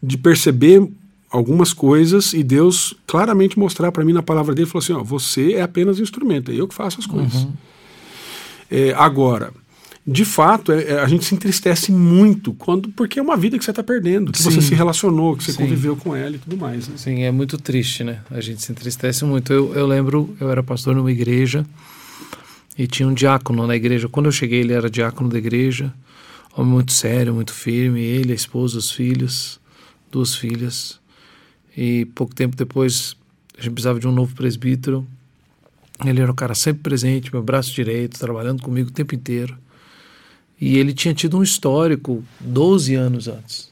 [0.00, 0.88] de perceber
[1.32, 5.54] algumas coisas e Deus claramente mostrar para mim na palavra dele, falou assim, ó, você
[5.54, 7.44] é apenas instrumento, é eu que faço as coisas.
[7.44, 7.52] Uhum.
[8.70, 9.52] É, agora,
[10.06, 13.64] de fato, é, é, a gente se entristece muito quando porque é uma vida que
[13.64, 14.50] você está perdendo, que Sim.
[14.50, 15.58] você se relacionou, que você Sim.
[15.58, 16.88] conviveu com ela e tudo mais.
[16.88, 16.96] Né?
[16.96, 18.20] Sim, é muito triste, né?
[18.30, 19.52] A gente se entristece muito.
[19.52, 21.64] Eu, eu lembro, eu era pastor numa igreja
[22.76, 24.08] e tinha um diácono na igreja.
[24.08, 25.94] Quando eu cheguei, ele era diácono da igreja,
[26.56, 28.00] homem muito sério, muito firme.
[28.00, 29.60] Ele, a esposa, os filhos,
[30.10, 31.00] duas filhas.
[31.76, 33.16] E pouco tempo depois,
[33.56, 35.06] a gente precisava de um novo presbítero.
[36.04, 39.56] Ele era um cara sempre presente, meu braço direito, trabalhando comigo o tempo inteiro.
[40.60, 43.70] E ele tinha tido um histórico 12 anos antes.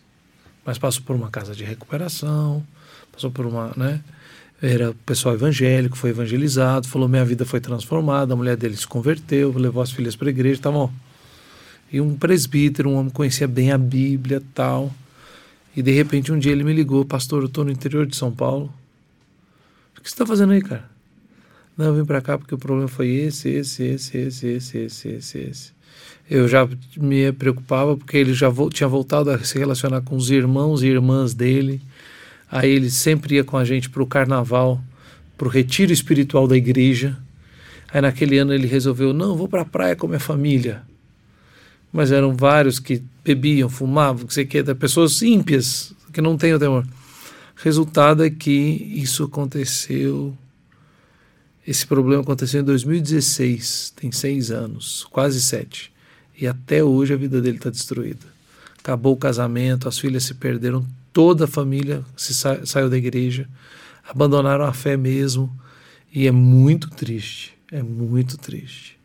[0.64, 2.64] Mas passou por uma casa de recuperação,
[3.12, 4.00] passou por uma, né?
[4.62, 9.52] Era pessoal evangélico, foi evangelizado, falou: minha vida foi transformada, a mulher dele se converteu,
[9.56, 10.92] levou as filhas para a igreja, tá bom.
[11.92, 14.94] E um presbítero, um homem que conhecia bem a Bíblia tal.
[15.76, 18.32] E de repente um dia ele me ligou: Pastor, eu estou no interior de São
[18.32, 18.72] Paulo.
[19.96, 20.88] O que você está fazendo aí, cara?
[21.76, 25.08] Não, eu vim para cá porque o problema foi esse, esse, esse, esse, esse, esse,
[25.08, 25.72] esse, esse.
[26.28, 30.30] Eu já me preocupava porque ele já vo tinha voltado a se relacionar com os
[30.30, 31.80] irmãos e irmãs dele.
[32.50, 34.80] Aí ele sempre ia com a gente para o carnaval,
[35.36, 37.16] para o retiro espiritual da igreja.
[37.92, 40.82] Aí naquele ano ele resolveu: não, vou para a praia com minha família.
[41.92, 43.02] Mas eram vários que
[43.34, 46.86] bebiam, fumavam, que sei que, pessoas ímpias, que não têm o temor.
[47.56, 50.36] Resultado é que isso aconteceu
[51.66, 55.92] Esse problema aconteceu em 2016, tem seis anos, quase sete.
[56.40, 58.26] E até hoje a vida dele está destruída.
[58.78, 63.46] Acabou o casamento, as filhas se perderam, toda a família se sa saiu da igreja,
[64.08, 65.54] abandonaram a fé mesmo.
[66.12, 68.98] E é muito triste, é muito triste.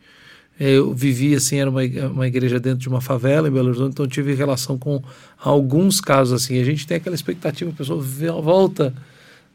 [0.60, 4.08] Eu vivi assim, era uma, uma igreja dentro de uma favela em Belo Horizonte, então
[4.08, 5.04] tive relação com
[5.38, 6.60] alguns casos assim.
[6.60, 8.02] A gente tem aquela expectativa, a pessoa
[8.42, 8.94] volta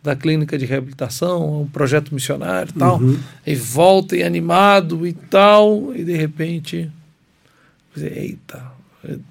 [0.02, 3.18] da clínica de reabilitação, um projeto missionário e tal, uhum.
[3.46, 6.90] e volta e animado e tal, e de repente,
[7.96, 8.62] eita,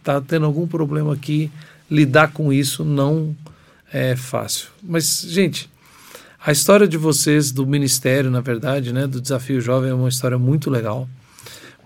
[0.03, 1.51] tá tendo algum problema aqui,
[1.89, 3.35] lidar com isso não
[3.91, 4.69] é fácil.
[4.81, 5.69] Mas, gente,
[6.45, 10.37] a história de vocês, do ministério, na verdade, né, do Desafio Jovem, é uma história
[10.37, 11.09] muito legal.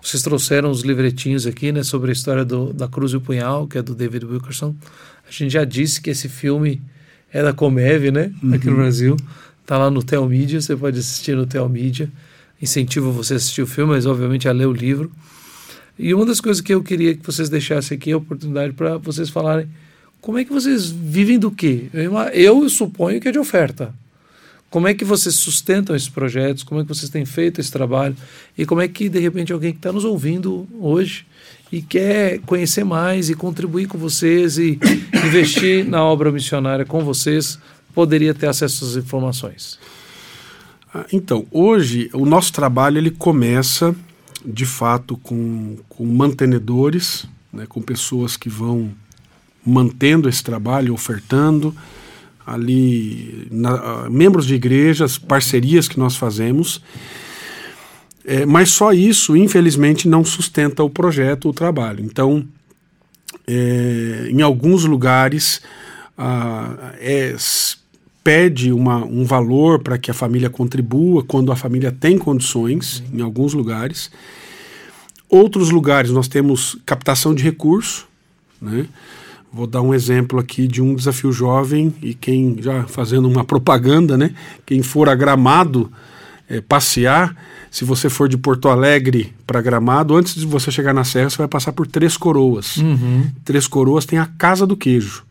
[0.04, 3.66] Vocês trouxeram os livretinhos aqui, né, sobre a história do, da Cruz e o Punhal,
[3.66, 4.74] que é do David Wilkerson.
[5.26, 6.82] A gente já disse que esse filme
[7.32, 8.30] é da Comev, né?
[8.42, 8.52] Uhum.
[8.52, 9.16] Aqui no Brasil.
[9.64, 12.10] Tá lá no Telmídia, você pode assistir no Telmídia.
[12.60, 15.10] Incentivo você a assistir o filme, mas obviamente a ler o livro.
[15.98, 18.98] E uma das coisas que eu queria que vocês deixassem aqui é a oportunidade para
[18.98, 19.66] vocês falarem
[20.20, 21.86] como é que vocês vivem do quê?
[21.94, 23.94] Eu, eu suponho que é de oferta.
[24.74, 26.64] Como é que vocês sustentam esses projetos?
[26.64, 28.16] Como é que vocês têm feito esse trabalho?
[28.58, 31.24] E como é que, de repente, alguém que está nos ouvindo hoje
[31.70, 34.76] e quer conhecer mais e contribuir com vocês e
[35.24, 37.56] investir na obra missionária com vocês,
[37.94, 39.78] poderia ter acesso às informações?
[40.92, 43.94] Ah, então, hoje o nosso trabalho ele começa
[44.44, 48.90] de fato com, com mantenedores, né, com pessoas que vão
[49.64, 51.72] mantendo esse trabalho, ofertando
[52.46, 56.80] ali na, membros de igrejas, parcerias que nós fazemos.
[58.24, 62.04] É, mas só isso, infelizmente, não sustenta o projeto, o trabalho.
[62.04, 62.46] Então,
[63.46, 65.60] é, em alguns lugares,
[66.16, 67.34] ah, é,
[68.22, 73.20] pede uma, um valor para que a família contribua quando a família tem condições, em
[73.20, 74.10] alguns lugares.
[75.28, 78.06] Outros lugares nós temos captação de recurso.
[78.60, 78.86] Né?
[79.54, 84.18] Vou dar um exemplo aqui de um desafio jovem e quem já fazendo uma propaganda,
[84.18, 84.34] né?
[84.66, 85.92] Quem for a Gramado
[86.48, 87.36] é, passear,
[87.70, 91.38] se você for de Porto Alegre para Gramado, antes de você chegar na Serra, você
[91.38, 92.78] vai passar por Três Coroas.
[92.78, 93.30] Uhum.
[93.44, 95.24] Três Coroas tem a Casa do Queijo.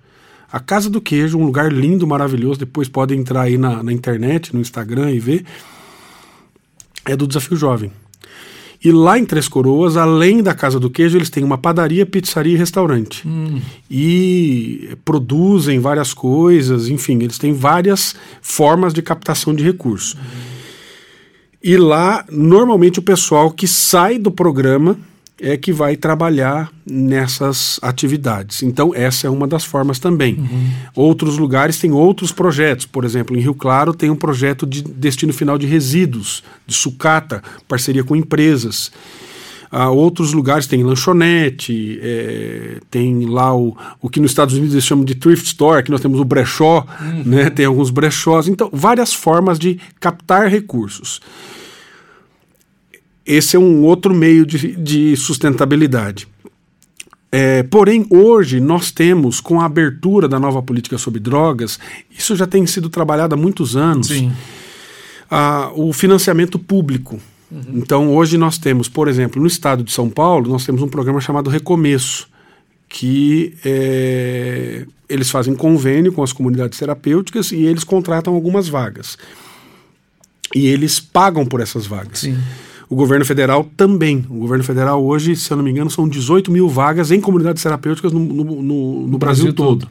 [0.49, 2.59] A Casa do Queijo, um lugar lindo, maravilhoso.
[2.59, 5.43] Depois podem entrar aí na, na internet, no Instagram e ver.
[7.03, 7.91] É do Desafio Jovem.
[8.83, 12.53] E lá em Três Coroas, além da Casa do Queijo, eles têm uma padaria, pizzaria
[12.53, 13.25] e restaurante.
[13.25, 13.61] Hum.
[13.89, 20.15] E produzem várias coisas, enfim, eles têm várias formas de captação de recursos.
[20.15, 20.53] Hum.
[21.63, 24.97] E lá, normalmente, o pessoal que sai do programa
[25.43, 28.63] é que vai trabalhar nessas atividades.
[28.63, 30.35] Então, essa é uma das formas também.
[30.35, 30.69] Uhum.
[30.95, 32.85] Outros lugares têm outros projetos.
[32.85, 37.43] Por exemplo, em Rio Claro tem um projeto de destino final de resíduos, de sucata,
[37.67, 38.89] parceria com empresas.
[39.69, 44.85] Uh, outros lugares tem lanchonete, é, tem lá o, o que nos Estados Unidos eles
[44.85, 47.23] chamam de thrift store, que nós temos o brechó, uhum.
[47.25, 48.47] né, tem alguns brechós.
[48.47, 51.19] Então, várias formas de captar recursos
[53.25, 56.27] esse é um outro meio de, de sustentabilidade.
[57.31, 61.79] É, porém, hoje nós temos, com a abertura da nova política sobre drogas,
[62.15, 64.09] isso já tem sido trabalhado há muitos anos,
[65.31, 67.19] a, o financiamento público.
[67.49, 67.63] Uhum.
[67.75, 71.19] Então, hoje nós temos, por exemplo, no estado de São Paulo, nós temos um programa
[71.19, 72.27] chamado Recomeço,
[72.87, 79.17] que é, eles fazem convênio com as comunidades terapêuticas e eles contratam algumas vagas.
[80.53, 82.19] E eles pagam por essas vagas.
[82.19, 82.37] Sim.
[82.89, 84.25] O governo federal também.
[84.29, 87.63] O governo federal hoje, se eu não me engano, são 18 mil vagas em comunidades
[87.63, 89.79] terapêuticas no, no, no, no Brasil, Brasil, todo.
[89.81, 89.89] todo.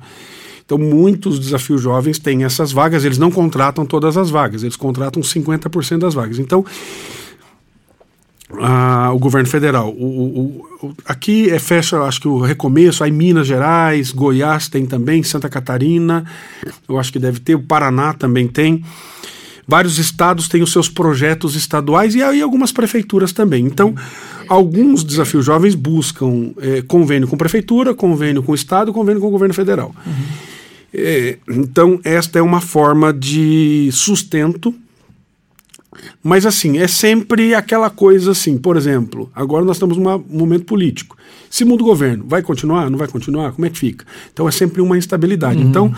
[0.64, 5.20] Então, muitos desafios jovens têm essas vagas, eles não contratam todas as vagas, eles contratam
[5.20, 6.38] 50% das vagas.
[6.38, 6.64] Então,
[9.12, 13.46] o governo federal, o, o, o, aqui é fecha, acho que o recomeço, aí Minas
[13.46, 16.24] Gerais, Goiás tem também, Santa Catarina,
[16.88, 18.84] eu acho que deve ter, o Paraná também tem.
[19.66, 23.64] Vários estados têm os seus projetos estaduais e aí algumas prefeituras também.
[23.64, 23.94] Então,
[24.48, 29.30] alguns desafios jovens buscam é, convênio com prefeitura, convênio com o estado, convênio com o
[29.30, 29.94] governo federal.
[30.04, 30.12] Uhum.
[30.94, 34.74] É, então, esta é uma forma de sustento
[36.22, 41.16] mas assim, é sempre aquela coisa assim, por exemplo, agora nós estamos num momento político.
[41.50, 42.88] Se muda o governo, vai continuar?
[42.88, 43.52] Não vai continuar?
[43.52, 44.06] Como é que fica?
[44.32, 45.58] Então é sempre uma instabilidade.
[45.58, 45.68] Uhum.
[45.68, 45.94] Então,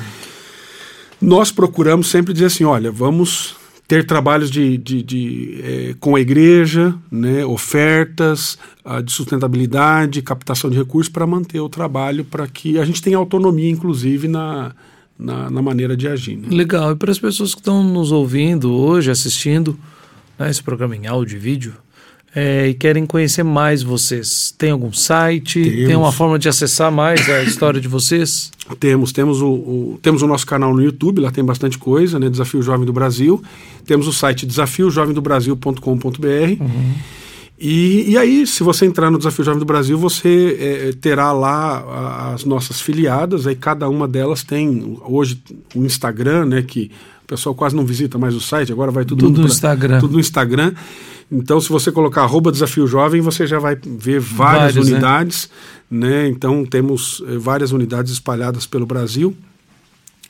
[1.24, 3.56] nós procuramos sempre dizer assim: olha, vamos
[3.86, 10.70] ter trabalhos de, de, de é, com a igreja, né, ofertas uh, de sustentabilidade, captação
[10.70, 14.72] de recursos para manter o trabalho, para que a gente tenha autonomia, inclusive, na,
[15.18, 16.36] na, na maneira de agir.
[16.36, 16.48] Né?
[16.50, 16.92] Legal.
[16.92, 19.78] E para as pessoas que estão nos ouvindo hoje, assistindo,
[20.38, 21.74] né, esse programa em áudio e vídeo,
[22.34, 25.62] é, e querem conhecer mais vocês, tem algum site?
[25.62, 25.86] Temos.
[25.86, 28.50] Tem uma forma de acessar mais a história de vocês?
[28.80, 32.28] Temos, temos o, o, temos o nosso canal no YouTube, lá tem bastante coisa, né?
[32.28, 33.40] Desafio Jovem do Brasil.
[33.86, 36.60] Temos o site desafiojovemdobrasil.com.br.
[36.60, 36.94] Uhum.
[37.56, 42.32] E, e aí, se você entrar no Desafio Jovem do Brasil, você é, terá lá
[42.34, 45.40] as nossas filiadas, aí cada uma delas tem hoje
[45.72, 46.62] o Instagram, né?
[46.62, 46.90] Que
[47.22, 50.00] o pessoal quase não visita mais o site, agora vai tudo, tudo no Instagram.
[50.00, 50.74] Tudo no Instagram.
[51.30, 54.92] Então, se você colocar arroba Desafio Jovem, você já vai ver várias Vários, né?
[54.92, 55.50] unidades.
[55.90, 56.08] Né?
[56.08, 56.28] né?
[56.28, 59.34] Então, temos eh, várias unidades espalhadas pelo Brasil.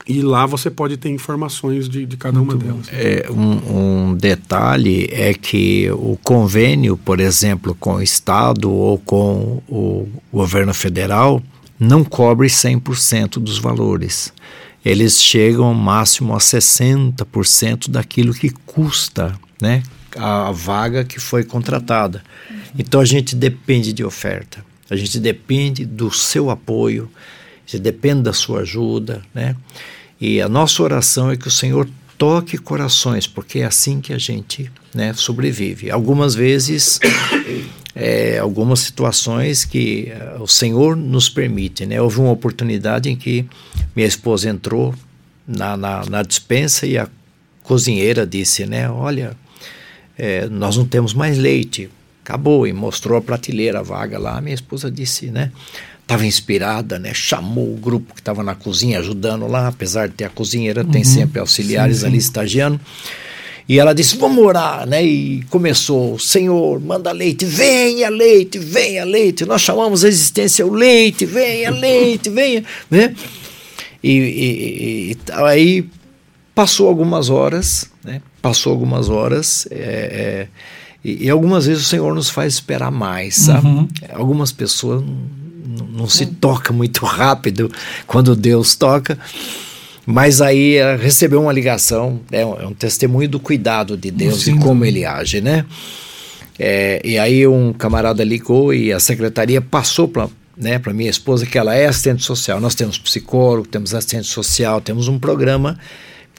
[0.06, 2.88] E lá você pode ter informações de, de cada Muito uma delas.
[2.92, 9.62] É, um, um, detalhe é que o convênio, por exemplo, com o Estado ou com
[9.66, 11.42] o governo federal,
[11.80, 14.32] não cobre 100% dos valores.
[14.84, 19.82] Eles chegam máximo a 60% daquilo que custa né,
[20.16, 22.22] a vaga que foi contratada.
[22.78, 27.10] Então a gente depende de oferta, a gente depende do seu apoio,
[27.66, 29.56] a gente depende da sua ajuda, né?
[30.20, 34.18] E a nossa oração é que o Senhor toque corações, porque é assim que a
[34.18, 35.90] gente né, sobrevive.
[35.90, 37.00] Algumas vezes,
[37.94, 41.84] é, algumas situações que uh, o Senhor nos permite.
[41.84, 42.00] Né?
[42.00, 43.44] Houve uma oportunidade em que
[43.94, 44.94] minha esposa entrou
[45.46, 47.08] na, na, na dispensa e a
[47.62, 49.36] cozinheira disse, né, olha,
[50.18, 51.90] é, nós não temos mais leite.
[52.22, 54.40] Acabou, e mostrou a prateleira vaga lá.
[54.40, 55.52] Minha esposa disse, né?
[56.00, 57.12] Estava inspirada, né?
[57.12, 60.90] Chamou o grupo que estava na cozinha ajudando lá, apesar de ter a cozinheira, uhum,
[60.90, 62.06] tem sempre auxiliares sim, sim.
[62.08, 62.80] ali estagiando.
[63.68, 65.04] E ela disse: Vamos orar, né?
[65.04, 69.44] E começou: Senhor, manda leite, venha leite, venha leite.
[69.46, 73.14] Nós chamamos a existência o leite, venha leite, venha, né?
[74.02, 75.86] E, e, e aí
[76.54, 77.90] passou algumas horas?
[78.44, 79.66] Passou algumas horas.
[79.70, 80.48] É, é,
[81.02, 83.66] e, e, algumas vezes o Senhor nos faz esperar mais, sabe?
[83.66, 83.88] Uhum.
[84.12, 87.72] Algumas pessoas não, não se toca muito rápido
[88.06, 89.18] quando Deus toca.
[90.04, 94.42] Mas aí uh, recebeu uma ligação, é um, é um, testemunho do cuidado de Deus
[94.42, 94.56] Sim.
[94.56, 95.64] e como ele age, né?
[96.58, 101.46] É, e aí um camarada ligou e a secretaria passou para né, para minha esposa
[101.46, 102.60] que ela é assistente social.
[102.60, 105.78] Nós temos psicólogo, temos assistente social, temos um programa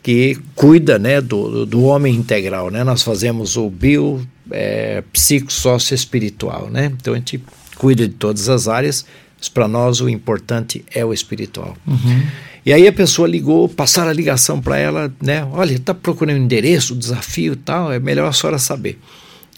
[0.06, 2.70] que cuida né, do, do homem integral.
[2.70, 2.84] Né?
[2.84, 6.70] Nós fazemos o bio, é, psico, sócio espiritual.
[6.70, 6.94] Né?
[6.96, 7.44] Então a gente
[7.76, 9.04] cuida de todas as áreas,
[9.36, 11.76] mas para nós o importante é o espiritual.
[11.88, 12.22] Uhum.
[12.64, 15.44] E aí a pessoa ligou, passaram a ligação para ela, né?
[15.52, 19.00] Olha, está procurando um endereço, um desafio e tal, é melhor a senhora saber.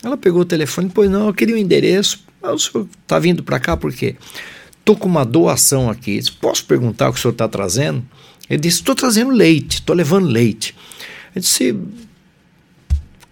[0.01, 2.23] Ela pegou o telefone, pois não, eu queria um endereço.
[2.41, 4.15] Ah, o senhor está vindo para cá por quê?
[4.79, 6.21] Estou com uma doação aqui.
[6.39, 8.01] Posso perguntar o que o senhor está trazendo?
[8.49, 10.75] Ele disse: Estou trazendo leite, estou levando leite.
[11.35, 11.75] Eu disse: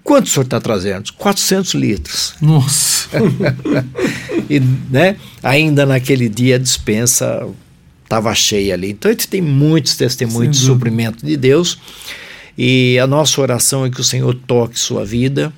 [0.03, 1.11] Quanto o senhor está trazendo?
[1.13, 2.35] 400 litros.
[2.41, 3.09] Nossa!
[4.49, 7.47] e, né, ainda naquele dia a dispensa
[8.03, 8.91] estava cheia ali.
[8.91, 11.79] Então a gente tem muitos testemunhos Sim, de suprimento de Deus.
[12.57, 15.51] E a nossa oração é que o Senhor toque sua vida.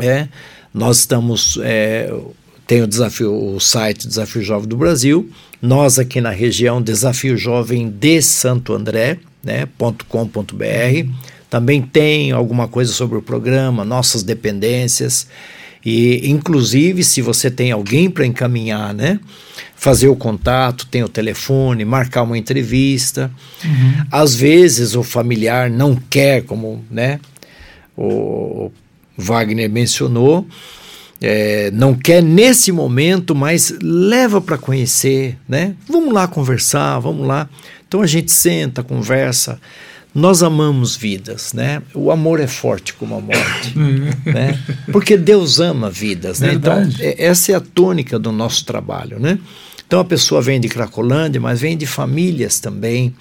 [0.00, 0.28] É,
[0.72, 1.58] nós estamos.
[1.62, 2.12] É,
[2.66, 5.30] tem o desafio, o site Desafio Jovem do Brasil.
[5.60, 9.66] Nós aqui na região, Desafio Jovem de Santo André, né,
[10.08, 11.10] .com.br.
[11.50, 15.26] Também tem alguma coisa sobre o programa, nossas dependências.
[15.84, 19.18] E, inclusive, se você tem alguém para encaminhar, né?
[19.74, 23.30] Fazer o contato, tem o telefone, marcar uma entrevista.
[23.64, 24.06] Uhum.
[24.10, 27.20] Às vezes o familiar não quer, como né,
[27.96, 28.70] o
[29.16, 30.46] Wagner mencionou,
[31.20, 35.74] é, não quer nesse momento, mas leva para conhecer, né?
[35.88, 37.48] Vamos lá conversar, vamos lá.
[37.86, 39.60] Então a gente senta, conversa.
[40.14, 41.82] Nós amamos vidas, né?
[41.94, 43.76] O amor é forte como a morte,
[44.24, 44.58] né?
[44.92, 46.54] Porque Deus ama vidas, né?
[46.54, 49.38] Então é, essa é a tônica do nosso trabalho, né?
[49.86, 53.14] Então a pessoa vem de Cracolândia, mas vem de famílias também.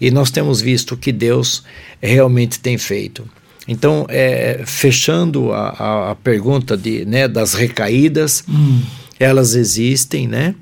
[0.00, 1.62] E nós temos visto o que Deus
[2.00, 3.24] realmente tem feito.
[3.66, 8.82] Então, é, fechando a, a, a, pergunta de, né, das recaídas, hum.
[9.18, 10.54] elas existem, né?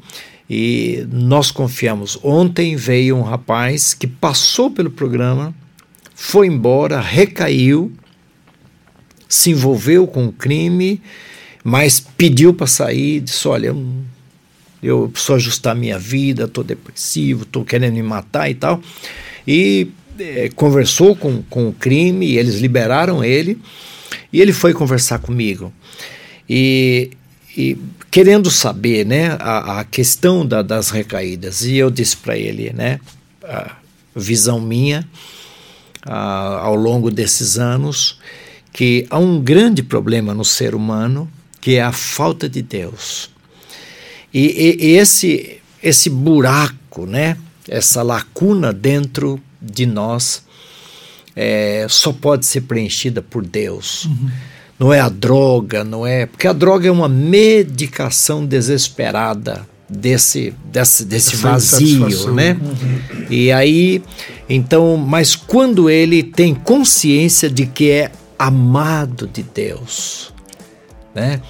[0.48, 2.18] E nós confiamos.
[2.22, 5.54] Ontem veio um rapaz que passou pelo programa,
[6.14, 7.92] foi embora, recaiu,
[9.28, 11.00] se envolveu com o crime,
[11.62, 13.86] mas pediu para sair, disse: Olha, eu,
[14.82, 18.82] eu preciso ajustar minha vida, estou depressivo, estou querendo me matar e tal.
[19.46, 19.88] E
[20.20, 23.58] é, conversou com, com o crime, eles liberaram ele,
[24.32, 25.72] e ele foi conversar comigo.
[26.48, 27.10] E,
[27.56, 27.76] e
[28.10, 33.00] querendo saber né, a, a questão da, das recaídas, e eu disse para ele, né,
[33.44, 33.76] a
[34.14, 35.06] visão minha
[36.04, 38.18] a, ao longo desses anos,
[38.72, 41.30] que há um grande problema no ser humano,
[41.60, 43.30] que é a falta de Deus.
[44.32, 47.36] E, e, e esse, esse buraco, né?
[47.70, 50.42] essa lacuna dentro de nós,
[51.34, 54.04] é, só pode ser preenchida por Deus.
[54.06, 54.30] Uhum.
[54.78, 56.26] Não é a droga, não é.
[56.26, 62.56] Porque a droga é uma medicação desesperada desse, desse, desse vazio, né?
[62.60, 63.26] Uhum.
[63.28, 64.02] E aí,
[64.48, 70.32] então, mas quando ele tem consciência de que é amado de Deus,
[71.14, 71.42] né?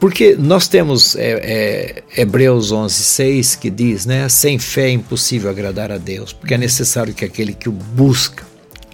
[0.00, 4.26] Porque nós temos é, é, Hebreus 11, 6 que diz, né?
[4.30, 8.42] Sem fé é impossível agradar a Deus, porque é necessário que aquele que o busca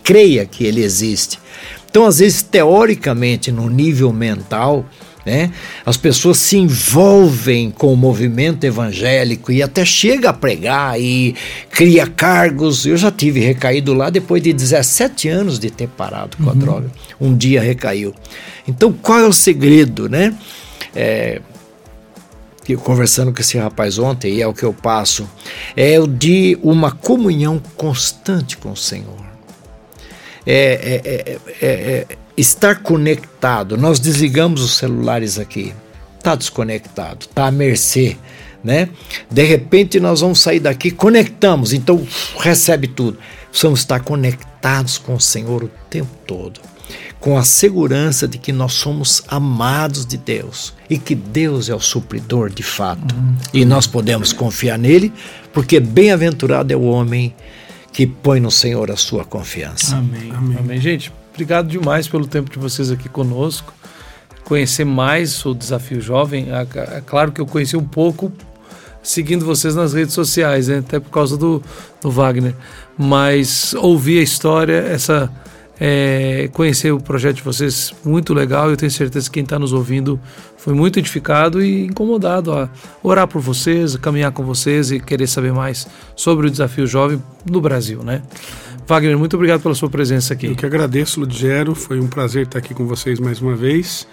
[0.03, 1.39] creia que ele existe.
[1.89, 4.85] Então, às vezes, teoricamente, no nível mental,
[5.25, 5.53] né?
[5.85, 11.35] As pessoas se envolvem com o movimento evangélico e até chega a pregar e
[11.71, 12.87] cria cargos.
[12.87, 16.51] Eu já tive recaído lá depois de 17 anos de ter parado com uhum.
[16.51, 16.91] a droga.
[17.21, 18.15] Um dia recaiu.
[18.69, 20.33] Então, qual é o segredo, né?
[20.97, 21.43] É,
[22.83, 25.29] conversando com esse rapaz ontem, e é o que eu passo,
[25.77, 29.25] é o de uma comunhão constante com o Senhor.
[30.45, 32.07] É, é, é, é
[32.37, 33.77] estar conectado.
[33.77, 35.73] Nós desligamos os celulares aqui.
[36.19, 38.17] Está desconectado, está à mercê.
[38.63, 38.89] Né?
[39.31, 42.05] De repente nós vamos sair daqui, conectamos, então
[42.39, 43.17] recebe tudo.
[43.49, 46.61] Precisamos estar conectados com o Senhor o tempo todo,
[47.19, 51.81] com a segurança de que nós somos amados de Deus e que Deus é o
[51.81, 53.15] supridor de fato.
[53.15, 53.35] Uhum.
[53.53, 55.13] E nós podemos confiar nele,
[55.53, 57.35] porque bem-aventurado é o homem
[57.93, 59.97] que põe no Senhor a sua confiança.
[59.97, 60.31] Amém.
[60.33, 60.59] Amém.
[60.59, 60.81] Amém.
[60.81, 63.71] Gente, Obrigado demais pelo tempo de vocês aqui conosco.
[64.43, 66.47] Conhecer mais o Desafio Jovem.
[66.51, 68.33] É, é claro que eu conheci um pouco
[69.03, 70.79] seguindo vocês nas redes sociais, né?
[70.79, 71.63] até por causa do,
[72.01, 72.55] do Wagner.
[72.97, 75.31] Mas ouvir a história, essa
[75.79, 78.71] é, conhecer o projeto de vocês, muito legal.
[78.71, 80.19] Eu tenho certeza que quem está nos ouvindo
[80.57, 82.69] foi muito edificado e incomodado a
[83.03, 87.61] orar por vocês, caminhar com vocês e querer saber mais sobre o desafio jovem no
[87.61, 88.23] Brasil, né?
[88.87, 90.47] Wagner, muito obrigado pela sua presença aqui.
[90.47, 91.75] Eu que agradeço, Ludgero.
[91.75, 94.07] Foi um prazer estar aqui com vocês mais uma vez.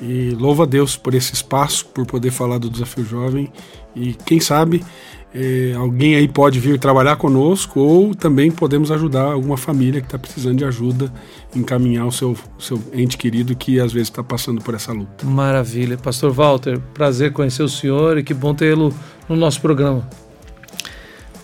[0.00, 3.52] E louvo a Deus por esse espaço, por poder falar do Desafio Jovem.
[3.94, 4.84] E quem sabe
[5.32, 10.18] é, alguém aí pode vir trabalhar conosco ou também podemos ajudar alguma família que está
[10.18, 11.12] precisando de ajuda,
[11.54, 15.24] encaminhar o seu, seu ente querido que às vezes está passando por essa luta.
[15.24, 15.96] Maravilha.
[15.96, 18.92] Pastor Walter, prazer conhecer o senhor e que bom tê-lo
[19.28, 20.08] no nosso programa.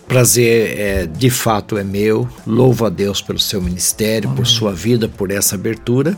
[0.05, 2.27] Prazer é, de fato é meu.
[2.45, 4.37] Louvo a Deus pelo seu ministério, Amém.
[4.37, 6.17] por sua vida, por essa abertura.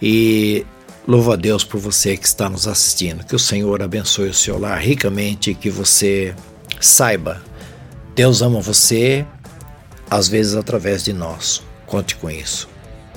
[0.00, 0.66] E
[1.08, 3.24] louvo a Deus por você que está nos assistindo.
[3.24, 6.34] Que o Senhor abençoe o seu lar ricamente e que você
[6.86, 7.42] saiba,
[8.14, 9.24] Deus ama você,
[10.10, 11.62] às vezes através de nós.
[11.86, 12.68] Conte com isso.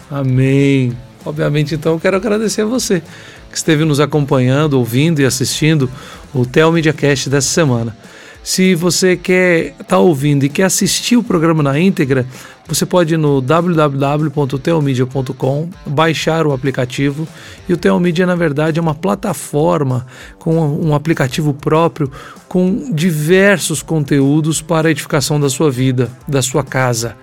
[0.10, 0.96] Amém.
[1.26, 3.02] Obviamente, então, eu quero agradecer a você
[3.50, 5.90] que esteve nos acompanhando, ouvindo e assistindo
[6.34, 7.96] o Tel Media Cast dessa semana.
[8.44, 12.26] Se você quer estar tá ouvindo e quer assistir o programa na íntegra,
[12.68, 17.26] você pode ir no www.teomedia.com, baixar o aplicativo.
[17.68, 20.06] E o Teomedia, na verdade, é uma plataforma
[20.38, 22.12] com um aplicativo próprio
[22.48, 27.16] com diversos conteúdos para a edificação da sua vida, da sua casa.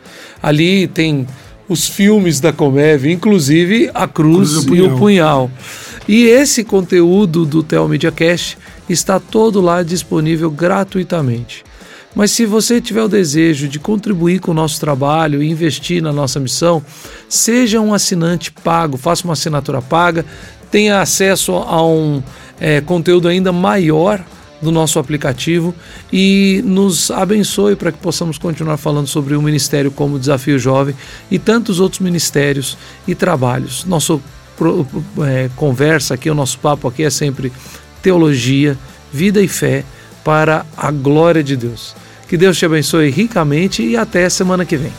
[0.43, 1.27] Ali tem
[1.69, 5.51] os filmes da Comev, inclusive a cruz, cruz e o punhal.
[6.07, 8.59] E esse conteúdo do Telmedia Cast
[8.89, 11.65] está todo lá disponível gratuitamente.
[12.15, 16.13] Mas se você tiver o desejo de contribuir com o nosso trabalho e investir na
[16.13, 16.83] nossa missão,
[17.29, 20.25] seja um assinante pago, faça uma assinatura paga,
[20.71, 22.23] tenha acesso a um
[22.61, 24.25] é, conteúdo ainda maior
[24.63, 25.75] do nosso aplicativo
[26.13, 30.95] e nos abençoe para que possamos continuar falando sobre o ministério como Desafio Jovem
[31.31, 33.85] e tantos outros ministérios e trabalhos.
[33.85, 34.23] Nosso
[35.27, 37.53] é, conversa aqui, o nosso papo aqui é sempre
[38.03, 38.79] teologia,
[39.13, 39.85] vida e fé
[40.25, 41.95] para a glória de Deus.
[42.29, 44.93] Que Deus te abençoe ricamente e até semana que vem.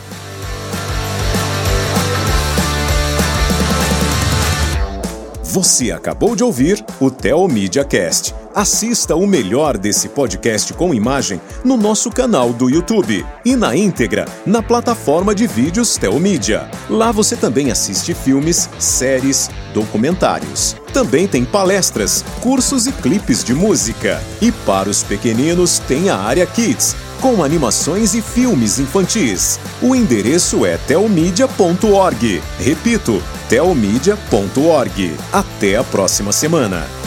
[5.56, 8.34] Você acabou de ouvir o Theo Media Cast.
[8.54, 14.26] Assista o melhor desse podcast com imagem no nosso canal do YouTube e na íntegra
[14.44, 16.70] na plataforma de vídeos Telmídia.
[16.90, 20.76] Lá você também assiste filmes, séries, documentários.
[20.92, 24.22] Também tem palestras, cursos e clipes de música.
[24.42, 29.58] E para os pequeninos tem a área Kids, com animações e filmes infantis.
[29.82, 32.42] O endereço é telmedia.org.
[32.58, 35.16] Repito, telmedia.org.
[35.32, 37.05] Até a próxima semana.